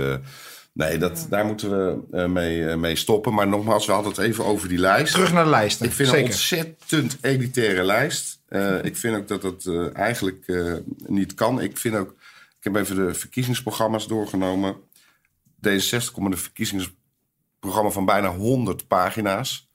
nee, 0.73 0.99
dat, 0.99 1.27
daar 1.31 1.45
moeten 1.47 1.71
we 1.71 2.17
eh, 2.17 2.27
mee, 2.27 2.69
eh, 2.69 2.77
mee 2.77 2.97
stoppen. 2.97 3.35
Maar 3.35 3.49
nogmaals, 3.49 3.87
we 3.87 3.93
hadden 3.93 4.13
het 4.13 4.21
even 4.21 4.45
over 4.45 4.69
die 4.69 4.79
lijst. 4.79 5.13
Terug 5.13 5.33
naar 5.33 5.45
de 5.45 5.51
lijsten. 5.51 5.87
Ik 5.87 5.93
vind 5.93 6.11
het 6.11 6.19
een 6.19 6.33
Zeker. 6.33 6.65
ontzettend 6.67 7.17
elitaire 7.21 7.83
lijst. 7.83 8.41
Eh, 8.53 8.85
ik 8.85 8.97
vind 8.97 9.17
ook 9.17 9.29
dat 9.29 9.43
het 9.43 9.67
eh, 9.67 9.97
eigenlijk 9.97 10.47
eh, 10.47 10.75
niet 11.07 11.35
kan. 11.35 11.61
Ik 11.61 11.79
vind 11.79 11.95
ook, 11.95 12.11
ik 12.59 12.65
heb 12.65 12.77
even 12.77 12.97
de 12.97 13.15
verkiezingsprogramma's 13.15 14.07
doorgenomen. 14.07 14.77
D66 15.69 16.13
komt 16.13 16.29
met 16.29 16.33
een 16.33 16.39
verkiezingsprogramma 16.39 17.91
van 17.91 18.05
bijna 18.05 18.29
100 18.29 18.87
pagina's. 18.87 19.71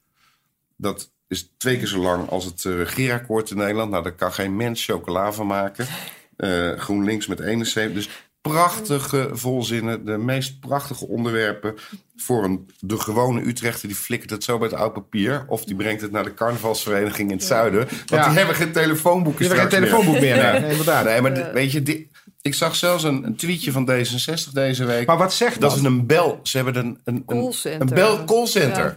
Dat 0.76 1.12
is 1.28 1.54
twee 1.58 1.78
keer 1.78 1.88
zo 1.88 2.00
lang 2.00 2.30
als 2.30 2.46
het 2.46 2.64
uh, 2.64 2.76
regeerakkoord 2.76 3.50
in 3.50 3.58
Nederland. 3.58 3.92
Nou, 3.92 4.04
daar 4.04 4.16
kan 4.16 4.34
geen 4.34 4.56
mens 4.56 4.86
chocola 4.86 5.32
van 5.34 5.48
maken. 5.48 5.88
Eh, 6.36 6.72
GroenLinks 6.72 7.28
met 7.28 7.40
71. 7.40 7.94
Dus 7.94 8.10
prachtige 8.48 9.30
volzinnen, 9.32 10.06
de 10.06 10.18
meest 10.18 10.60
prachtige 10.60 11.08
onderwerpen 11.08 11.76
voor 12.16 12.44
een, 12.44 12.70
de 12.80 13.00
gewone 13.00 13.42
Utrechter. 13.42 13.88
Die 13.88 13.98
flikkert 13.98 14.32
het 14.32 14.44
zo 14.44 14.58
bij 14.58 14.68
het 14.68 14.78
oud 14.78 14.94
papier. 14.94 15.46
Of 15.48 15.66
die 15.66 15.76
brengt 15.76 16.02
het 16.02 16.12
naar 16.12 16.24
de 16.24 16.34
carnavalsvereniging 16.34 17.32
in 17.32 17.38
het 17.38 17.46
zuiden. 17.46 17.80
Want 17.80 18.10
Ja. 18.10 18.28
die 18.28 18.38
hebben 18.38 18.56
geen 18.56 18.72
telefoonboeken 18.72 19.46
Je 19.46 19.50
hebt 19.54 19.62
geen 19.62 19.82
telefoonboek 19.82 20.20
meer. 20.20 20.36
Nee. 20.52 20.60
Nee, 20.60 20.70
inderdaad. 20.72 21.06
Nee, 21.06 21.22
maar 21.22 21.54
weet 21.54 21.72
je, 21.72 22.08
ik 22.42 22.54
zag 22.54 22.76
zelfs 22.76 23.04
een, 23.04 23.24
een 23.24 23.36
tweetje 23.36 23.72
van 23.72 23.90
D66 23.92 24.52
deze 24.54 24.86
week. 24.86 25.08
Maar 25.08 25.18
wat 25.18 25.34
zegt 25.34 25.62
dat 25.62 25.70
dat? 25.70 25.80
is 25.80 25.86
een 25.86 26.06
bel. 26.06 26.40
Ze 26.44 26.58
hebben 26.58 26.76
een, 26.76 27.00
een, 27.04 27.24
een, 27.26 27.90
bel 27.90 28.26
callcenter. 28.26 28.86
Ja. 28.86 28.94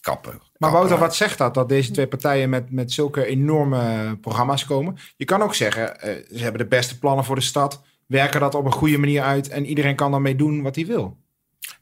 Kappen. 0.00 0.40
Maar. 0.58 0.70
Wouter, 0.70 0.98
wat 0.98 1.16
zegt 1.16 1.38
dat? 1.38 1.54
Dat 1.54 1.68
deze 1.68 1.90
twee 1.90 2.06
partijen 2.06 2.50
met, 2.50 2.70
met 2.70 2.92
zulke 2.92 3.26
enorme 3.26 4.16
programma's 4.20 4.64
komen? 4.64 4.96
Je 5.16 5.24
kan 5.24 5.42
ook 5.42 5.54
zeggen, 5.54 6.00
eh, 6.00 6.14
ze 6.36 6.42
hebben 6.42 6.60
de 6.60 6.66
beste 6.66 6.98
plannen 6.98 7.24
voor 7.24 7.34
de 7.34 7.40
stad. 7.40 7.82
Werken 8.06 8.40
dat 8.40 8.54
op 8.54 8.64
een 8.64 8.72
goede 8.72 8.98
manier 8.98 9.22
uit. 9.22 9.48
En 9.48 9.66
iedereen 9.66 9.94
kan 9.96 10.10
daarmee 10.10 10.36
doen 10.36 10.62
wat 10.62 10.74
hij 10.74 10.86
wil. 10.86 11.16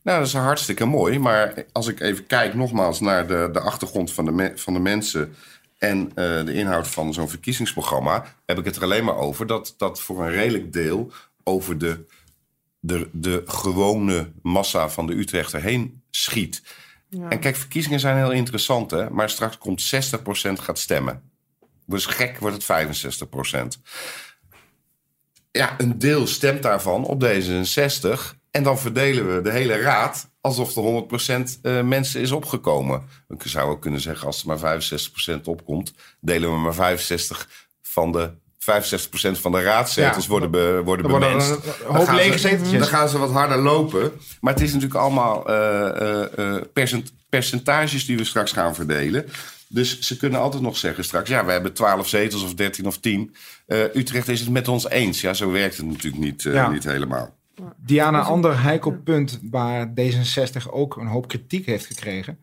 Nou, 0.03 0.19
dat 0.19 0.27
is 0.27 0.33
hartstikke 0.35 0.85
mooi. 0.85 1.19
Maar 1.19 1.65
als 1.73 1.87
ik 1.87 2.01
even 2.01 2.27
kijk 2.27 2.55
nogmaals 2.55 3.01
naar 3.01 3.27
de, 3.27 3.49
de 3.53 3.61
achtergrond 3.61 4.13
van 4.13 4.25
de, 4.25 4.31
me- 4.31 4.53
van 4.55 4.73
de 4.73 4.79
mensen... 4.79 5.35
en 5.79 6.09
eh, 6.15 6.45
de 6.45 6.53
inhoud 6.53 6.89
van 6.89 7.13
zo'n 7.13 7.29
verkiezingsprogramma... 7.29 8.25
heb 8.47 8.59
ik 8.59 8.65
het 8.65 8.77
er 8.77 8.83
alleen 8.83 9.05
maar 9.05 9.17
over 9.17 9.47
dat 9.47 9.75
dat 9.79 10.01
voor 10.01 10.25
een 10.25 10.31
redelijk 10.31 10.73
deel... 10.73 11.13
over 11.45 11.79
de, 11.79 12.05
de, 12.81 13.09
de 13.13 13.43
gewone 13.47 14.31
massa 14.43 14.89
van 14.89 15.07
de 15.07 15.15
Utrechter 15.15 15.63
heen 15.63 16.03
schiet. 16.11 16.63
En 17.29 17.39
kijk, 17.39 17.57
verkiezingen 17.57 18.01
zijn 18.01 18.17
heel 18.17 18.33
interessant, 18.33 18.91
hè? 18.91 19.11
Maar 19.11 19.31
straks 19.31 19.59
komt 19.59 19.95
60% 19.95 20.53
gaat 20.53 20.79
stemmen. 20.79 21.23
Dus 21.87 22.07
gek 22.07 22.39
wordt 22.39 22.67
het 22.67 22.89
65%. 23.77 23.81
Ja, 25.59 25.75
een 25.79 25.99
deel 25.99 26.27
stemt 26.27 26.63
daarvan 26.63 27.05
op 27.05 27.25
D66. 27.25 28.09
En 28.51 28.63
dan 28.63 28.79
verdelen 28.79 29.35
we 29.35 29.41
de 29.43 29.51
hele 29.51 29.81
raad 29.81 30.29
alsof 30.41 30.77
er 30.77 30.83
100% 30.83 31.61
eh, 31.63 31.81
mensen 31.83 32.21
is 32.21 32.31
opgekomen. 32.33 33.03
Ik 33.29 33.43
zou 33.45 33.71
ook 33.71 33.81
kunnen 33.83 34.01
zeggen, 34.01 34.27
als 34.27 34.45
er 34.45 34.47
maar 34.61 34.81
65% 35.39 35.43
opkomt... 35.45 35.93
delen 36.21 36.51
we 36.51 36.57
maar 36.59 36.75
65 36.75 37.49
van 37.83 38.13
de... 38.13 38.31
65% 38.65 39.41
van 39.41 39.53
de 39.53 39.63
raadzetels 39.63 40.25
Ja, 40.25 40.31
worden, 40.31 40.51
be, 40.51 40.81
worden 40.85 41.05
er 41.05 41.11
worden 41.11 41.29
bemenst. 41.29 41.51
een- 41.51 41.93
Dan 41.93 42.07
gaan 42.07 42.15
lege 42.17 42.39
ze-. 42.39 42.79
Dan 42.79 42.87
gaan 42.87 43.09
ze 43.09 43.19
wat 43.19 43.31
harder 43.31 43.59
lopen. 43.59 44.13
Maar 44.41 44.53
het 44.53 44.63
is 44.63 44.73
natuurlijk 44.73 45.01
allemaal 45.01 45.47
eh, 45.49 46.55
eh, 46.57 46.63
percent- 46.73 47.13
percentages 47.29 48.07
die 48.07 48.17
we 48.17 48.25
straks 48.25 48.53
gaan 48.53 48.75
verdelen. 48.75 49.27
Dus 49.69 50.01
ze 50.01 50.17
kunnen 50.17 50.41
altijd 50.41 50.63
nog 50.63 50.77
zeggen 50.77 51.05
straks... 51.05 51.29
ja, 51.29 51.45
we 51.45 51.53
hebben 51.53 51.73
12 51.73 52.09
zetels 52.09 52.43
of 52.43 52.55
13 52.55 52.87
of 52.87 52.99
10. 52.99 53.35
Eh, 53.67 53.95
Utrecht 53.95 54.29
is 54.29 54.41
het 54.41 54.51
met 54.51 54.69
ons 54.69 54.89
eens. 54.89 55.21
Ja, 55.21 55.35
zo 55.35 55.51
werkt 55.51 55.77
het 55.77 55.87
natuurlijk 55.87 56.23
niet, 56.23 56.47
eh, 56.47 56.53
Ja. 56.53 56.71
niet 56.71 56.85
helemaal. 56.85 57.35
Diana, 57.77 58.19
een 58.19 58.25
ander 58.25 58.63
heikel 58.63 58.93
punt 59.05 59.41
waar 59.51 59.93
D66 59.95 60.71
ook 60.71 60.97
een 60.97 61.07
hoop 61.07 61.29
kritiek 61.29 61.67
heeft 61.67 61.87
gekregen... 61.87 62.39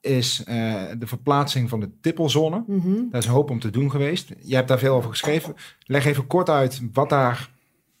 is 0.00 0.42
eh, 0.44 0.74
de 0.98 1.06
verplaatsing 1.06 1.68
van 1.68 1.80
de 1.80 1.90
tippelzone. 2.00 2.64
Mhm. 2.66 2.94
Daar 3.10 3.20
is 3.20 3.26
een 3.26 3.32
hoop 3.32 3.50
om 3.50 3.60
te 3.60 3.70
doen 3.70 3.90
geweest. 3.90 4.28
Je 4.42 4.54
hebt 4.54 4.68
daar 4.68 4.78
veel 4.78 4.94
over 4.94 5.10
geschreven. 5.10 5.54
Leg 5.84 6.04
even 6.04 6.26
kort 6.26 6.48
uit 6.48 6.80
wat 6.92 7.08
daar 7.08 7.50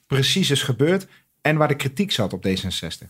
precies 0.06 0.50
is 0.50 0.62
gebeurd 0.62 1.06
en 1.40 1.56
waar 1.56 1.68
de 1.68 1.76
kritiek 1.76 2.12
zat 2.12 2.32
op 2.32 2.46
D66. 2.48 3.06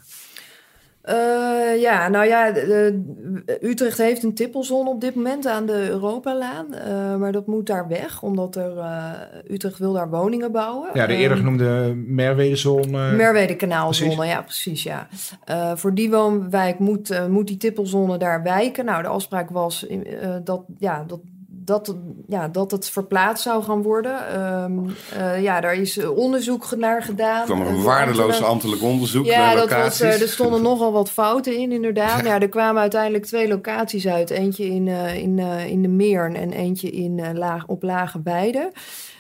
Eh, 1.07 1.81
ja, 1.81 2.09
nou 2.09 2.27
ja, 2.27 2.53
de- 2.53 2.67
de- 2.67 3.59
Utrecht 3.61 3.99
heeft 3.99 4.23
een 4.23 4.35
tippelzone 4.35 4.91
op 4.91 5.01
dit 5.01 5.15
moment 5.15 5.47
aan 5.47 5.67
de 5.67 5.89
Europalaan. 5.89 6.75
eh, 6.75 7.17
maar 7.17 7.33
dat 7.33 7.47
moet 7.47 7.67
daar 7.67 7.89
weg, 7.89 8.23
omdat 8.23 8.57
er, 8.57 8.79
eh, 8.79 9.11
Utrecht 9.51 9.79
wil 9.79 9.93
daar 9.93 10.11
woningen 10.11 10.53
bouwen. 10.53 10.89
Ja, 10.95 11.07
de 11.07 11.15
eerder 11.15 11.37
Ehm, 11.37 11.45
genoemde 11.47 11.95
Merwedezone. 12.07 13.13
Merwede-kanaalzone, 13.13 14.15
precies. 14.15 14.33
ja, 14.33 14.43
precies, 14.43 14.83
ja. 14.83 15.09
Voor 15.77 15.95
die 15.95 16.11
woonwijk 16.11 16.79
moet, 16.79 17.29
moet 17.29 17.47
die 17.47 17.57
tippelzone 17.57 18.17
daar 18.19 18.43
wijken. 18.43 18.85
Nou, 18.85 19.03
de 19.03 19.09
afspraak 19.09 19.51
was 19.51 19.87
dat, 20.45 20.63
ja, 20.79 21.05
dat, 21.07 21.21
dat, 21.67 21.95
ja, 22.29 22.49
dat 22.49 22.71
het 22.71 22.91
verplaatst 22.91 23.43
zou 23.43 23.63
gaan 23.63 23.83
worden. 23.83 24.29
Ehm, 24.29 24.73
eh, 25.19 25.43
ja, 25.43 25.61
daar 25.61 25.75
is 25.75 26.05
onderzoek 26.07 26.77
naar 26.77 27.03
gedaan. 27.03 27.41
Er 27.41 27.45
kwam 27.47 27.61
er 27.61 27.67
Eh, 27.67 27.71
een 27.71 27.77
door 27.77 27.85
waardeloos 27.85 28.43
ambtelijk 28.43 28.83
onderzoek 28.83 29.27
Ja, 29.27 29.39
naar 29.39 29.55
dat 29.57 29.69
was, 29.69 29.79
locaties. 29.79 30.01
eh, 30.01 30.21
er 30.21 30.29
stonden 30.29 30.63
nogal 30.71 30.93
wat 30.93 31.11
fouten 31.11 31.57
in, 31.59 31.73
inderdaad. 31.73 32.25
Ja. 32.25 32.41
er 32.41 32.49
kwamen 32.49 32.81
uiteindelijk 32.81 33.25
twee 33.25 33.49
locaties 33.49 34.07
uit. 34.07 34.31
Eentje 34.31 34.67
in, 34.67 34.89
eh, 34.89 35.15
in, 35.17 35.39
eh, 35.39 35.67
in 35.67 35.83
de 35.83 35.89
Meern 35.89 36.37
en 36.37 36.53
eentje 36.53 36.91
in, 36.91 37.19
eh, 37.19 37.31
laag, 37.35 37.67
op 37.67 37.83
Lage 37.83 38.21
Weide. 38.25 38.73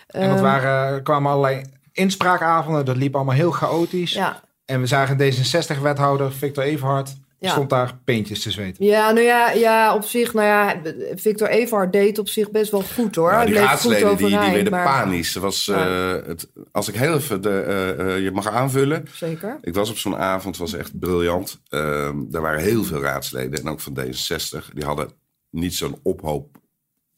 en 0.07 0.29
dat 0.29 0.35
Ehm, 0.39 0.43
waren, 0.43 0.95
er 0.95 1.03
kwamen 1.03 1.31
allerlei 1.31 1.63
inspraakavonden. 1.93 2.85
Dat 2.85 2.97
liep 2.97 3.15
allemaal 3.15 3.35
heel 3.35 3.51
chaotisch. 3.51 4.13
Ja, 4.13 4.41
En 4.65 4.81
we 4.81 4.87
zagen 4.87 5.17
D66-wethouder 5.19 6.33
Victor 6.33 6.65
Everhard. 6.65 7.15
Ja. 7.47 7.53
Stond 7.53 7.71
daar 7.71 7.99
peentjes 8.05 8.43
te 8.43 8.51
zweten. 8.51 8.85
Ja, 8.85 9.11
nou 9.11 9.27
ja, 9.27 9.51
ja, 9.51 9.95
op 9.95 10.05
zich, 10.05 10.35
nou 10.35 10.47
ja, 10.47 10.81
Victor 11.15 11.49
Everhard 11.49 11.93
deed 11.93 12.19
op 12.19 12.29
zich 12.29 12.51
best 12.51 12.71
wel 12.71 12.83
goed 12.83 13.15
hoor. 13.15 13.31
Nou, 13.31 13.47
die 13.47 13.55
raadsleden 13.55 14.09
goed 14.09 14.19
die, 14.19 14.29
die 14.29 14.39
werden 14.39 14.71
maar- 14.71 14.85
panisch. 14.85 15.35
Was, 15.35 15.69
eh, 15.69 16.13
het, 16.27 16.49
als 16.73 16.89
ik 16.89 16.95
heel 16.95 17.15
even 17.15 17.41
de, 17.43 17.61
eh, 17.61 18.15
eh, 18.15 18.23
je 18.23 18.31
mag 18.31 18.49
aanvullen. 18.49 19.05
Zeker. 19.13 19.59
Ik 19.61 19.75
was 19.75 19.91
op 19.91 19.99
zo'n 19.99 20.17
avond, 20.17 20.57
was 20.57 20.73
echt 20.75 20.99
briljant. 20.99 21.61
Ehm 21.69 22.25
er 22.33 22.41
waren 22.41 22.61
heel 22.61 22.85
veel 22.85 23.03
raadsleden 23.03 23.61
en 23.61 23.69
ook 23.69 23.81
van 23.81 23.99
D66. 24.01 24.71
Die 24.75 24.85
hadden 24.85 25.11
niet 25.51 25.75
zo'n 25.75 25.99
ophoop, 26.03 26.57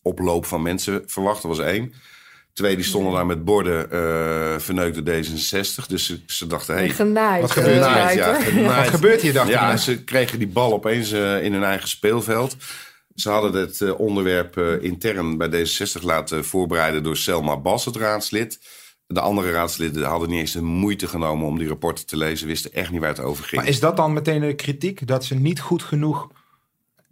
oploop 0.03 0.47
van 0.47 0.63
mensen 0.63 1.03
verwacht. 1.07 1.43
Er 1.43 1.49
was 1.49 1.59
één. 1.59 1.93
Twee, 2.59 2.77
die 2.77 2.85
stonden 2.85 3.13
daar 3.13 3.27
met 3.27 3.45
borden 3.45 3.91
eh 3.91 4.59
verneukte 4.59 5.03
D66. 5.03 5.87
Dus 5.87 6.07
ze, 6.07 6.21
ze 6.27 6.47
dachten, 6.47 6.75
hé, 6.75 6.81
Hey, 6.81 6.89
genaaid. 6.91 7.41
wat 7.41 7.51
gebeurt 7.51 7.85
eh, 7.85 8.07
hier? 8.07 8.17
Ja. 8.61 8.77
Wat 8.77 8.89
gebeurt 8.89 9.21
hier, 9.21 9.33
dacht 9.33 9.49
Ja, 9.49 9.77
ze 9.77 10.05
kregen 10.05 10.39
die 10.39 10.49
bal 10.49 10.73
opeens 10.73 11.13
eh, 11.13 11.43
in 11.43 11.53
hun 11.53 11.63
eigen 11.63 11.89
speelveld. 11.89 12.57
Ze 13.15 13.31
hadden 13.31 13.53
het 13.61 13.81
eh, 13.81 14.01
onderwerp 14.01 14.59
intern 14.81 15.37
bij 15.37 15.49
D66 15.49 16.03
laten 16.03 16.45
voorbereiden 16.45 17.03
door 17.03 17.17
Selma 17.17 17.57
Bas, 17.57 17.85
het 17.85 17.97
raadslid. 17.97 18.59
De 19.07 19.21
andere 19.21 19.51
raadsleden 19.51 20.03
hadden 20.03 20.29
niet 20.29 20.41
eens 20.41 20.53
de 20.53 20.63
moeite 20.63 21.07
genomen 21.07 21.47
om 21.47 21.59
die 21.59 21.69
rapporten 21.69 22.07
te 22.07 22.17
lezen, 22.17 22.47
wisten 22.47 22.73
echt 22.73 22.91
niet 22.91 23.01
waar 23.01 23.09
het 23.09 23.21
over 23.21 23.45
ging. 23.45 23.61
Maar 23.61 23.71
is 23.71 23.81
dat 23.81 23.97
dan 23.97 24.13
meteen 24.13 24.41
de 24.41 24.55
kritiek? 24.55 25.07
Dat 25.07 25.25
ze 25.25 25.35
niet 25.35 25.61
goed 25.61 25.83
genoeg 25.83 26.29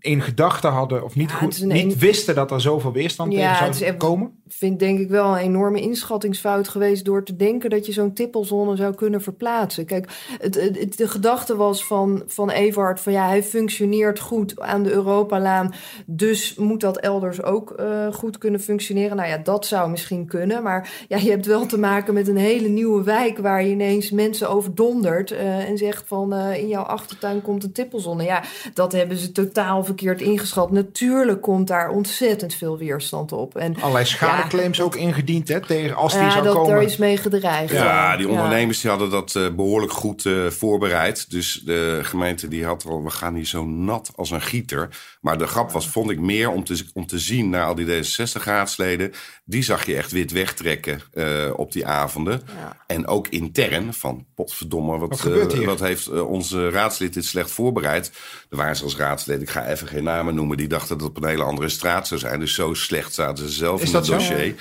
in 0.06 0.20
gedachten 0.22 0.70
hadden... 0.70 1.04
of 1.04 1.14
niet, 1.14 1.30
Ja, 1.30 1.36
goed, 1.36 1.54
het 1.54 1.62
een 1.62 1.68
niet 1.68 1.92
een- 1.92 1.98
wisten 1.98 2.34
dat 2.34 2.50
er 2.50 2.60
zoveel 2.60 2.92
weerstand 2.92 3.32
Ja, 3.32 3.38
tegen 3.38 3.50
het 3.50 3.58
zou 3.58 3.70
is 3.70 3.80
echt- 3.80 3.96
komen? 3.96 4.30
vind 4.48 4.78
denk 4.78 4.98
ik 4.98 5.08
wel 5.08 5.32
een 5.32 5.36
enorme 5.42 5.80
inschattingsfout 5.80 6.68
geweest 6.68 7.04
door 7.04 7.24
te 7.24 7.36
denken 7.36 7.70
dat 7.70 7.86
je 7.86 7.92
zo'n 7.92 8.12
tippelzone 8.12 8.76
zou 8.76 8.94
kunnen 8.94 9.22
verplaatsen. 9.22 9.84
Kijk, 9.86 10.08
het, 10.38 10.54
het, 10.60 10.78
het- 10.78 10.96
de 10.96 11.08
gedachte 11.08 11.56
was 11.56 11.84
van, 11.86 12.22
van 12.26 12.50
Everhard 12.50 13.00
van 13.00 13.12
ja, 13.12 13.26
hij 13.26 13.42
functioneert 13.42 14.20
goed 14.20 14.60
aan 14.60 14.82
de 14.82 14.90
Europalaan, 14.92 15.74
dus 16.06 16.54
moet 16.54 16.80
dat 16.80 16.96
elders 16.96 17.42
ook 17.42 17.70
eh, 17.70 18.12
goed 18.12 18.38
kunnen 18.38 18.60
functioneren. 18.60 19.16
Nou 19.16 19.28
ja, 19.28 19.36
dat 19.38 19.66
zou 19.66 19.90
misschien 19.90 20.26
kunnen, 20.26 20.62
maar 20.62 21.04
ja, 21.08 21.16
je 21.16 21.30
hebt 21.30 21.46
wel 21.46 21.66
te 21.66 21.78
maken 21.78 22.14
met 22.14 22.28
een 22.28 22.36
hele 22.36 22.68
nieuwe 22.68 23.02
wijk 23.02 23.38
waar 23.38 23.62
je 23.64 23.70
ineens 23.70 24.10
mensen 24.10 24.50
overdondert 24.50 25.30
eh, 25.30 25.68
en 25.68 25.78
zegt 25.78 26.04
van 26.06 26.32
eh, 26.32 26.58
in 26.58 26.68
jouw 26.68 26.82
achtertuin 26.82 27.42
komt 27.42 27.64
een 27.64 27.72
tippelzone. 27.72 28.22
Ja, 28.24 28.42
dat 28.74 28.92
hebben 28.92 29.16
ze 29.16 29.32
totaal 29.32 29.84
verkeerd 29.84 29.94
ingeschat. 30.00 30.70
Natuurlijk 30.70 31.40
komt 31.40 31.68
daar 31.68 31.88
ontzettend 31.90 32.54
veel 32.54 32.78
weerstand 32.78 33.32
op. 33.32 33.56
En 33.56 33.76
Allerlei 33.80 34.04
schadeclaims 34.04 34.80
ook 34.80 34.96
ingediend 34.96 35.48
hè, 35.48 35.60
tegen 35.60 35.96
als 35.96 36.12
die 36.12 36.22
ja, 36.22 36.30
zou 36.30 36.44
dat, 36.44 36.54
komen. 36.54 36.70
daar 36.70 36.82
is 36.82 36.96
mee 36.96 37.16
gedreigd. 37.16 37.72
Ja, 37.72 38.16
die 38.16 38.28
ondernemers 38.28 38.80
die 38.80 38.90
hadden 38.90 39.10
dat 39.10 39.34
eh, 39.34 39.48
behoorlijk 39.54 39.92
goed 39.92 40.26
eh, 40.26 40.46
voorbereid. 40.46 41.30
Dus 41.30 41.62
de 41.64 42.00
gemeente 42.02 42.48
die 42.48 42.64
had 42.64 42.84
al, 42.88 43.04
we 43.04 43.10
gaan 43.10 43.34
hier 43.34 43.46
zo 43.46 43.64
nat 43.64 44.12
als 44.16 44.30
een 44.30 44.42
gieter. 44.42 44.88
Maar 45.20 45.38
de 45.38 45.46
grap 45.46 45.70
was, 45.70 45.88
vond 45.88 46.10
ik 46.10 46.20
meer 46.20 46.50
om 46.50 46.64
te, 46.64 46.84
om 46.94 47.06
te 47.06 47.18
zien 47.18 47.50
naar 47.50 47.64
al 47.64 47.74
die 47.74 47.86
D66-raadsleden. 47.86 49.12
Die 49.44 49.62
zag 49.62 49.86
je 49.86 49.96
echt 49.96 50.12
wit 50.12 50.32
wegtrekken 50.32 51.00
eh, 51.12 51.50
op 51.56 51.72
die 51.72 51.86
avonden. 51.86 52.42
Ja. 52.60 52.76
En 52.86 53.06
ook 53.06 53.28
intern 53.28 53.94
van, 53.94 54.26
potverdomme, 54.34 54.98
wat, 54.98 55.08
Wat 55.08 55.20
gebeurt 55.20 55.52
hier? 55.52 55.66
wat 55.66 55.80
heeft 55.80 56.20
onze 56.20 56.70
raadslid 56.70 57.14
dit 57.14 57.24
slecht 57.24 57.50
voorbereid. 57.50 58.12
Er 58.50 58.56
waren 58.56 58.76
zelfs 58.76 58.96
raadsleden, 58.96 59.42
ik 59.42 59.50
ga 59.50 59.66
even 59.66 59.85
geen 59.86 60.04
namen 60.04 60.34
noemen, 60.34 60.56
die 60.56 60.68
dachten 60.68 60.98
dat 60.98 61.06
het 61.06 61.16
op 61.16 61.22
een 61.22 61.28
hele 61.28 61.42
andere 61.42 61.68
straat 61.68 62.06
zou 62.06 62.20
zijn. 62.20 62.40
Dus 62.40 62.54
zo 62.54 62.74
slecht 62.74 63.14
zaten 63.14 63.48
ze 63.48 63.52
zelf 63.54 63.80
Is 63.80 63.86
in 63.86 63.92
dat 63.92 64.06
het 64.06 64.22
zo? 64.22 64.28
dossier. 64.28 64.54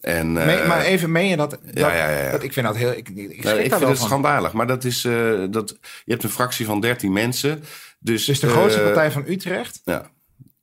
En, 0.00 0.32
Me- 0.32 0.40
eh, 0.52 0.68
maar 0.68 0.80
even, 0.80 1.12
meen 1.12 1.28
je 1.28 1.36
dat? 1.36 1.50
dat, 1.50 1.60
ja, 1.74 1.94
ja, 1.94 2.10
ja. 2.10 2.30
dat 2.30 2.42
ik 2.42 2.52
vind 2.52 2.66
dat 2.66 2.76
heel... 2.76 2.90
Ik, 2.92 3.08
ik, 3.08 3.42
schrik 3.42 3.64
ik 3.64 3.74
vind 3.74 3.88
het 3.88 3.98
schandalig. 3.98 4.52
Maar 4.52 4.66
dat 4.66 4.84
is, 4.84 5.04
eh, 5.04 5.12
dat, 5.50 5.76
je 6.04 6.12
hebt 6.12 6.22
een 6.24 6.30
fractie 6.30 6.66
van 6.66 6.80
13 6.80 7.12
mensen. 7.12 7.62
Dus, 7.98 8.24
Dus 8.24 8.40
de 8.40 8.48
grootste 8.48 8.78
eh, 8.78 8.84
partij 8.86 9.10
van 9.12 9.24
Utrecht 9.26 9.80
Ja, 9.84 10.10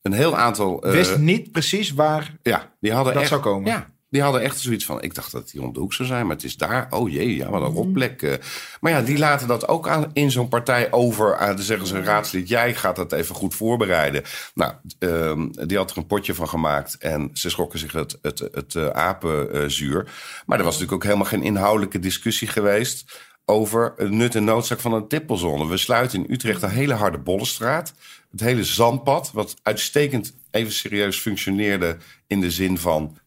een 0.02 0.14
heel 0.14 0.38
aantal. 0.38 0.84
eh, 0.84 0.92
wist 0.92 1.18
niet 1.18 1.52
precies 1.52 1.92
waar... 1.94 2.36
ja, 2.42 2.72
die 2.80 2.92
hadden 2.94 3.14
dat 3.14 3.22
echt, 3.22 3.32
zou 3.32 3.42
komen. 3.42 3.72
Ja, 3.72 3.88
die 4.10 4.22
hadden 4.22 4.42
echt 4.42 4.60
zoiets 4.60 4.86
van. 4.86 5.02
Ik 5.02 5.16
dacht 5.16 5.32
dat 5.32 5.42
het 5.42 5.52
hier 5.52 5.64
om 5.64 5.74
de 5.74 5.80
hoek 5.80 5.94
zou 5.94 6.08
zijn, 6.08 6.26
maar 6.26 6.36
het 6.36 6.46
is 6.46 6.58
daar. 6.58 6.88
Oh 6.90 7.10
jee, 7.12 7.36
ja, 7.36 7.50
wat 7.50 7.62
een 7.62 7.74
rotplek. 7.74 8.22
eh. 8.22 8.34
Maar 8.80 8.92
ja, 8.92 9.02
die 9.02 9.18
laten 9.18 9.48
dat 9.48 9.68
ook 9.68 9.88
aan, 9.88 10.10
in 10.14 10.32
zo'n 10.32 10.48
partij 10.48 10.92
over. 10.92 11.38
Aan, 11.38 11.56
dan 11.56 11.66
zeggen 11.66 11.88
ze 11.88 11.96
een 11.96 12.04
raadslid, 12.04 12.48
jij 12.48 12.76
gaat 12.76 12.96
dat 12.96 13.12
even 13.12 13.36
goed 13.36 13.56
voorbereiden. 13.56 14.24
Nou, 14.54 14.74
ehm, 15.00 15.48
die 15.68 15.78
had 15.78 15.92
er 15.92 15.98
een 15.98 16.08
potje 16.08 16.34
van 16.34 16.48
gemaakt. 16.50 16.98
En 16.98 17.30
ze 17.34 17.50
schrokken 17.50 17.80
zich 17.80 17.92
het, 17.92 18.18
het, 18.22 18.40
het, 18.52 18.76
eh, 18.76 18.88
apenzuur. 18.90 20.12
Maar 20.46 20.58
er 20.58 20.64
was 20.64 20.74
natuurlijk 20.74 20.92
ook 20.92 21.04
helemaal 21.04 21.32
geen 21.32 21.44
inhoudelijke 21.44 22.00
discussie 22.00 22.48
geweest 22.48 23.20
over 23.46 23.94
het 23.98 24.12
nut 24.12 24.36
en 24.36 24.44
noodzaak 24.44 24.80
van 24.80 24.94
een 24.94 25.08
tippelzone. 25.08 25.68
We 25.68 25.78
sluiten 25.78 26.20
in 26.26 26.34
Utrecht 26.34 26.62
een 26.62 26.70
hele 26.70 26.94
harde 26.94 27.18
bollenstraat. 27.18 27.94
Het 28.32 28.40
hele 28.40 28.64
zandpad, 28.64 29.32
wat 29.34 29.56
uitstekend 29.64 30.34
even 30.52 30.74
serieus 30.74 31.18
functioneerde 31.20 31.98
in 32.28 32.40
de 32.42 32.52
zin 32.52 32.78
van... 32.78 33.18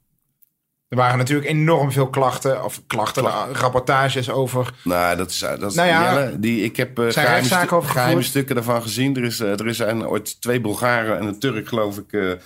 Er 0.89 0.97
waren 0.97 1.19
natuurlijk 1.19 1.49
enorm 1.49 1.93
veel 1.93 2.09
klachten, 2.09 2.65
of 2.65 2.83
klachten, 2.87 3.25
rapportages 3.53 4.31
over... 4.31 4.73
Nou, 4.85 5.17
dat 5.17 5.31
is, 5.31 5.39
dat 5.39 5.63
is 5.63 5.75
Nou 5.75 5.89
ja, 5.89 6.15
Jelle, 6.15 6.39
die, 6.39 6.63
ik 6.63 6.77
heb 6.77 6.97
zijn 6.97 7.13
geheime, 7.13 7.47
stu- 7.47 7.75
over 7.75 7.91
geheime 7.91 8.23
stukken 8.23 8.55
daarvan 8.55 8.83
gezien. 8.83 9.17
Er, 9.17 9.25
is, 9.25 9.41
eh, 9.41 9.51
er 9.51 9.67
is 9.67 9.77
zijn 9.77 10.07
ooit 10.07 10.41
twee 10.41 10.61
Bulgaren 10.61 11.19
en 11.19 11.27
een 11.27 11.39
Turk, 11.39 11.69
geloof 11.69 11.99
ik, 11.99 12.39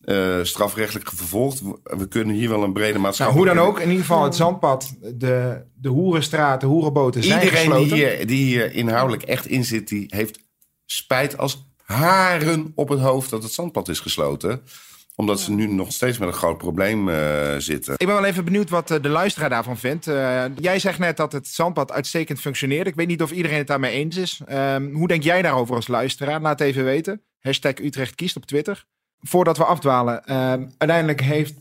eh, 0.00 0.38
strafrechtelijk 0.42 1.08
vervolgd. 1.14 1.60
We, 1.82 2.08
kunnen 2.08 2.34
hier 2.34 2.48
wel 2.48 2.62
een 2.62 2.72
brede 2.72 2.98
Nou, 2.98 2.98
hoe 2.98 3.02
maatschappelijke... 3.02 3.54
dan 3.54 3.66
ook, 3.66 3.78
in 3.78 3.88
ieder 3.88 4.04
geval 4.04 4.24
het 4.24 4.34
zandpad, 4.34 4.96
de, 5.14 5.64
de 5.74 5.88
hoerenstraat, 5.88 6.60
de 6.60 6.66
hoerenboten 6.66 7.22
zijn 7.22 7.42
Iedereen 7.42 7.84
die 7.84 7.94
hier, 7.94 8.26
die 8.26 8.44
hier 8.44 8.72
inhoudelijk 8.72 9.22
echt 9.22 9.46
in 9.46 9.64
zit, 9.64 9.88
die 9.88 10.04
heeft 10.08 10.38
spijt 10.86 11.38
als 11.38 11.68
haren 11.84 12.72
op 12.74 12.88
het 12.88 13.00
hoofd 13.00 13.30
dat 13.30 13.42
het 13.42 13.52
zandpad 13.52 13.88
is 13.88 14.00
gesloten. 14.00 14.62
Omdat 15.20 15.40
ze 15.40 15.52
nu 15.52 15.66
nog 15.66 15.92
steeds 15.92 16.18
met 16.18 16.28
een 16.28 16.34
groot 16.34 16.58
probleem 16.58 17.08
eh, 17.08 17.54
zitten. 17.58 17.92
Ik 17.96 18.06
ben 18.06 18.14
wel 18.14 18.24
even 18.24 18.44
benieuwd 18.44 18.70
wat 18.70 18.90
eh, 18.90 19.02
de 19.02 19.08
luisteraar 19.08 19.48
daarvan 19.50 19.76
vindt. 19.76 20.06
Eh, 20.06 20.44
jij 20.56 20.78
zegt 20.78 20.98
net 20.98 21.16
dat 21.16 21.32
het 21.32 21.48
zandpad 21.48 21.92
uitstekend 21.92 22.40
functioneert. 22.40 22.86
Ik 22.86 22.94
weet 22.94 23.06
niet 23.06 23.22
of 23.22 23.30
iedereen 23.30 23.58
het 23.58 23.66
daarmee 23.66 23.92
eens 23.92 24.16
is. 24.16 24.40
Ehm, 24.46 24.92
hoe 24.92 25.08
denk 25.08 25.22
jij 25.22 25.42
daarover 25.42 25.74
als 25.74 25.88
luisteraar? 25.88 26.40
Laat 26.40 26.60
even 26.60 26.84
weten. 26.84 27.20
Hashtag 27.40 27.74
Utrecht 27.78 28.14
kiest 28.14 28.36
op 28.36 28.46
Twitter. 28.46 28.84
Voordat 29.20 29.56
we 29.56 29.64
afdwalen. 29.64 30.24
ehm, 30.24 30.62
uiteindelijk 30.78 31.20
heeft 31.20 31.54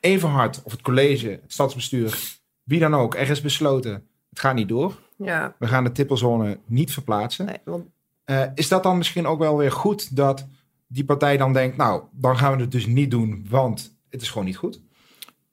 Everhard 0.00 0.60
of 0.64 0.72
het 0.72 0.82
college, 0.82 1.28
het 1.28 1.40
stadsbestuur, 1.52 2.18
wie 2.62 2.80
dan 2.80 2.94
ook, 2.94 3.14
er 3.14 3.30
is 3.30 3.40
besloten. 3.40 3.92
Het 4.30 4.40
gaat 4.40 4.54
niet 4.54 4.68
door. 4.68 4.94
Ja, 5.16 5.54
We 5.58 5.66
gaan 5.66 5.84
de 5.84 5.92
tippelzone 5.92 6.58
niet 6.66 6.92
verplaatsen. 6.92 7.44
nee, 7.46 7.58
want 7.64 7.84
Eh, 8.24 8.42
is 8.54 8.68
dat 8.68 8.82
dan 8.82 8.96
misschien 8.98 9.26
ook 9.26 9.38
wel 9.38 9.56
weer 9.56 9.72
goed 9.72 10.16
dat 10.16 10.46
die 10.88 11.04
partij 11.04 11.36
dan 11.36 11.52
denkt, 11.52 11.76
nou, 11.76 12.02
dan 12.12 12.38
gaan 12.38 12.56
we 12.56 12.62
het 12.62 12.72
dus 12.72 12.86
niet 12.86 13.10
doen, 13.10 13.46
want 13.48 13.98
het 14.08 14.22
is 14.22 14.30
gewoon 14.30 14.46
niet 14.46 14.56
goed? 14.56 14.82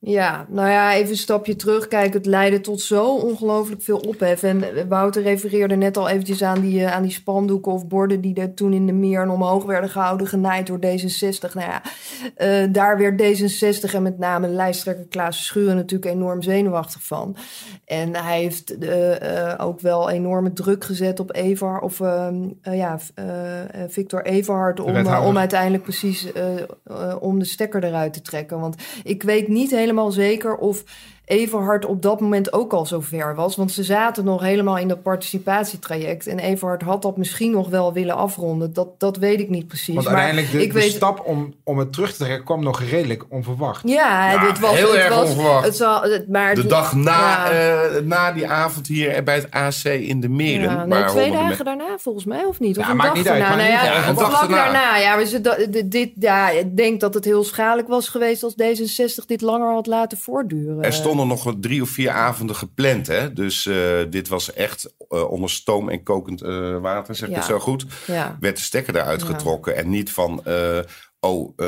Ja, 0.07 0.45
nou 0.49 0.69
ja, 0.69 0.93
even 0.93 1.09
een 1.09 1.17
stapje 1.17 1.55
terug. 1.55 1.87
Kijk, 1.87 2.13
het 2.13 2.25
leidde 2.25 2.61
tot 2.61 2.81
zo 2.81 3.15
ongelooflijk 3.15 3.81
veel 3.81 3.97
ophef. 3.97 4.43
En 4.43 4.75
eh, 4.75 4.83
Wouter 4.87 5.21
refereerde 5.21 5.75
net 5.75 5.97
al 5.97 6.09
eventjes 6.09 6.43
aan 6.43 6.61
die, 6.61 6.83
eh, 6.83 6.93
aan 6.93 7.01
die 7.01 7.11
spandoeken 7.11 7.71
of 7.71 7.87
borden... 7.87 8.21
die 8.21 8.35
er 8.35 8.53
toen 8.53 8.73
in 8.73 8.85
de 8.85 8.93
meer 8.93 9.21
en 9.21 9.29
omhoog 9.29 9.65
werden 9.65 9.89
gehouden, 9.89 10.27
genaaid 10.27 10.67
door 10.67 10.77
D66. 10.77 11.53
Nou 11.53 11.69
ja, 11.69 11.81
eh, 12.35 12.71
daar 12.71 12.97
werd 12.97 13.21
D66 13.21 13.93
en 13.93 14.03
met 14.03 14.17
name 14.17 14.47
lijsttrekker 14.47 15.05
Klaas 15.05 15.45
Schuren 15.45 15.75
natuurlijk 15.75 16.11
enorm 16.11 16.41
zenuwachtig 16.41 17.03
van. 17.03 17.37
En 17.85 18.15
hij 18.15 18.39
heeft 18.39 18.75
ook 19.57 19.79
wel 19.79 20.09
enorme 20.09 20.53
druk 20.53 20.83
gezet 20.83 21.19
op 21.19 21.35
Evar, 21.35 21.79
of 21.79 21.99
ehm, 21.99 22.49
eh, 22.61 22.77
ja, 22.77 22.99
Victor 23.87 24.25
Everhard... 24.25 24.79
om, 24.79 25.07
om 25.07 25.37
uiteindelijk 25.37 25.83
precies 25.83 26.31
om 27.19 27.39
de 27.39 27.45
stekker 27.45 27.83
eruit 27.83 28.13
te 28.13 28.21
trekken. 28.21 28.59
Want 28.59 28.75
ik 29.03 29.23
weet 29.23 29.47
niet 29.47 29.71
helemaal 29.71 29.93
zeker 30.11 30.55
of 30.57 30.83
Everhard 31.25 31.85
op 31.85 32.01
dat 32.01 32.19
moment 32.19 32.53
ook 32.53 32.73
al 32.73 32.85
zo 32.85 32.99
ver 33.01 33.35
was. 33.35 33.55
Want 33.55 33.71
ze 33.71 33.83
zaten 33.83 34.23
nog 34.25 34.41
helemaal 34.41 34.77
in 34.77 34.87
dat 34.87 35.01
participatietraject. 35.01 36.27
En 36.27 36.39
Everhard 36.39 36.81
had 36.81 37.01
dat 37.01 37.17
misschien 37.17 37.51
nog 37.51 37.69
wel 37.69 37.93
willen 37.93 38.15
afronden. 38.15 38.73
Dat, 38.73 38.87
dat 38.99 39.17
weet 39.17 39.39
ik 39.39 39.49
niet 39.49 39.67
precies. 39.67 39.93
Want 39.95 40.05
maar 40.07 40.15
uiteindelijk 40.15 40.51
de, 40.53 40.61
ik 40.61 40.73
de 40.73 40.79
weet, 40.79 40.91
stap 40.91 41.25
om, 41.25 41.53
om 41.63 41.77
het 41.77 41.93
terug 41.93 42.11
te 42.11 42.23
trekken 42.23 42.45
kwam 42.45 42.63
nog 42.63 42.81
redelijk 42.81 43.23
onverwacht. 43.29 43.81
Ja, 43.89 44.31
Ja, 44.31 44.47
het 44.47 44.59
was 44.59 44.75
heel 44.75 44.87
het 44.91 44.95
erg 44.95 45.15
was, 45.15 45.29
onverwacht. 45.29 45.65
Het 45.65 45.75
zal, 45.75 46.01
het, 46.01 46.27
maar 46.29 46.55
De 46.55 46.61
het- 46.61 46.69
dag 46.69 46.93
na, 46.95 47.11
ja. 47.11 47.49
eh, 47.49 48.01
na 48.03 48.31
die 48.31 48.47
avond 48.49 48.87
hier 48.87 49.23
bij 49.23 49.35
het 49.35 49.51
AC 49.51 49.83
in 49.83 50.19
de 50.19 50.29
Meren. 50.29 50.71
Ja, 50.71 50.85
nee, 50.85 51.05
twee 51.05 51.31
dagen 51.31 51.65
daarna 51.65 51.97
volgens 51.97 52.25
mij, 52.25 52.45
of 52.45 52.59
niet? 52.59 52.77
Of 52.77 52.83
Ja, 52.85 52.89
een 52.91 52.97
maakt 52.97 53.15
dag 53.15 53.23
daarna. 53.23 53.55
Nou 53.55 53.69
ja. 53.69 54.07
Een 54.07 54.15
dag 54.15 54.47
daarna. 54.47 54.97
Ja, 54.97 55.17
we 55.17 55.25
zitten- 55.27 55.71
dit, 55.71 55.91
dit, 55.91 56.09
ja, 56.19 56.49
ik 56.49 56.77
denk 56.77 56.99
dat 56.99 57.13
het 57.13 57.25
heel 57.25 57.43
schadelijk 57.43 57.87
was 57.87 58.09
geweest 58.09 58.43
als 58.43 58.53
D66 58.53 59.25
dit 59.25 59.41
langer 59.41 59.73
had 59.73 59.87
laten 59.87 60.17
voortduren. 60.17 60.83
Er 60.83 60.93
stonden 61.15 61.37
nog 61.45 61.55
drie 61.59 61.81
of 61.81 61.89
vier 61.89 62.09
avonden 62.11 62.55
gepland. 62.55 63.07
Hè? 63.07 63.33
Dus 63.33 63.65
eh, 63.65 63.97
dit 64.09 64.27
was 64.27 64.53
echt 64.53 64.93
eh, 65.09 65.31
onder 65.31 65.49
stoom 65.49 65.89
en 65.89 66.03
kokend 66.03 66.41
eh, 66.41 66.77
water, 66.77 67.15
zeg 67.15 67.27
ik 67.27 67.33
Ja. 67.33 67.39
het 67.39 67.49
zo 67.49 67.59
goed. 67.59 67.85
Ja. 68.07 68.37
Werd 68.39 68.55
de 68.57 68.63
stekker 68.63 68.95
eruit 68.95 69.21
Ja. 69.21 69.27
getrokken. 69.27 69.75
En 69.75 69.89
niet 69.89 70.11
van, 70.11 70.45
eh, 70.45 70.79
oh, 71.19 71.49
eh, 71.55 71.65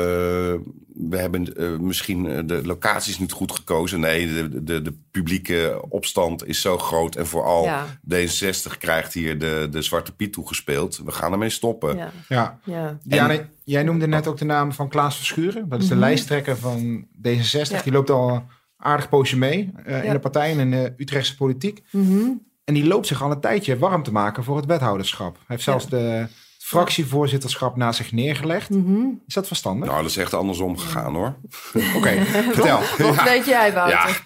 we 1.08 1.16
hebben 1.16 1.52
misschien 1.80 2.46
de 2.46 2.60
locaties 2.64 3.18
niet 3.18 3.32
goed 3.32 3.52
gekozen. 3.52 4.00
Nee, 4.00 4.26
de, 4.34 4.64
de, 4.64 4.82
de 4.82 4.94
publieke 5.10 5.80
opstand 5.88 6.46
is 6.46 6.60
zo 6.60 6.78
groot. 6.78 7.16
En 7.16 7.26
vooral 7.26 7.64
Ja. 7.64 7.86
D66 8.14 8.78
krijgt 8.78 9.12
hier 9.12 9.38
de, 9.38 9.68
de 9.70 9.82
Zwarte 9.82 10.12
Piet 10.14 10.32
toegespeeld. 10.32 11.00
We 11.04 11.10
gaan 11.12 11.32
ermee 11.32 11.50
stoppen. 11.50 11.96
Ja, 11.96 12.10
Ja. 12.28 12.58
ja. 12.64 12.98
Diana, 13.02 13.38
jij 13.64 13.82
noemde 13.82 14.06
net 14.08 14.26
ook 14.26 14.38
de 14.38 14.44
naam 14.44 14.72
van 14.72 14.88
Klaas 14.88 15.16
Verschuren. 15.16 15.68
Dat 15.68 15.82
is 15.82 15.88
de 15.88 15.96
lijsttrekker 15.96 16.56
van 16.56 17.06
D66. 17.22 17.70
Ja. 17.70 17.82
Die 17.82 17.92
loopt 17.92 18.10
al 18.10 18.42
aardig 18.78 19.08
poosje 19.08 19.36
mee 19.36 19.70
eh, 19.84 20.04
in 20.04 20.12
de 20.12 20.18
partij 20.18 20.50
en 20.50 20.58
in 20.58 20.70
de 20.70 20.92
Utrechtse 20.96 21.36
politiek. 21.36 21.82
Mhm. 21.90 22.30
En 22.64 22.74
die 22.74 22.86
loopt 22.86 23.06
zich 23.06 23.22
al 23.22 23.30
een 23.30 23.40
tijdje 23.40 23.78
warm 23.78 24.02
te 24.02 24.12
maken 24.12 24.44
voor 24.44 24.56
het 24.56 24.66
wethouderschap. 24.66 25.34
Hij 25.36 25.44
heeft 25.46 25.62
zelfs 25.62 25.88
de 25.88 26.26
fractievoorzitterschap 26.58 27.76
naast 27.76 27.96
zich 27.96 28.12
neergelegd. 28.12 28.70
Mhm. 28.70 29.00
Is 29.26 29.34
dat 29.34 29.46
verstandig? 29.46 29.88
Nou, 29.88 30.02
dat 30.02 30.10
is 30.10 30.16
echt 30.16 30.34
andersom 30.34 30.78
gegaan 30.78 31.14
hoor. 31.14 31.34
Oké, 31.96 32.24
vertel. 32.52 32.80
Wat 32.98 33.22
weet 33.22 33.44
jij, 33.46 33.72
Wouter? 33.72 33.98
Ja, 33.98 34.16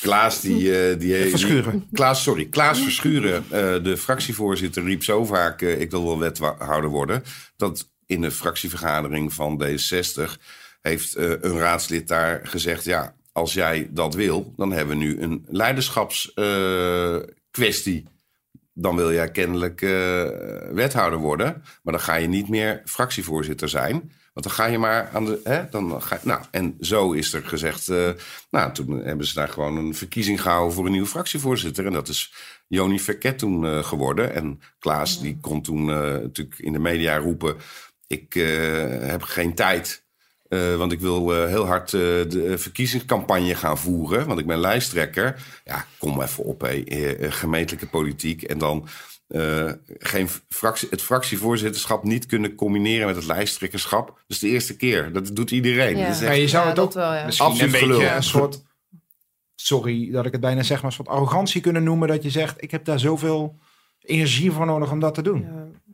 Klaas 0.00 0.40
die... 0.40 0.88
eh, 0.90 0.98
die 0.98 1.14
Verschuren. 1.30 1.72
die- 1.78 1.88
Klaas, 1.92 2.22
sorry. 2.22 2.44
Klaas 2.46 2.80
Verschuren, 2.80 3.44
eh, 3.50 3.82
de 3.82 3.96
fractievoorzitter, 3.96 4.82
riep 4.84 5.02
zo 5.04 5.24
vaak... 5.24 5.62
eh, 5.62 5.80
ik 5.80 5.90
wil 5.90 6.04
wel 6.04 6.18
wethouder 6.18 6.90
worden... 6.90 7.22
dat 7.56 7.90
in 8.06 8.20
de 8.20 8.30
fractievergadering 8.30 9.32
van 9.32 9.62
D60 9.64 10.22
heeft 10.80 11.14
eh, 11.14 11.30
een 11.30 11.58
raadslid 11.58 12.08
daar 12.08 12.40
gezegd... 12.42 12.84
ja, 12.84 13.14
als 13.32 13.52
jij 13.52 13.88
dat 13.90 14.14
wil, 14.14 14.52
dan 14.56 14.72
hebben 14.72 14.98
we 14.98 15.04
nu 15.04 15.20
een 15.20 15.46
leiderschapskwestie. 15.48 18.06
dan 18.74 18.96
wil 18.96 19.12
jij 19.12 19.30
kennelijk 19.30 19.82
eh, 19.82 20.28
wethouder 20.70 21.18
worden... 21.18 21.62
maar 21.82 21.92
dan 21.92 22.02
ga 22.02 22.14
je 22.14 22.28
niet 22.28 22.48
meer 22.48 22.82
fractievoorzitter 22.84 23.68
zijn... 23.68 24.12
Want 24.32 24.46
dan 24.46 24.54
ga 24.54 24.66
je 24.66 24.78
maar 24.78 25.10
aan 25.12 25.24
de. 25.24 25.40
Hè, 25.44 25.68
dan 25.70 26.02
ga, 26.02 26.20
nou, 26.22 26.42
en 26.50 26.76
zo 26.80 27.12
is 27.12 27.32
er 27.32 27.44
gezegd. 27.44 27.88
eh, 27.88 28.10
nou, 28.50 28.72
toen 28.72 29.04
hebben 29.04 29.26
ze 29.26 29.34
daar 29.34 29.48
gewoon 29.48 29.76
een 29.76 29.94
verkiezing 29.94 30.42
gehouden 30.42 30.74
voor 30.74 30.84
een 30.84 30.90
nieuwe 30.90 31.06
fractievoorzitter. 31.06 31.86
En 31.86 31.92
dat 31.92 32.08
is 32.08 32.32
Joni 32.68 33.00
Verket 33.00 33.38
toen 33.38 33.66
eh, 33.66 33.84
geworden. 33.84 34.34
En 34.34 34.60
Klaas, 34.78 35.20
die 35.20 35.38
kon 35.40 35.62
toen 35.62 35.84
natuurlijk 35.84 36.58
in 36.58 36.72
de 36.72 36.78
media 36.78 37.16
roepen: 37.16 37.56
Ik 38.06 38.32
heb 39.00 39.22
geen 39.22 39.54
tijd. 39.54 40.04
Eh, 40.52 40.76
want 40.76 40.92
ik 40.92 41.00
wil 41.00 41.34
eh, 41.34 41.48
heel 41.48 41.66
hard 41.66 41.92
eh, 41.94 42.00
de 42.00 42.54
verkiezingscampagne 42.56 43.54
gaan 43.54 43.78
voeren. 43.78 44.26
Want 44.26 44.40
ik 44.40 44.46
ben 44.46 44.58
lijsttrekker. 44.58 45.42
Ja, 45.64 45.84
kom 45.98 46.22
even 46.22 46.44
op, 46.44 46.60
hé. 46.60 46.82
gemeentelijke 47.30 47.86
politiek. 47.86 48.42
En 48.42 48.58
dan 48.58 48.88
eh, 49.28 49.70
geen 49.98 50.28
fractie, 50.48 50.88
het 50.90 51.02
fractievoorzitterschap 51.02 52.04
niet 52.04 52.26
kunnen 52.26 52.54
combineren 52.54 53.06
met 53.06 53.16
het 53.16 53.24
lijsttrekkerschap. 53.26 54.06
Dat 54.06 54.16
is 54.26 54.38
de 54.38 54.48
eerste 54.48 54.76
keer. 54.76 55.12
Dat 55.12 55.36
doet 55.36 55.50
iedereen. 55.50 55.96
Ja. 55.96 56.06
Dat 56.06 56.14
is 56.14 56.20
Maar 56.20 56.30
echt- 56.30 56.40
je 56.40 56.48
zou 56.48 56.62
Ja, 56.62 56.68
het 56.68 56.76
dat 56.76 56.84
ook 56.86 56.92
wel, 56.92 57.14
ja. 57.14 57.24
misschien 57.24 57.46
Absoluut 57.46 57.74
een 57.74 57.88
beetje 57.88 58.08
een 58.10 58.22
soort... 58.22 58.62
Sorry 59.54 60.10
dat 60.10 60.26
ik 60.26 60.32
het 60.32 60.40
bijna 60.40 60.62
zeg, 60.62 60.76
maar 60.76 60.90
een 60.90 60.96
soort 60.96 61.08
arrogantie 61.08 61.60
kunnen 61.60 61.82
noemen. 61.82 62.08
Dat 62.08 62.22
je 62.22 62.30
zegt, 62.30 62.62
ik 62.62 62.70
heb 62.70 62.84
daar 62.84 62.98
zoveel 62.98 63.58
energie 64.00 64.50
voor 64.52 64.66
nodig 64.66 64.90
om 64.90 65.00
dat 65.00 65.14
te 65.14 65.22
doen. 65.22 65.46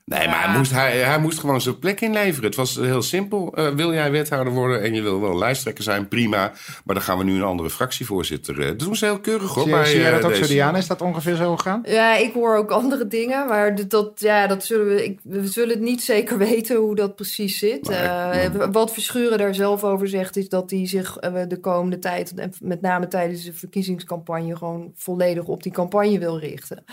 Ja. 0.08 0.18
Nee, 0.18 0.28
maar 0.28 0.48
hij 0.48 0.56
moest, 0.58 0.70
hij, 0.72 0.98
hij 0.98 1.18
moest 1.18 1.38
gewoon 1.38 1.60
zijn 1.60 1.78
plek 1.78 2.00
inleveren. 2.00 2.44
Het 2.44 2.54
was 2.54 2.74
heel 2.76 3.02
simpel. 3.02 3.52
Eh, 3.54 3.68
wil 3.68 3.92
jij 3.92 4.10
wethouder 4.10 4.52
worden 4.52 4.82
en 4.82 4.94
je 4.94 5.02
wil 5.02 5.20
wel 5.20 5.38
lijsttrekker 5.38 5.84
zijn, 5.84 6.08
prima. 6.08 6.52
Maar 6.84 6.94
dan 6.94 7.04
gaan 7.04 7.18
we 7.18 7.24
nu 7.24 7.34
een 7.34 7.42
andere 7.42 7.70
fractievoorzitter. 7.70 8.60
eh, 8.60 8.66
dat 8.66 8.78
doen 8.78 8.96
ze 8.96 9.04
heel 9.04 9.20
keurig 9.20 9.54
hoor. 9.54 9.62
Zie, 9.62 9.72
bij, 9.72 9.84
zie 9.84 10.00
jij 10.00 10.10
dat 10.10 10.20
eh, 10.20 10.26
ook 10.26 10.32
zo, 10.34 10.40
deze. 10.40 10.52
Diana? 10.52 10.78
Is 10.78 10.86
dat 10.86 11.02
ongeveer 11.02 11.34
zo 11.34 11.56
gegaan? 11.56 11.82
Ja, 11.84 12.16
ik 12.16 12.32
hoor 12.32 12.56
ook 12.56 12.70
andere 12.70 13.06
dingen, 13.06 13.46
maar 13.46 13.88
dat, 13.88 14.12
ja, 14.14 14.46
dat 14.46 14.64
zullen 14.64 14.86
we, 14.86 15.04
ik, 15.04 15.18
we 15.22 15.46
zullen 15.46 15.70
het 15.70 15.80
niet 15.80 16.02
zeker 16.02 16.38
weten 16.48 16.76
hoe 16.76 16.94
dat 16.94 17.14
precies 17.16 17.58
zit. 17.58 17.88
Maar 17.88 18.30
Eh, 18.30 18.66
wat 18.72 18.92
Verschuren 18.92 19.38
daar 19.38 19.54
zelf 19.54 19.84
over 19.84 20.08
zegt, 20.08 20.36
is 20.36 20.48
dat 20.48 20.70
hij 20.70 20.86
zich 20.86 21.16
de 21.48 21.58
komende 21.60 21.98
tijd, 21.98 22.34
en 22.34 22.52
met 22.60 22.80
name 22.80 23.08
tijdens 23.08 23.44
de 23.44 23.52
verkiezingscampagne, 23.52 24.56
gewoon 24.56 24.92
volledig 24.96 25.44
op 25.44 25.62
die 25.62 25.72
campagne 25.72 26.18
wil 26.18 26.38
richten. 26.38 26.84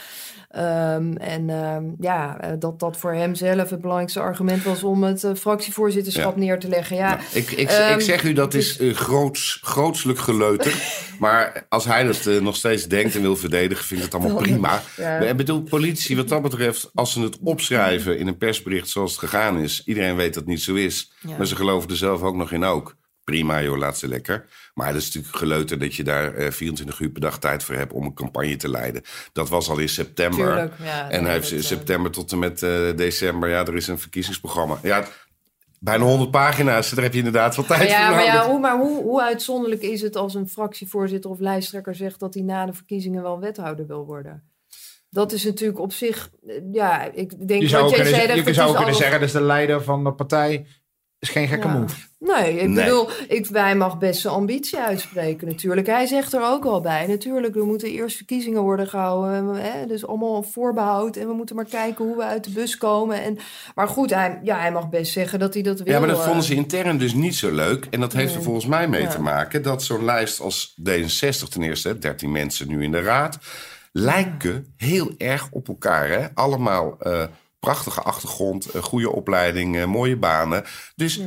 Ehm, 0.49 1.13
en 1.15 1.49
ehm, 1.49 1.83
ja, 1.99 2.37
dat 2.59 2.79
dat 2.79 2.97
voor 3.05 3.13
hem 3.13 3.35
zelf 3.35 3.69
het 3.69 3.81
belangrijkste 3.81 4.19
argument 4.19 4.63
was 4.63 4.83
om 4.83 5.03
het 5.03 5.23
eh, 5.23 5.31
fractievoorzitterschap 5.35 6.33
Ja. 6.35 6.39
neer 6.39 6.59
te 6.59 6.67
leggen. 6.67 6.95
Ja, 6.95 7.09
Nou, 7.09 7.19
ik, 7.33 7.51
ik, 7.51 7.69
Ehm, 7.69 7.93
ik 7.93 8.01
zeg 8.01 8.23
u, 8.23 8.33
dat 8.33 8.53
is 8.53 8.79
uh, 8.79 8.93
groots, 8.95 9.59
grootselijk 9.61 10.19
geleuter. 10.19 10.73
maar 11.19 11.65
als 11.69 11.85
hij 11.85 12.03
dat 12.03 12.25
eh, 12.25 12.41
nog 12.41 12.55
steeds 12.55 12.85
denkt 12.87 13.15
en 13.15 13.21
wil 13.21 13.35
verdedigen, 13.35 13.85
vind 13.85 13.99
ik 14.03 14.05
het 14.11 14.15
allemaal 14.21 14.41
prima. 14.41 14.81
ja. 14.97 15.17
Ik 15.19 15.37
bedoel, 15.37 15.61
politici, 15.61 16.15
wat 16.15 16.29
dat 16.29 16.41
betreft, 16.41 16.89
als 16.93 17.11
ze 17.13 17.21
het 17.21 17.37
opschrijven 17.43 18.17
in 18.17 18.27
een 18.27 18.37
persbericht 18.37 18.89
zoals 18.89 19.11
het 19.11 19.19
gegaan 19.19 19.59
is, 19.59 19.81
iedereen 19.85 20.15
weet 20.15 20.33
dat 20.33 20.43
het 20.43 20.45
niet 20.51 20.61
zo 20.61 20.73
is. 20.73 21.11
Maar 21.37 21.47
ze 21.47 21.55
geloven 21.55 21.89
er 21.89 21.97
zelf 21.97 22.21
ook 22.21 22.35
nog 22.35 22.51
in 22.51 22.63
ook. 22.63 22.95
Prima 23.25 23.61
joh, 23.61 23.77
laat 23.77 23.97
ze 23.97 24.07
lekker. 24.07 24.45
Maar 24.73 24.93
dat 24.93 25.01
is 25.01 25.05
natuurlijk 25.05 25.35
geleuter 25.35 25.79
dat 25.79 25.95
je 25.95 26.03
daar 26.03 26.33
eh, 26.33 26.51
24 26.51 26.99
uur 26.99 27.09
per 27.09 27.21
dag 27.21 27.39
tijd 27.39 27.63
voor 27.63 27.75
hebt 27.75 27.93
om 27.93 28.05
een 28.05 28.13
campagne 28.13 28.55
te 28.55 28.69
leiden. 28.69 29.01
Dat 29.33 29.49
was 29.49 29.69
al 29.69 29.77
in 29.77 29.89
september. 29.89 30.45
Tuurlijk, 30.45 30.73
ja, 30.83 31.09
en 31.09 31.23
hij 31.23 31.33
heeft 31.33 31.43
dat, 31.43 31.51
in 31.51 31.57
eh, 31.57 31.63
september 31.63 32.11
tot 32.11 32.31
en 32.31 32.39
met 32.39 32.63
eh, 32.63 32.71
december, 32.95 33.49
ja, 33.49 33.65
er 33.65 33.75
is 33.75 33.87
een 33.87 33.99
verkiezingsprogramma. 33.99 34.79
Ja, 34.81 35.07
bijna 35.79 36.03
100 36.03 36.31
pagina's, 36.31 36.89
daar 36.89 37.03
heb 37.03 37.11
je 37.11 37.17
inderdaad 37.17 37.55
wel 37.55 37.65
tijd 37.65 37.79
Maar 37.79 37.89
ja, 37.89 38.07
voor 38.07 38.15
maar, 38.15 38.25
ja, 38.25 38.33
nodig. 38.33 38.47
hoe, 38.47 38.59
maar 38.59 38.77
hoe, 38.77 39.03
hoe 39.03 39.23
uitzonderlijk 39.23 39.81
is 39.81 40.01
het 40.01 40.15
als 40.15 40.33
een 40.33 40.49
fractievoorzitter 40.49 41.29
of 41.29 41.39
lijsttrekker 41.39 41.95
zegt 41.95 42.19
dat 42.19 42.33
hij 42.33 42.43
na 42.43 42.65
de 42.65 42.73
verkiezingen 42.73 43.21
wel 43.21 43.39
wethouder 43.39 43.87
wil 43.87 44.05
worden? 44.05 44.43
Dat 45.09 45.31
is 45.31 45.43
natuurlijk 45.43 45.79
op 45.79 45.93
zich, 45.93 46.29
eh, 46.47 46.55
ja, 46.71 47.11
ik 47.13 47.47
denk 47.47 47.61
Je 47.61 47.67
zou 47.67 47.95
jij 47.95 48.05
zei. 48.05 48.35
je 48.35 48.43
dat 48.43 48.55
zou 48.55 48.67
het 48.67 48.77
kunnen 48.77 48.95
zeggen, 48.95 49.19
dat 49.19 49.27
is 49.27 49.33
de 49.33 49.41
leider 49.41 49.83
van 49.83 50.03
de 50.03 50.13
partij. 50.13 50.65
Is 51.25 51.31
geen 51.31 51.47
gekke 51.47 51.67
Ja. 51.67 51.73
move. 51.73 51.95
Nee, 52.19 52.59
ik 52.59 52.67
Nee. 52.69 52.83
bedoel, 52.83 53.09
ik, 53.27 53.45
wij 53.45 53.75
mag 53.75 53.97
best 53.97 54.21
zijn 54.21 54.33
ambitie 54.33 54.79
uitspreken 54.79 55.47
natuurlijk. 55.47 55.87
Hij 55.87 56.05
zegt 56.05 56.33
er 56.33 56.41
ook 56.43 56.65
al 56.65 56.81
bij, 56.81 57.05
natuurlijk, 57.07 57.55
er 57.55 57.65
moeten 57.65 57.89
eerst 57.89 58.15
verkiezingen 58.17 58.61
worden 58.61 58.87
gehouden. 58.87 59.55
Hè, 59.55 59.85
dus 59.85 60.07
allemaal 60.07 60.35
een 60.35 60.43
voorbehoud 60.51 61.15
en 61.15 61.27
we 61.27 61.33
moeten 61.33 61.55
maar 61.55 61.65
kijken 61.65 62.05
hoe 62.05 62.15
we 62.17 62.23
uit 62.23 62.43
de 62.43 62.49
bus 62.49 62.77
komen. 62.77 63.23
En, 63.23 63.37
maar 63.75 63.87
goed, 63.87 64.13
hij, 64.13 64.39
ja, 64.43 64.59
hij 64.59 64.71
mag 64.71 64.89
best 64.89 65.11
zeggen 65.11 65.39
dat 65.39 65.53
hij 65.53 65.63
dat 65.63 65.79
wil. 65.79 65.93
Ja, 65.93 65.99
maar 65.99 66.07
dat 66.07 66.23
vonden 66.23 66.43
ze 66.43 66.53
intern 66.55 66.97
dus 66.97 67.13
niet 67.13 67.35
zo 67.35 67.51
leuk. 67.51 67.87
En 67.89 67.99
dat 67.99 68.13
heeft 68.13 68.35
er 68.35 68.43
volgens 68.43 68.65
mij 68.65 68.87
mee 68.87 69.01
Ja. 69.01 69.09
te 69.09 69.21
maken 69.21 69.61
dat 69.63 69.83
zo'n 69.83 70.05
lijst 70.05 70.39
als 70.39 70.75
D66 70.89 71.47
ten 71.49 71.61
eerste, 71.63 71.87
hè, 71.87 71.97
13 71.99 72.31
mensen 72.31 72.67
nu 72.67 72.83
in 72.83 72.91
de 72.91 73.01
raad, 73.01 73.37
lijken 73.91 74.73
heel 74.77 75.11
erg 75.17 75.47
op 75.51 75.67
elkaar. 75.67 76.09
Hè? 76.09 76.25
Allemaal 76.33 76.95
eh, 76.99 77.23
prachtige 77.65 78.01
achtergrond, 78.01 78.65
eh, 78.69 78.83
goede 78.83 79.11
opleiding, 79.11 79.77
eh, 79.77 79.85
mooie 79.85 80.17
banen. 80.17 80.63
Dus 80.95 81.19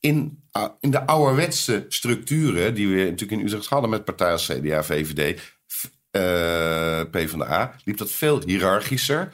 in, 0.00 0.42
ah, 0.50 0.70
in 0.80 0.90
de 0.90 1.06
ouderwetse 1.06 1.84
structuren 1.88 2.74
die 2.74 2.88
we 2.88 2.94
natuurlijk 3.10 3.40
in 3.40 3.46
Utrecht 3.46 3.66
hadden 3.66 3.90
met 3.90 4.04
partijen 4.04 4.32
als 4.32 4.46
CDA, 4.46 4.82
VVD, 4.84 5.40
v- 5.66 5.84
eh, 6.10 7.00
PvdA, 7.10 7.74
liep 7.84 7.96
dat 7.98 8.10
veel 8.10 8.42
hiërarchischer. 8.44 9.32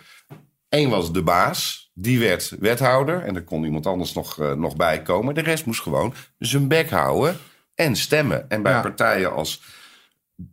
Eén 0.69 0.89
was 0.91 1.13
de 1.13 1.23
baas, 1.23 1.91
die 1.95 2.19
werd 2.19 2.57
wethouder 2.61 3.23
en 3.23 3.35
er 3.37 3.45
kon 3.45 3.65
iemand 3.65 3.87
anders 3.87 4.13
nog, 4.13 4.37
nog 4.57 4.77
bij 4.77 5.03
komen. 5.03 5.35
De 5.35 5.41
rest 5.41 5.65
moest 5.67 5.81
gewoon 5.83 6.15
zijn 6.39 6.69
bek 6.69 6.91
houden 6.91 7.37
en 7.75 7.97
stemmen. 7.97 8.51
En 8.51 8.63
bij 8.63 8.73
Ja. 8.73 8.81
partijen 8.81 9.33
als 9.33 9.61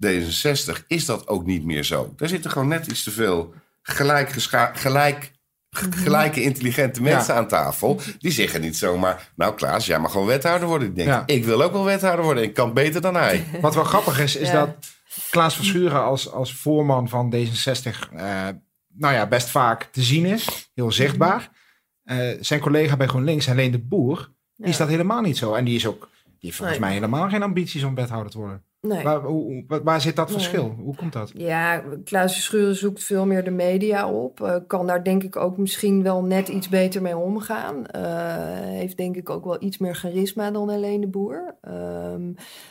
D66 0.05 0.83
is 0.87 1.05
dat 1.05 1.27
ook 1.27 1.45
niet 1.45 1.63
meer 1.65 1.83
zo. 1.83 2.13
Daar 2.17 2.27
zitten 2.29 2.51
gewoon 2.51 2.67
net 2.67 2.87
iets 2.87 3.03
te 3.03 3.11
veel 3.11 3.53
gelijk 3.81 4.31
gelijk, 4.73 5.30
gelijke 5.75 6.41
intelligente 6.41 7.01
mensen 7.01 7.35
aan 7.35 7.47
tafel. 7.47 7.99
Die 8.19 8.31
zeggen 8.31 8.61
niet 8.61 8.77
zomaar, 8.77 9.31
nou 9.35 9.55
Klaas, 9.55 9.85
jij 9.85 9.99
mag 9.99 10.11
gewoon 10.11 10.27
wethouder 10.27 10.67
worden. 10.67 10.87
Ik 10.87 10.95
denk, 10.95 11.07
Ja. 11.07 11.23
ik 11.25 11.45
wil 11.45 11.61
ook 11.63 11.71
wel 11.71 11.83
wethouder 11.83 12.25
worden. 12.25 12.43
Ik 12.43 12.53
kan 12.53 12.73
beter 12.73 13.01
dan 13.01 13.15
hij. 13.15 13.45
Wat 13.61 13.75
wel 13.75 13.83
grappig 13.83 14.19
is, 14.19 14.35
is 14.35 14.47
Ja. 14.47 14.53
dat 14.65 14.75
Klaas 15.29 15.55
Verschuren 15.55 16.03
als, 16.03 16.31
als 16.31 16.53
voorman 16.55 17.09
van 17.09 17.33
D66... 17.35 18.13
eh, 18.13 18.47
nou 18.93 19.13
ja, 19.13 19.27
best 19.27 19.49
vaak 19.49 19.83
te 19.91 20.01
zien 20.01 20.25
is. 20.25 20.69
Heel 20.73 20.91
zichtbaar. 20.91 21.49
Eh, 22.03 22.29
zijn 22.39 22.59
collega 22.59 22.97
bij 22.97 23.07
GroenLinks, 23.07 23.45
Helene 23.45 23.71
de 23.71 23.79
Boer... 23.79 24.31
is 24.57 24.77
dat 24.77 24.87
helemaal 24.87 25.21
niet 25.21 25.37
zo. 25.37 25.53
En 25.53 25.65
die 25.65 25.75
is 25.75 25.85
ook... 25.87 26.09
Die 26.23 26.49
heeft 26.49 26.55
volgens 26.55 26.79
Nee. 26.79 26.87
mij 26.87 26.97
helemaal 26.97 27.29
geen 27.29 27.43
ambities 27.43 27.83
om 27.83 27.95
wethouder 27.95 28.31
te 28.31 28.37
worden. 28.37 28.63
Nee. 28.87 29.03
Waar, 29.03 29.21
hoe, 29.21 29.63
waar, 29.67 29.83
waar 29.83 30.01
zit 30.01 30.15
dat 30.15 30.27
Nee. 30.29 30.37
verschil? 30.37 30.75
Hoe 30.79 30.95
komt 30.95 31.13
dat? 31.13 31.31
Ja, 31.33 31.83
Klaas 32.03 32.43
Schuren 32.43 32.75
zoekt 32.75 33.03
veel 33.03 33.25
meer 33.25 33.43
de 33.43 33.51
media 33.51 34.11
op. 34.11 34.41
Eh, 34.41 34.55
kan 34.67 34.87
daar 34.87 35.03
denk 35.03 35.23
ik 35.23 35.35
ook 35.35 35.57
misschien 35.57 36.03
wel 36.03 36.23
net 36.23 36.47
iets 36.47 36.69
beter 36.69 37.01
mee 37.01 37.17
omgaan. 37.17 37.85
Eh, 37.85 38.03
heeft 38.59 38.97
denk 38.97 39.15
ik 39.15 39.29
ook 39.29 39.45
wel 39.45 39.57
iets 39.59 39.77
meer 39.77 39.95
charisma 39.95 40.51
dan 40.51 40.69
Helene 40.69 40.99
de 40.99 41.07
Boer. 41.07 41.55
Ehm 41.61 42.21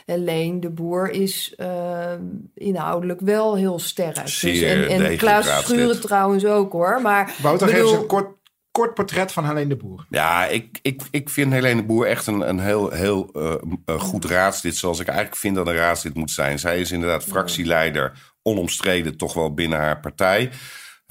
Helene 0.05 0.59
de 0.59 0.69
Boer 0.69 1.09
is 1.09 1.53
eh, 1.57 2.13
inhoudelijk 2.55 3.19
wel 3.19 3.55
heel 3.55 3.79
sterk. 3.79 4.27
Zeer 4.27 4.89
en 4.89 5.05
en 5.05 5.17
Klaas. 5.17 5.63
Schuren 5.63 6.01
trouwens 6.01 6.45
ook 6.45 6.71
hoor. 6.71 7.01
Maar 7.01 7.35
Wouter, 7.41 7.67
geef 7.67 7.81
eens 7.81 7.91
een 7.91 8.05
kort, 8.07 8.27
kort 8.71 8.93
portret 8.93 9.31
van 9.31 9.45
Helene 9.45 9.67
de 9.67 9.75
Boer. 9.75 10.05
Ja, 10.09 10.45
ik, 10.45 10.79
ik, 10.81 11.01
ik 11.11 11.29
vind 11.29 11.51
Helene 11.51 11.83
Boer 11.83 12.07
echt 12.07 12.27
een, 12.27 12.49
een 12.49 12.59
heel, 12.59 12.89
heel 12.89 13.29
eh, 13.33 13.53
eh, 13.85 13.99
goed 13.99 14.25
raadslid. 14.25 14.75
Zoals 14.75 14.99
ik 14.99 15.07
eigenlijk 15.07 15.37
vind 15.37 15.55
dat 15.55 15.67
een 15.67 15.75
raadslid 15.75 16.13
moet 16.13 16.31
zijn. 16.31 16.59
Zij 16.59 16.79
is 16.79 16.91
inderdaad 16.91 17.23
fractieleider, 17.23 18.33
onomstreden 18.41 19.17
toch 19.17 19.33
wel 19.33 19.53
binnen 19.53 19.79
haar 19.79 19.99
partij. 19.99 20.51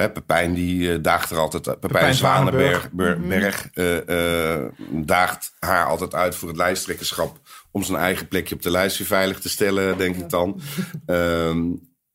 Hè, 0.01 0.11
Pepijn 0.11 0.55
die 0.55 0.93
eh, 0.93 0.99
daagt 1.03 1.31
er 1.31 1.39
altijd... 1.39 1.63
Pepijn, 1.63 1.81
Pepijn 1.81 2.15
Zwanenberg. 2.15 2.93
Mhm. 2.93 3.29
Berg, 3.29 3.69
eh, 3.73 4.55
eh, 4.55 4.73
daagt 4.91 5.53
haar 5.59 5.87
altijd 5.87 6.15
uit 6.15 6.35
voor 6.35 6.49
het 6.49 6.57
lijsttrekkerschap... 6.57 7.39
om 7.71 7.83
zijn 7.83 7.99
eigen 7.99 8.29
plekje 8.29 8.55
op 8.55 8.63
de 8.63 8.71
lijst 8.71 8.99
weer 8.99 9.07
veilig 9.07 9.41
te 9.41 9.49
stellen, 9.49 9.99
denk 9.99 10.17
ik 10.17 10.31
dan. 10.31 10.61
Ehm, 11.07 11.63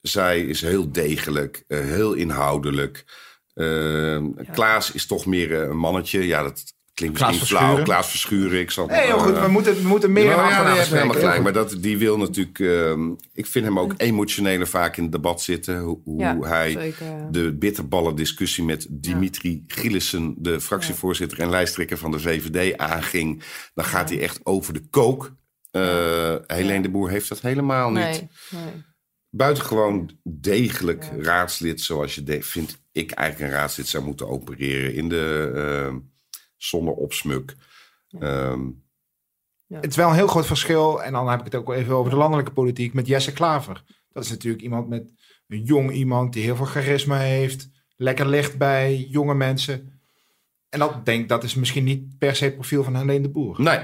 zij 0.01 0.41
is 0.41 0.61
heel 0.61 0.91
degelijk, 0.91 1.63
eh, 1.67 1.79
heel 1.79 2.13
inhoudelijk... 2.13 3.05
Ehm, 3.55 4.25
Klaas 4.51 4.91
is 4.91 5.05
toch 5.05 5.25
meer 5.25 5.61
eh, 5.61 5.67
een 5.69 5.77
mannetje. 5.77 6.27
Ja, 6.27 6.43
dat 6.43 6.63
klinkt 6.93 7.17
Klaas 7.17 7.31
misschien 7.39 7.57
flauw. 7.57 7.83
Klaas 7.83 8.09
Verschuren. 8.09 8.59
Ik 8.59 8.71
zal 8.71 8.85
Nee, 8.87 9.05
heel 9.05 9.17
goed. 9.19 9.39
We 9.39 9.47
moeten, 9.47 9.75
we 9.81 9.87
moeten 9.87 10.11
meer 10.11 10.25
Nou 10.25 10.49
ja, 10.49 10.73
helemaal 10.73 11.15
gelijk. 11.15 11.43
Maar 11.43 11.53
dat, 11.53 11.75
die 11.79 11.97
wil 11.97 12.17
natuurlijk... 12.17 12.59
ehm, 12.59 13.11
ik 13.33 13.45
vind 13.45 13.65
hem 13.65 13.79
ook 13.79 13.93
emotioneler 13.97 14.67
vaak 14.67 14.97
in 14.97 15.03
het 15.03 15.11
debat 15.11 15.41
zitten. 15.41 15.79
Hoe, 15.79 15.99
hoe 16.03 16.19
Ja, 16.19 16.39
hij 16.39 16.71
zeker, 16.71 17.05
ja. 17.05 17.27
de 17.31 17.53
bitterballen 17.53 18.15
discussie 18.15 18.63
met 18.63 18.87
Dimitri 18.89 19.63
Gillissen... 19.67 20.35
de 20.37 20.61
fractievoorzitter 20.61 21.39
en 21.39 21.49
lijsttrekker 21.49 21.97
van 21.97 22.11
de 22.11 22.19
VVD 22.19 22.77
aanging. 22.77 23.43
Dan 23.73 23.85
gaat 23.85 24.09
hij 24.09 24.19
echt 24.21 24.39
over 24.43 24.73
de 24.73 24.87
kook. 24.89 25.35
Eh 25.71 26.35
Helene 26.47 26.81
de 26.81 26.89
Boer 26.89 27.09
heeft 27.09 27.29
dat 27.29 27.41
helemaal 27.41 27.89
niet. 27.91 28.03
nee, 28.03 28.29
nee. 28.49 28.83
Buitengewoon 29.29 30.11
degelijk 30.23 31.09
raadslid, 31.19 31.81
zoals 31.81 32.15
je 32.15 32.23
de- 32.23 32.41
vindt 32.41 32.83
ik 32.95 33.11
eigenlijk 33.11 33.51
een 33.51 33.57
raadslid 33.57 33.87
zou 33.87 34.03
moeten 34.03 34.27
opereren 34.27 34.93
in 34.93 35.09
de 35.09 35.51
ehm, 35.55 35.99
zonder 36.57 36.93
opsmuk. 36.93 37.55
Ehm, 38.19 38.61
Het 39.67 39.89
is 39.89 39.95
wel 39.95 40.09
een 40.09 40.15
heel 40.15 40.27
groot 40.27 40.45
verschil. 40.45 41.03
En 41.03 41.13
dan 41.13 41.29
heb 41.29 41.39
ik 41.39 41.45
het 41.45 41.55
ook 41.55 41.73
even 41.73 41.95
over 41.95 42.11
de 42.11 42.17
landelijke 42.17 42.51
politiek 42.51 42.93
met 42.93 43.07
Jesse 43.07 43.33
Klaver. 43.33 43.83
Dat 44.11 44.23
is 44.23 44.29
natuurlijk 44.29 44.63
iemand 44.63 44.89
met 44.89 45.13
een 45.47 45.63
jong 45.63 45.91
iemand 45.91 46.33
die 46.33 46.43
heel 46.43 46.55
veel 46.55 46.65
charisma 46.65 47.17
heeft. 47.17 47.69
Lekker 47.95 48.27
ligt 48.27 48.57
bij 48.57 49.07
jonge 49.09 49.35
mensen. 49.35 50.01
En 50.69 50.79
dat 50.79 51.05
denk 51.05 51.29
dat 51.29 51.43
is 51.43 51.55
misschien 51.55 51.83
niet 51.83 52.17
per 52.17 52.35
se 52.35 52.43
het 52.43 52.53
profiel 52.53 52.83
van 52.83 52.95
Helene 52.95 53.21
de 53.21 53.29
Boer. 53.29 53.61
nee, 53.61 53.79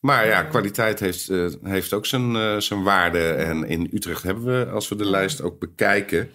maar 0.00 0.26
ja, 0.26 0.42
kwaliteit 0.42 1.00
heeft, 1.00 1.28
eh, 1.28 1.46
heeft 1.62 1.92
ook 1.92 2.06
zijn, 2.06 2.36
eh, 2.36 2.56
zijn 2.56 2.82
waarde. 2.82 3.28
En 3.28 3.68
in 3.68 3.90
Utrecht 3.92 4.22
hebben 4.22 4.44
we, 4.44 4.70
als 4.70 4.88
we 4.88 4.96
de 4.96 5.10
lijst 5.10 5.42
ook 5.42 5.58
bekijken, 5.58 6.30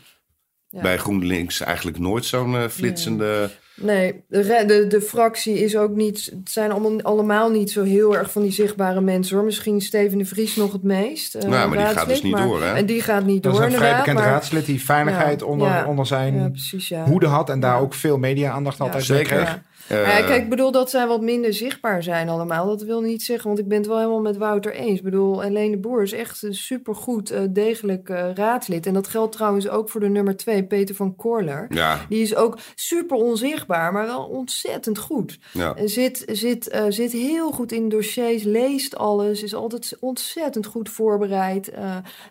Ja. 0.70 0.82
bij 0.82 0.98
GroenLinks 0.98 1.62
eigenlijk 1.62 2.00
nooit 2.00 2.26
zo'n 2.26 2.56
eh, 2.56 2.68
flitsende. 2.68 3.50
Nee, 3.82 4.24
de, 4.28 4.64
de, 4.68 4.86
de 4.88 5.02
fractie 5.02 5.60
is 5.64 5.78
ook 5.78 5.96
niet. 5.96 6.26
Het 6.26 6.52
zijn 6.52 6.72
allemaal, 6.72 7.02
allemaal 7.02 7.50
niet 7.50 7.72
zo 7.72 7.84
heel 7.84 8.18
erg 8.18 8.32
van 8.32 8.42
die 8.42 8.52
zichtbare 8.52 9.02
mensen 9.02 9.36
hoor. 9.36 9.46
Misschien 9.46 9.82
Steven 9.82 10.18
de 10.18 10.26
Vries 10.26 10.56
nog 10.56 10.72
het 10.72 10.84
meest. 10.84 11.36
eh, 11.36 11.42
Nou, 11.50 11.70
maar 11.70 11.78
die 11.78 11.96
gaat 11.96 12.08
dus 12.08 12.22
niet 12.22 12.32
maar- 12.32 12.44
door, 12.48 12.64
hè? 12.64 12.74
En 12.74 12.86
die 12.86 13.02
gaat 13.02 13.26
niet 13.26 13.44
Dat 13.44 13.54
door, 13.54 13.66
is 13.66 13.72
een 13.74 13.78
vrij 13.80 13.96
bekend 13.98 14.18
maar- 14.18 14.28
raadslid 14.28 14.66
die 14.66 14.84
veiligheid 14.84 15.40
Ja, 15.40 15.46
onder, 15.46 15.68
ja. 15.68 15.86
onder 15.86 16.06
zijn 16.06 16.36
Ja, 16.36 16.50
precies, 16.50 16.88
ja. 16.88 17.06
hoede 17.06 17.26
had. 17.28 17.50
En 17.50 17.60
daar 17.60 17.76
Ja. 17.76 17.80
ook 17.82 17.94
veel 17.94 18.18
media-aandacht 18.18 18.80
altijd 18.80 19.04
zeker. 19.04 19.62
Ja. 19.90 20.04
eh, 20.04 20.26
kijk, 20.28 20.44
ik 20.44 20.50
bedoel 20.50 20.72
dat 20.72 20.90
zij 20.90 21.08
wat 21.08 21.22
minder 21.22 21.54
zichtbaar 21.54 22.04
zijn 22.04 22.30
allemaal. 22.30 22.66
Dat 22.68 22.82
wil 22.82 23.02
niet 23.02 23.24
zeggen, 23.24 23.48
want 23.48 23.60
ik 23.60 23.68
ben 23.68 23.78
het 23.78 23.88
wel 23.88 23.98
helemaal 23.98 24.22
met 24.22 24.38
Wouter 24.38 24.74
eens. 24.74 24.98
Ik 24.98 25.04
bedoel, 25.04 25.42
Helene 25.42 25.72
de 25.72 25.78
Boer 25.78 26.02
is 26.02 26.14
echt 26.14 26.44
een 26.44 26.54
supergoed, 26.56 27.32
eh, 27.32 27.42
degelijk 27.50 28.10
eh, 28.10 28.26
raadslid. 28.34 28.86
En 28.86 28.94
dat 28.94 29.08
geldt 29.08 29.32
trouwens 29.32 29.70
ook 29.70 29.90
voor 29.90 30.00
de 30.02 30.08
nummer 30.10 30.36
twee, 30.38 30.64
Peter 30.64 30.96
van 30.96 31.16
Korler. 31.16 31.66
ja, 31.70 32.06
Die 32.10 32.22
is 32.22 32.36
ook 32.36 32.58
super 32.76 33.18
onzichtbaar, 33.18 33.92
maar 33.92 34.06
wel 34.06 34.24
ontzettend 34.24 34.98
goed. 34.98 35.40
ja. 35.54 35.76
En 35.76 35.90
Zit, 35.90 36.24
zit, 36.32 36.80
zit 36.90 37.12
heel 37.12 37.52
goed 37.52 37.72
in 37.72 37.90
dossiers, 37.90 38.44
leest 38.44 38.96
alles, 38.96 39.44
is 39.44 39.54
altijd 39.56 39.98
ontzettend 40.00 40.66
goed 40.66 40.90
voorbereid. 40.90 41.72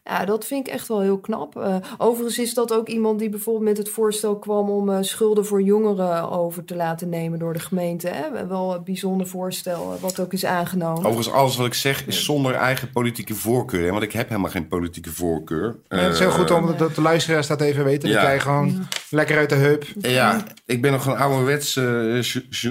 Ja, 0.05 0.25
dat 0.25 0.45
vind 0.47 0.67
ik 0.67 0.73
echt 0.73 0.89
wel 0.89 1.01
heel 1.01 1.19
knap. 1.19 1.81
Overigens 1.99 2.39
is 2.39 2.55
dat 2.55 2.73
ook 2.73 2.89
iemand 2.89 3.19
die 3.19 3.29
bijvoorbeeld 3.29 3.65
met 3.65 3.77
het 3.79 3.89
voorstel 3.89 4.39
kwam 4.39 4.71
om 4.71 5.03
schulden 5.03 5.47
voor 5.47 5.63
jongeren 5.63 6.31
over 6.31 6.65
te 6.65 6.77
laten 6.77 7.09
nemen 7.09 7.39
door 7.39 7.46
de 7.53 7.59
gemeente. 7.59 8.09
Hè? 8.09 8.47
Wel 8.47 8.75
een 8.75 8.85
bijzonder 8.85 9.27
voorstel, 9.27 9.93
eh, 9.95 10.01
wat 10.01 10.21
ook 10.21 10.33
is 10.33 10.45
aangenomen. 10.45 10.99
Overigens, 10.99 11.31
alles 11.31 11.57
wat 11.57 11.67
ik 11.67 11.75
zeg 11.75 12.07
is 12.07 12.25
zonder 12.25 12.55
eigen 12.55 12.91
politieke 12.91 13.35
voorkeur. 13.35 13.85
Hè? 13.85 13.91
Want 13.91 14.03
ik 14.03 14.13
heb 14.13 14.29
helemaal 14.29 14.51
geen 14.51 14.69
politieke 14.69 15.13
voorkeur. 15.13 15.77
Ja, 15.89 15.97
het 15.97 16.13
is 16.13 16.19
heel 16.19 16.31
goed 16.31 16.51
Eh, 16.51 16.57
om 16.57 16.77
dat 16.77 16.95
de 16.95 17.01
luisteraars 17.03 17.47
dat 17.47 17.61
even 17.61 17.85
weten. 17.85 18.09
Dat 18.13 18.21
Ja. 18.21 18.27
jij 18.29 18.41
gewoon 18.41 18.87
lekker 19.11 19.37
uit 19.39 19.49
de 19.49 19.55
heup. 19.55 19.85
Ja, 19.99 20.45
ik 20.67 20.83
ben 20.83 20.93
nog 20.93 21.07
een 21.07 21.17
ouderwets 21.17 21.77
eh, 21.77 22.21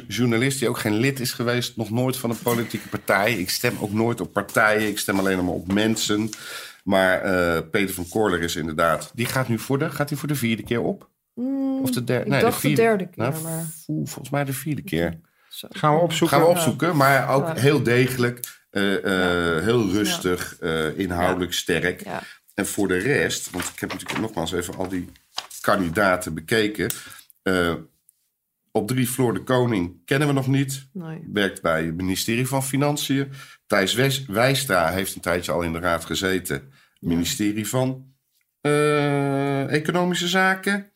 journalist 0.08 0.60
die 0.60 0.70
ook 0.70 0.78
geen 0.80 0.94
lid 0.96 1.20
is 1.20 1.32
geweest. 1.32 1.78
Nog 1.78 1.90
nooit 1.90 2.18
van 2.18 2.30
een 2.30 2.40
politieke 2.44 2.88
partij. 2.88 3.34
Ik 3.34 3.50
stem 3.50 3.74
ook 3.80 3.92
nooit 3.94 4.22
op 4.22 4.34
partijen. 4.34 4.88
Ik 4.88 5.00
stem 5.00 5.20
alleen 5.20 5.46
maar 5.46 5.54
op 5.54 5.74
mensen. 5.74 6.30
Maar 6.84 7.22
eh, 7.22 7.62
Peter 7.72 7.96
van 7.96 8.08
Korler 8.10 8.42
is 8.42 8.56
inderdaad... 8.56 9.12
Die 9.14 9.26
gaat 9.26 9.48
nu 9.48 9.60
voor 9.60 9.80
de, 9.80 9.90
gaat 9.92 10.10
hij 10.10 10.18
voor 10.18 10.28
de 10.28 10.36
vierde 10.36 10.64
keer 10.64 10.82
op? 10.82 11.10
Of 11.82 11.92
de 11.92 12.04
derde? 12.04 12.30
Mm, 12.30 12.34
ik 12.36 12.42
dacht 12.42 12.62
de 12.62 12.74
derde 12.74 13.10
keer, 13.10 13.24
Nou, 13.30 13.44
maar- 13.44 13.66
oeh, 13.88 14.08
volgens 14.08 14.30
mij 14.30 14.44
de 14.44 14.54
vierde 14.54 14.82
keer. 14.82 15.20
Zo. 15.50 15.68
Gaan 15.72 15.96
we 15.96 16.02
opzoeken. 16.02 16.38
Gaan 16.38 16.46
we 16.48 16.52
opzoeken, 16.54 16.96
maar 16.96 17.30
ook 17.30 17.46
Ja. 17.48 17.54
heel 17.56 17.84
degelijk. 17.84 18.64
eh, 18.70 18.96
eh, 19.58 19.64
Heel 19.64 19.90
rustig, 19.92 20.58
eh, 20.60 21.00
inhoudelijk 21.00 21.54
sterk. 21.54 22.04
Ja. 22.04 22.22
En 22.54 22.66
voor 22.68 22.88
de 22.88 22.98
rest, 22.98 23.50
want 23.50 23.66
ik 23.74 23.80
heb 23.80 23.92
natuurlijk 23.92 24.20
nogmaals 24.20 24.52
even 24.54 24.76
al 24.76 24.88
die 24.88 25.10
kandidaten 25.62 26.34
bekeken. 26.34 26.90
Eh, 27.42 27.74
op 28.72 28.88
drie 28.88 29.08
Floor 29.08 29.34
de 29.34 29.44
Koning 29.44 30.06
kennen 30.06 30.28
we 30.28 30.34
nog 30.34 30.48
niet. 30.48 30.88
Nee. 30.94 31.30
Werkt 31.34 31.62
bij 31.62 31.84
het 31.86 31.96
ministerie 31.96 32.48
van 32.48 32.64
Financiën. 32.64 33.32
Thijs 33.68 33.94
Wijstra 34.28 34.90
heeft 34.92 35.16
een 35.16 35.22
tijdje 35.22 35.52
al 35.52 35.62
in 35.62 35.74
de 35.74 35.80
raad 35.80 36.06
gezeten. 36.06 36.72
Ministerie 37.00 37.68
van 37.68 38.14
eh, 38.62 39.74
Economische 39.74 40.28
Zaken. 40.28 40.92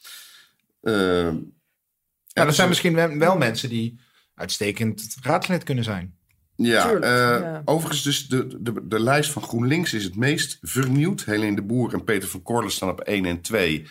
Ja, 0.82 2.42
en 2.42 2.48
er 2.48 2.54
zijn 2.54 2.70
misschien 2.70 3.20
wel, 3.20 3.38
mensen 3.38 3.70
die 3.70 4.00
uitstekend 4.36 5.16
raadslid 5.22 5.64
kunnen 5.64 5.84
zijn. 5.84 6.18
Ja, 6.56 6.84
Tuurlijk, 6.84 7.06
eh, 7.06 7.12
ja. 7.12 7.62
overigens 7.66 8.04
dus 8.04 8.28
de, 8.28 8.62
de, 8.62 8.88
de 8.88 9.00
lijst 9.00 9.32
van 9.32 9.42
GroenLinks 9.42 9.94
is 9.94 10.04
het 10.04 10.16
meest 10.16 10.58
vernieuwd. 10.62 11.24
Helene 11.24 11.56
de 11.56 11.62
Boer 11.62 11.94
en 11.94 12.04
Peter 12.04 12.30
van 12.30 12.42
Korlen 12.42 12.72
staan 12.72 12.90
op 12.90 13.00
1 13.00 13.26
en 13.26 13.42
2. 13.42 13.88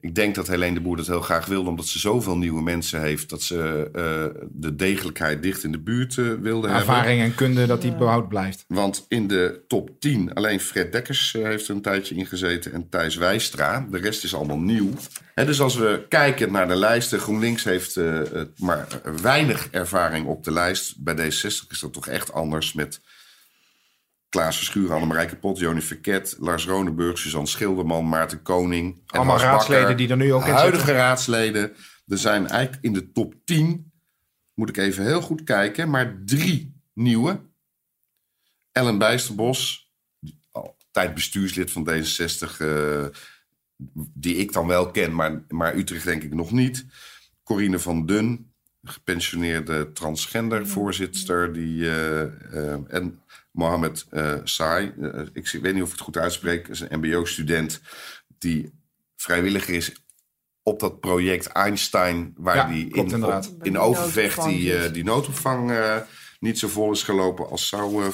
Ik 0.00 0.14
denk 0.14 0.34
dat 0.34 0.46
Helene 0.46 0.74
de 0.74 0.80
Boer 0.80 0.96
dat 0.96 1.06
heel 1.06 1.20
graag 1.20 1.46
wilde... 1.46 1.68
omdat 1.68 1.86
ze 1.86 1.98
zoveel 1.98 2.36
nieuwe 2.36 2.62
mensen 2.62 3.00
heeft... 3.00 3.28
dat 3.28 3.42
ze 3.42 3.90
eh, 3.92 4.42
de 4.50 4.76
degelijkheid 4.76 5.42
dicht 5.42 5.64
in 5.64 5.72
de 5.72 5.78
buurt 5.78 6.18
eh, 6.18 6.24
wilde 6.24 6.68
hebben. 6.68 6.74
Ervaring 6.74 7.20
en 7.20 7.34
kunde 7.34 7.66
dat 7.66 7.82
die 7.82 7.94
behoud 7.94 8.28
blijft. 8.28 8.64
Want 8.68 9.04
in 9.08 9.26
de 9.26 9.64
top 9.66 9.90
10 10.00 10.34
alleen 10.34 10.60
Fred 10.60 10.92
Dekkers 10.92 11.34
eh, 11.34 11.42
heeft 11.42 11.68
er 11.68 11.74
een 11.74 11.82
tijdje 11.82 12.14
in 12.14 12.26
gezeten... 12.26 12.72
en 12.72 12.88
Thijs 12.88 13.16
Wijstra. 13.16 13.86
De 13.90 13.98
rest 13.98 14.24
is 14.24 14.34
allemaal 14.34 14.58
nieuw. 14.58 14.90
Hè, 15.34 15.44
dus 15.44 15.60
als 15.60 15.76
we 15.76 16.06
kijken 16.08 16.52
naar 16.52 16.68
de 16.68 16.76
lijsten... 16.76 17.18
GroenLinks 17.18 17.64
heeft 17.64 17.96
eh, 17.96 18.20
maar 18.56 18.86
weinig 19.22 19.68
ervaring 19.70 20.26
op 20.26 20.44
de 20.44 20.52
lijst. 20.52 21.02
Bij 21.02 21.14
D66 21.16 21.66
is 21.68 21.80
dat 21.80 21.92
toch 21.92 22.08
echt 22.08 22.32
anders 22.32 22.72
met... 22.72 23.00
Klaas 24.28 24.56
Verschuren, 24.56 24.94
Annemarijke 24.94 25.36
Pot, 25.36 25.58
Joni 25.58 25.80
Verket, 25.80 26.36
Lars 26.38 26.66
Ronenburg, 26.66 27.18
Suzanne 27.18 27.46
Schilderman, 27.46 28.08
Maarten 28.08 28.42
Koning. 28.42 28.94
en 28.94 29.02
Allemaal 29.06 29.38
Hans 29.38 29.48
raadsleden 29.48 29.80
Bakker. 29.80 29.96
die 29.96 30.08
er 30.08 30.16
nu 30.16 30.32
ook 30.32 30.46
in 30.46 30.52
Huidige 30.52 30.84
zitten. 30.84 30.96
raadsleden. 30.96 31.72
Er 32.06 32.18
zijn 32.18 32.48
eigenlijk 32.48 32.84
in 32.84 32.92
de 32.92 33.12
top 33.12 33.34
10, 33.44 33.92
moet 34.54 34.68
ik 34.68 34.76
even 34.76 35.04
heel 35.04 35.20
goed 35.20 35.44
kijken, 35.44 35.90
maar 35.90 36.18
drie 36.24 36.80
nieuwe. 36.94 37.40
Ellen 38.72 38.98
Bijsterbos, 38.98 39.90
tijd 40.90 41.14
bestuurslid 41.14 41.70
van 41.70 41.88
D66, 41.90 42.56
eh, 42.60 43.04
die 44.14 44.36
ik 44.36 44.52
dan 44.52 44.66
wel 44.66 44.90
ken, 44.90 45.14
maar, 45.14 45.42
maar 45.48 45.76
Utrecht 45.76 46.04
denk 46.04 46.22
ik 46.22 46.34
nog 46.34 46.50
niet. 46.50 46.86
Corine 47.42 47.78
van 47.78 48.06
Dun, 48.06 48.52
gepensioneerde 48.82 49.92
transgender 49.92 50.66
voorzitter, 50.66 51.52
die, 51.52 51.90
eh, 51.90 52.22
eh, 52.22 52.78
en 52.88 53.22
Mohamed 53.58 54.06
uh, 54.10 54.34
Saai, 54.44 54.92
eh, 55.00 55.20
ik 55.32 55.48
weet 55.48 55.74
niet 55.74 55.82
of 55.82 55.88
ik 55.88 55.94
het 55.94 56.00
goed 56.00 56.16
uitspreek, 56.16 56.68
is 56.68 56.80
een 56.80 56.98
MBO-student 56.98 57.80
die 58.38 58.72
vrijwilliger 59.16 59.74
is 59.74 60.02
op 60.62 60.80
dat 60.80 61.00
project 61.00 61.46
Einstein, 61.46 62.34
waar 62.36 62.56
Ja, 62.56 62.68
die 62.68 62.88
klopt 62.90 63.08
in, 63.08 63.14
inderdaad. 63.14 63.50
op- 63.50 63.64
in 63.64 63.78
Overvecht 63.78 64.44
die, 64.44 64.76
eh, 64.76 64.92
die 64.92 65.04
noodopvang 65.04 65.70
eh, 65.70 65.96
niet 66.40 66.58
zo 66.58 66.68
vol 66.68 66.90
is 66.92 67.02
gelopen 67.02 67.48
als 67.48 67.68
zou. 67.68 68.04
eh, 68.04 68.12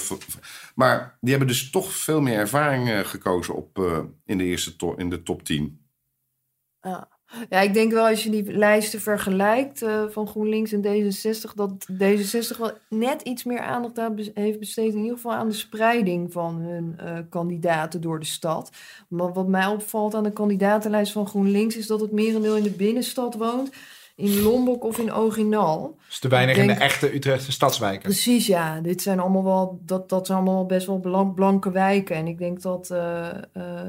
maar 0.75 1.19
die 1.21 1.31
hebben 1.31 1.49
dus 1.49 1.71
toch 1.71 1.93
veel 1.93 2.21
meer 2.21 2.39
ervaring 2.39 2.89
eh, 2.91 2.99
gekozen 3.05 3.55
op, 3.55 3.79
eh, 3.79 3.99
in, 4.25 4.39
de 4.39 4.45
eerste 4.45 4.77
to- 4.77 4.95
in 4.95 5.11
de 5.11 5.23
top 5.23 5.43
10. 5.45 5.87
Ja. 6.81 7.14
Ja, 7.51 7.61
ik 7.61 7.75
denk 7.75 7.93
wel 7.93 8.07
als 8.07 8.25
je 8.25 8.31
die 8.31 8.53
lijsten 8.53 9.01
vergelijkt 9.01 9.83
eh, 9.83 10.05
van 10.09 10.27
GroenLinks 10.27 10.73
en 10.73 10.83
D66, 10.83 11.55
dat 11.55 11.87
D66 11.93 12.59
wel 12.59 12.73
net 12.89 13.23
iets 13.23 13.45
meer 13.45 13.61
aandacht 13.61 13.99
aan 13.99 14.19
heeft 14.35 14.59
besteed, 14.59 14.93
in 14.93 15.01
ieder 15.01 15.17
geval 15.17 15.33
aan 15.33 15.49
de 15.49 15.55
spreiding 15.55 16.33
van 16.33 16.55
hun 16.55 16.95
eh, 16.99 17.19
kandidaten 17.31 18.01
door 18.01 18.21
de 18.21 18.27
stad. 18.27 18.71
Maar 19.09 19.33
wat 19.33 19.49
mij 19.49 19.67
opvalt 19.67 20.15
aan 20.15 20.23
de 20.23 20.33
kandidatenlijst 20.33 21.13
van 21.13 21.27
GroenLinks 21.27 21.77
is 21.77 21.87
dat 21.87 22.01
het 22.01 22.13
merendeel 22.13 22.57
in 22.57 22.63
de 22.63 22.71
binnenstad 22.71 23.35
woont, 23.35 23.71
in 24.17 24.43
Lombok 24.43 24.85
of 24.85 24.99
in 24.99 25.13
Oginal. 25.13 25.97
Dus 26.09 26.19
te 26.19 26.29
weinig 26.29 26.57
in 26.57 26.67
de 26.67 26.73
echte 26.73 27.15
Utrechtse 27.15 27.53
stadswijken. 27.53 28.03
Precies, 28.03 28.47
ja. 28.47 28.81
Dit 28.81 29.03
zijn 29.03 29.21
allemaal 29.21 29.45
wel, 29.45 29.79
dat, 29.83 30.09
dat 30.09 30.27
zijn 30.27 30.39
allemaal 30.39 30.57
wel 30.57 30.67
best 30.67 30.87
wel 30.87 30.99
blan- 31.01 31.35
blanke 31.35 31.71
wijken. 31.71 32.17
En 32.17 32.27
ik 32.27 32.39
denk 32.39 32.63
dat, 32.63 32.91
eh, 32.91 33.29
eh, 33.29 33.35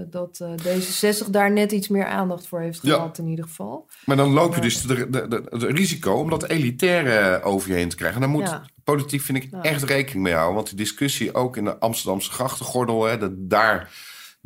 dat 0.10 0.40
eh, 0.40 0.50
D66 0.64 1.30
daar 1.30 1.52
net 1.52 1.72
iets 1.72 1.88
meer 1.88 2.06
aandacht 2.06 2.48
voor 2.48 2.60
heeft 2.62 2.80
Ja. 2.82 2.94
gehad, 2.94 3.18
in 3.18 3.28
ieder 3.28 3.46
geval. 3.46 3.88
Maar 4.06 4.16
dan 4.18 4.30
loop 4.34 4.56
je 4.56 4.62
dus 4.62 4.84
het 4.84 4.92
risico 5.52 6.14
om 6.14 6.30
dat 6.30 6.44
elitaire 6.50 7.44
over 7.44 7.70
je 7.70 7.76
heen 7.76 7.90
te 7.90 7.96
krijgen. 7.96 8.22
En 8.22 8.28
daar 8.30 8.40
moet 8.40 8.50
Ja. 8.50 8.64
politiek, 8.84 9.22
vind 9.22 9.44
ik, 9.44 9.48
Ja. 9.52 9.62
echt 9.62 9.84
rekening 9.84 10.24
mee 10.24 10.34
houden. 10.34 10.56
Want 10.56 10.68
die 10.68 10.78
discussie 10.78 11.34
ook 11.34 11.58
in 11.58 11.64
de 11.64 11.80
Amsterdamse 11.80 12.32
grachtengordel, 12.32 13.04
hè, 13.04 13.18
dat 13.18 13.32
daar, 13.36 13.92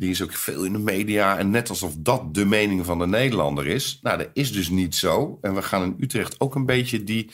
die 0.00 0.10
is 0.10 0.22
ook 0.22 0.32
veel 0.32 0.64
in 0.64 0.72
de 0.72 0.78
media. 0.78 1.38
En 1.38 1.50
net 1.50 1.68
alsof 1.68 1.92
dat 1.98 2.34
de 2.34 2.44
mening 2.44 2.84
van 2.84 2.98
de 2.98 3.06
Nederlander 3.06 3.66
is. 3.66 3.98
Nou, 4.02 4.18
dat 4.18 4.28
is 4.32 4.52
dus 4.52 4.68
niet 4.68 4.94
zo. 4.94 5.38
En 5.40 5.54
we 5.54 5.62
gaan 5.62 5.82
in 5.82 5.96
Utrecht 5.98 6.40
ook 6.40 6.54
een 6.54 6.66
beetje 6.66 7.04
die 7.04 7.30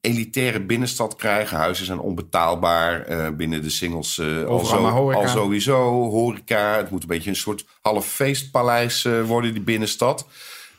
elitaire 0.00 0.60
binnenstad 0.60 1.16
krijgen. 1.16 1.56
Huizen 1.56 1.86
zijn 1.86 1.98
onbetaalbaar 1.98 3.02
eh, 3.02 3.28
binnen 3.30 3.62
de 3.62 3.70
singles. 3.70 4.18
eh, 4.18 4.44
al, 4.44 4.64
zo, 4.64 5.10
al 5.12 5.28
sowieso. 5.28 6.08
Horeca. 6.08 6.76
Het 6.76 6.90
moet 6.90 7.02
een 7.02 7.08
beetje 7.08 7.30
een 7.30 7.36
soort 7.36 7.64
half 7.80 8.06
feestpaleis 8.06 9.04
eh, 9.04 9.22
worden, 9.22 9.52
die 9.52 9.62
binnenstad. 9.62 10.26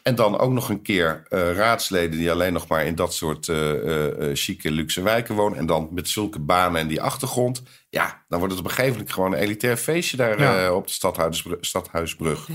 En 0.03 0.15
dan 0.15 0.37
ook 0.39 0.51
nog 0.51 0.69
een 0.69 0.81
keer 0.81 1.23
eh, 1.29 1.51
raadsleden 1.53 2.17
die 2.19 2.31
alleen 2.31 2.53
nog 2.53 2.67
maar 2.67 2.85
in 2.85 2.95
dat 2.95 3.13
soort 3.13 3.47
eh 3.47 4.29
eh, 4.29 4.35
chique, 4.35 4.71
luxe 4.71 5.01
wijken 5.01 5.35
wonen. 5.35 5.57
En 5.57 5.65
dan 5.65 5.87
met 5.91 6.09
zulke 6.09 6.39
banen 6.39 6.81
en 6.81 6.87
die 6.87 7.01
achtergrond. 7.01 7.63
Ja, 7.89 8.23
dan 8.27 8.39
wordt 8.39 8.53
het 8.53 8.63
op 8.63 8.69
een 8.69 8.75
gegeven 8.75 8.95
moment 8.97 9.13
gewoon 9.13 9.33
een 9.33 9.39
elitair 9.39 9.77
feestje 9.77 10.17
daar 10.17 10.39
Ja. 10.41 10.73
op 10.73 10.87
de 10.87 10.93
Stadhuisbrug. 10.93 11.57
Stadhuisbrug. 11.61 12.47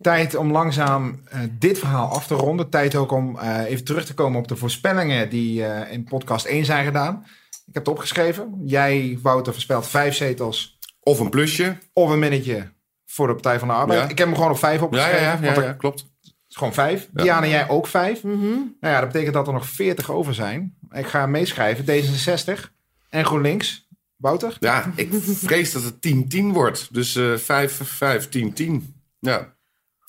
Tijd 0.00 0.34
om 0.34 0.50
langzaam 0.52 1.20
dit 1.58 1.78
verhaal 1.78 2.08
af 2.08 2.26
te 2.26 2.34
ronden. 2.34 2.68
Tijd 2.70 2.94
ook 2.94 3.12
om 3.12 3.38
even 3.38 3.84
terug 3.84 4.04
te 4.04 4.14
komen 4.14 4.38
op 4.40 4.48
de 4.48 4.56
voorspellingen 4.56 5.28
die 5.30 5.64
in 5.90 6.04
podcast 6.04 6.44
1 6.46 6.64
zijn 6.64 6.84
gedaan. 6.84 7.22
Ik 7.66 7.74
heb 7.74 7.84
het 7.86 7.88
opgeschreven. 7.94 8.54
Jij, 8.64 9.18
Wouter, 9.22 9.52
voorspelt 9.52 9.86
vijf 9.88 10.14
zetels 10.14 10.78
Of 11.00 11.18
een 11.18 11.30
plusje. 11.30 11.76
of 11.92 12.10
een 12.10 12.18
minnetje 12.18 12.72
voor 13.06 13.26
de 13.26 13.32
Partij 13.32 13.58
van 13.58 13.68
de 13.68 13.74
Arbeid. 13.74 14.00
Ja. 14.00 14.08
Ik 14.08 14.18
heb 14.18 14.26
hem 14.26 14.36
gewoon 14.36 14.50
op 14.50 14.58
vijf 14.58 14.82
opgeschreven. 14.82 15.22
ja, 15.22 15.38
ja, 15.42 15.54
ja, 15.54 15.62
ja, 15.62 15.72
klopt. 15.72 16.10
Is 16.52 16.58
gewoon 16.58 16.74
vijf. 16.74 17.08
Ja. 17.14 17.22
Diana, 17.22 17.46
jij 17.46 17.68
ook 17.68 17.86
vijf. 17.86 18.22
Mhm. 18.22 18.40
Nou 18.40 18.68
ja, 18.80 19.00
dat 19.00 19.12
betekent 19.12 19.34
dat 19.34 19.46
er 19.46 19.52
nog 19.52 19.66
40 19.66 20.10
over 20.10 20.34
zijn. 20.34 20.74
Ik 20.90 21.06
ga 21.06 21.26
meeschrijven. 21.26 21.84
D66 21.84 22.60
en 23.08 23.24
GroenLinks. 23.24 23.88
Wouter? 24.16 24.56
Ja, 24.60 24.92
ik 24.96 25.08
vrees 25.22 25.72
dat 25.72 25.82
het 25.82 26.00
10-10 26.00 26.52
wordt. 26.52 26.94
Dus 26.94 27.16
eh 27.16 27.34
5, 27.36 27.80
5, 27.84 28.28
10, 28.28 28.52
10. 28.52 29.02
Ja. 29.18 29.54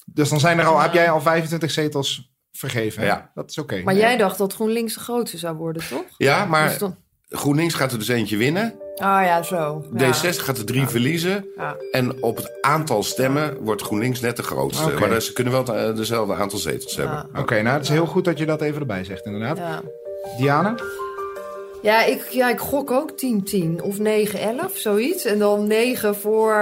Dus 0.06 0.30
dan 0.30 0.40
zijn 0.40 0.60
er 0.60 0.66
al, 0.66 0.80
heb 0.82 0.94
jij 0.94 1.10
al 1.10 1.22
25 1.22 1.72
zetels 1.72 2.32
vergeven. 2.52 3.04
Ja. 3.06 3.32
Dat 3.34 3.50
is 3.50 3.58
oké. 3.58 3.82
Maar 3.84 3.96
jij 3.96 4.18
dacht 4.18 4.38
dat 4.38 4.54
GroenLinks 4.54 4.94
de 4.94 5.00
grootste 5.00 5.38
zou 5.38 5.56
worden, 5.56 5.88
toch? 5.90 6.06
ja, 6.18 6.46
maar 6.46 6.68
Dus 6.70 6.78
dan- 6.78 6.98
GroenLinks 7.30 7.74
gaat 7.74 7.92
er 7.92 7.98
dus 8.00 8.08
eentje 8.08 8.38
winnen. 8.38 8.76
Ah 8.96 9.24
ja, 9.24 9.44
zo. 9.44 9.84
Ja. 9.94 10.14
D60 10.14 10.38
gaat 10.38 10.58
er 10.58 10.66
drie 10.66 10.88
verliezen. 10.88 11.46
Ja. 11.58 11.76
En 11.92 12.24
op 12.24 12.36
het 12.36 12.52
aantal 12.62 13.04
stemmen 13.04 13.58
wordt 13.60 13.82
GroenLinks 13.82 14.20
net 14.20 14.38
de 14.38 14.44
grootste. 14.44 14.94
Maar 15.00 15.22
ze 15.22 15.34
kunnen 15.34 15.54
wel 15.54 15.96
dezelfde 15.96 16.34
aantal 16.34 16.60
zetels 16.60 16.96
hebben. 16.96 17.30
Oké, 17.38 17.62
nou 17.62 17.76
het 17.76 17.84
is 17.84 17.90
heel 17.90 18.06
goed 18.06 18.26
dat 18.26 18.38
je 18.38 18.46
dat 18.46 18.62
even 18.62 18.80
erbij 18.80 19.04
zegt 19.04 19.26
inderdaad. 19.26 19.58
Ja. 19.58 19.82
Diana? 20.38 20.76
Ja, 21.84 22.04
ik, 22.04 22.28
ja, 22.30 22.50
ik 22.50 22.60
gok 22.60 22.92
ook 22.92 23.12
10-10 23.12 23.82
of 23.82 23.98
9-11, 23.98 24.02
zoiets. 24.74 25.26
En 25.26 25.40
dan 25.40 25.68
9 25.68 26.16
voor... 26.16 26.54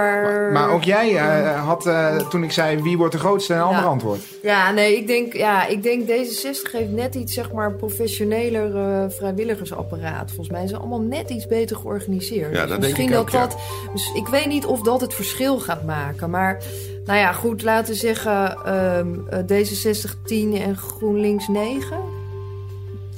Maar 0.52 0.70
ook 0.70 0.82
jij 0.82 1.16
eh, 1.16 1.66
had 1.66 1.86
eh, 1.86 2.16
toen 2.16 2.42
ik 2.42 2.52
zei 2.52 2.82
wie 2.82 2.96
wordt 2.96 3.12
de 3.12 3.18
grootste 3.18 3.54
een 3.54 3.60
ander 3.60 3.84
antwoord. 3.84 4.20
Ja, 4.42 4.70
nee, 4.70 4.96
ik 4.96 5.06
denk, 5.06 5.32
ja, 5.32 5.66
ik 5.66 5.82
denk 5.82 6.08
D66 6.08 6.72
heeft 6.72 6.90
net 6.90 7.14
iets, 7.14 7.34
zeg 7.34 7.52
maar, 7.52 7.72
professioneler 7.72 8.76
eh, 8.76 9.10
vrijwilligersapparaat. 9.10 10.26
Volgens 10.26 10.48
mij 10.48 10.58
zijn 10.58 10.68
ze 10.68 10.76
allemaal 10.76 11.00
net 11.00 11.30
iets 11.30 11.46
beter 11.46 11.76
georganiseerd. 11.76 12.54
Ja, 12.54 12.60
Dus 12.60 12.60
dat 12.60 12.68
denk 12.68 12.80
misschien 12.80 13.12
ik 13.12 13.18
ook, 13.18 13.30
dat 13.30 13.50
dat, 13.50 13.60
dus 13.92 14.12
ik 14.14 14.28
weet 14.28 14.46
niet 14.46 14.66
of 14.66 14.80
dat 14.80 15.00
het 15.00 15.14
verschil 15.14 15.58
gaat 15.58 15.84
maken. 15.84 16.30
Maar, 16.30 16.62
nou 17.04 17.18
ja, 17.18 17.32
goed, 17.32 17.62
laten 17.62 17.92
we 17.92 17.98
zeggen 17.98 18.56
ehm, 18.64 19.18
eh, 19.28 19.38
D66 19.38 20.22
10 20.24 20.56
en 20.56 20.76
GroenLinks 20.76 21.48
9. 21.48 21.98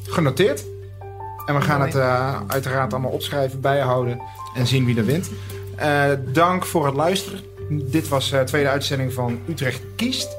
Genoteerd. 0.08 0.64
En 1.46 1.54
we 1.54 1.60
gaan 1.60 1.80
het 1.80 1.94
eh, 1.94 2.40
uiteraard 2.46 2.92
allemaal 2.92 3.10
opschrijven, 3.10 3.60
bijhouden 3.60 4.22
en 4.54 4.66
zien 4.66 4.84
wie 4.84 4.96
er 4.96 5.04
wint. 5.04 5.30
Eh, 5.76 6.10
dank 6.32 6.64
voor 6.64 6.86
het 6.86 6.94
luisteren. 6.94 7.40
Dit 7.68 8.08
was 8.08 8.30
de 8.30 8.44
tweede 8.44 8.68
uitzending 8.68 9.12
van 9.12 9.38
Utrecht 9.48 9.82
Kiest. 9.96 10.36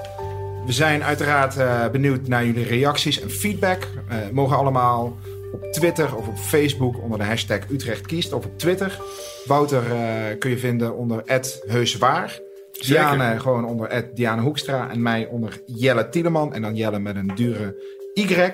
We 0.66 0.72
zijn 0.72 1.03
uiteraard 1.03 1.58
eh, 1.58 1.89
benieuwd 1.89 2.28
naar 2.28 2.45
jullie 2.45 2.66
reacties 2.66 3.22
en 3.22 3.30
feedback. 3.30 3.88
Eh, 4.10 4.18
mogen 4.32 4.58
allemaal 4.58 5.18
op 5.51 5.64
Twitter 5.72 6.16
of 6.16 6.28
op 6.28 6.38
Facebook 6.38 7.01
onder 7.01 7.18
de 7.18 7.24
hashtag 7.24 7.60
Utrecht 7.70 8.06
Kiest 8.06 8.34
of 8.34 8.45
op 8.45 8.60
Twitter. 8.60 8.99
Wouter 9.45 9.91
eh, 9.91 10.38
kun 10.39 10.49
je 10.49 10.58
vinden 10.58 10.95
onder 10.95 11.24
heuswaar. 11.68 12.39
Diane 12.72 13.39
gewoon 13.39 13.66
onder 13.66 14.06
Diane 14.14 14.41
Hoekstra 14.41 14.89
en 14.89 15.01
mij 15.01 15.26
onder 15.26 15.62
Jelle 15.66 16.10
Tieleman. 16.10 16.53
En 16.53 16.62
dan 16.62 16.76
Jelle 16.76 16.99
met 16.99 17.16
een 17.16 17.32
dure 17.36 17.76
Y. 18.14 18.51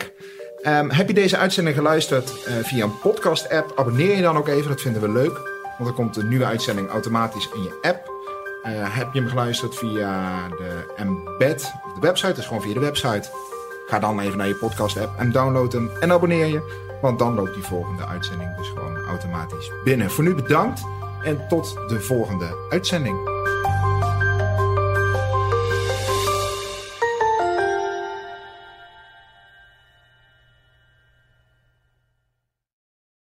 Ehm, 0.61 0.89
heb 0.89 1.07
je 1.07 1.13
deze 1.13 1.37
uitzending 1.37 1.75
geluisterd 1.75 2.43
eh, 2.43 2.53
via 2.61 2.83
een 2.83 2.99
podcast-app? 2.99 3.71
Abonneer 3.75 4.15
je 4.15 4.21
dan 4.21 4.37
ook 4.37 4.47
even, 4.47 4.69
dat 4.69 4.81
vinden 4.81 5.01
we 5.01 5.11
leuk. 5.11 5.39
Want 5.77 5.83
dan 5.83 5.93
komt 5.93 6.13
de 6.13 6.23
nieuwe 6.23 6.45
uitzending 6.45 6.89
automatisch 6.89 7.49
in 7.53 7.63
je 7.63 7.77
app. 7.81 8.11
Eh, 8.63 8.71
heb 8.95 9.13
je 9.13 9.19
hem 9.19 9.29
geluisterd 9.29 9.75
via 9.75 10.47
de 10.47 10.93
embed 10.95 11.71
de 11.93 11.99
website, 11.99 12.33
dus 12.33 12.45
gewoon 12.45 12.61
via 12.61 12.73
de 12.73 12.79
website. 12.79 13.29
Ga 13.87 13.99
dan 13.99 14.19
even 14.19 14.37
naar 14.37 14.47
je 14.47 14.55
podcast-app 14.55 15.19
en 15.19 15.31
download 15.31 15.71
hem 15.71 15.89
en 15.99 16.11
abonneer 16.11 16.45
je. 16.45 16.89
Want 17.01 17.19
dan 17.19 17.35
loopt 17.35 17.53
die 17.53 17.63
volgende 17.63 18.05
uitzending 18.05 18.55
dus 18.57 18.67
gewoon 18.67 18.97
automatisch 18.97 19.71
binnen. 19.83 20.11
Voor 20.11 20.23
nu 20.23 20.35
bedankt 20.35 20.81
en 21.23 21.47
tot 21.47 21.73
de 21.87 22.01
volgende 22.01 22.67
uitzending. 22.69 23.17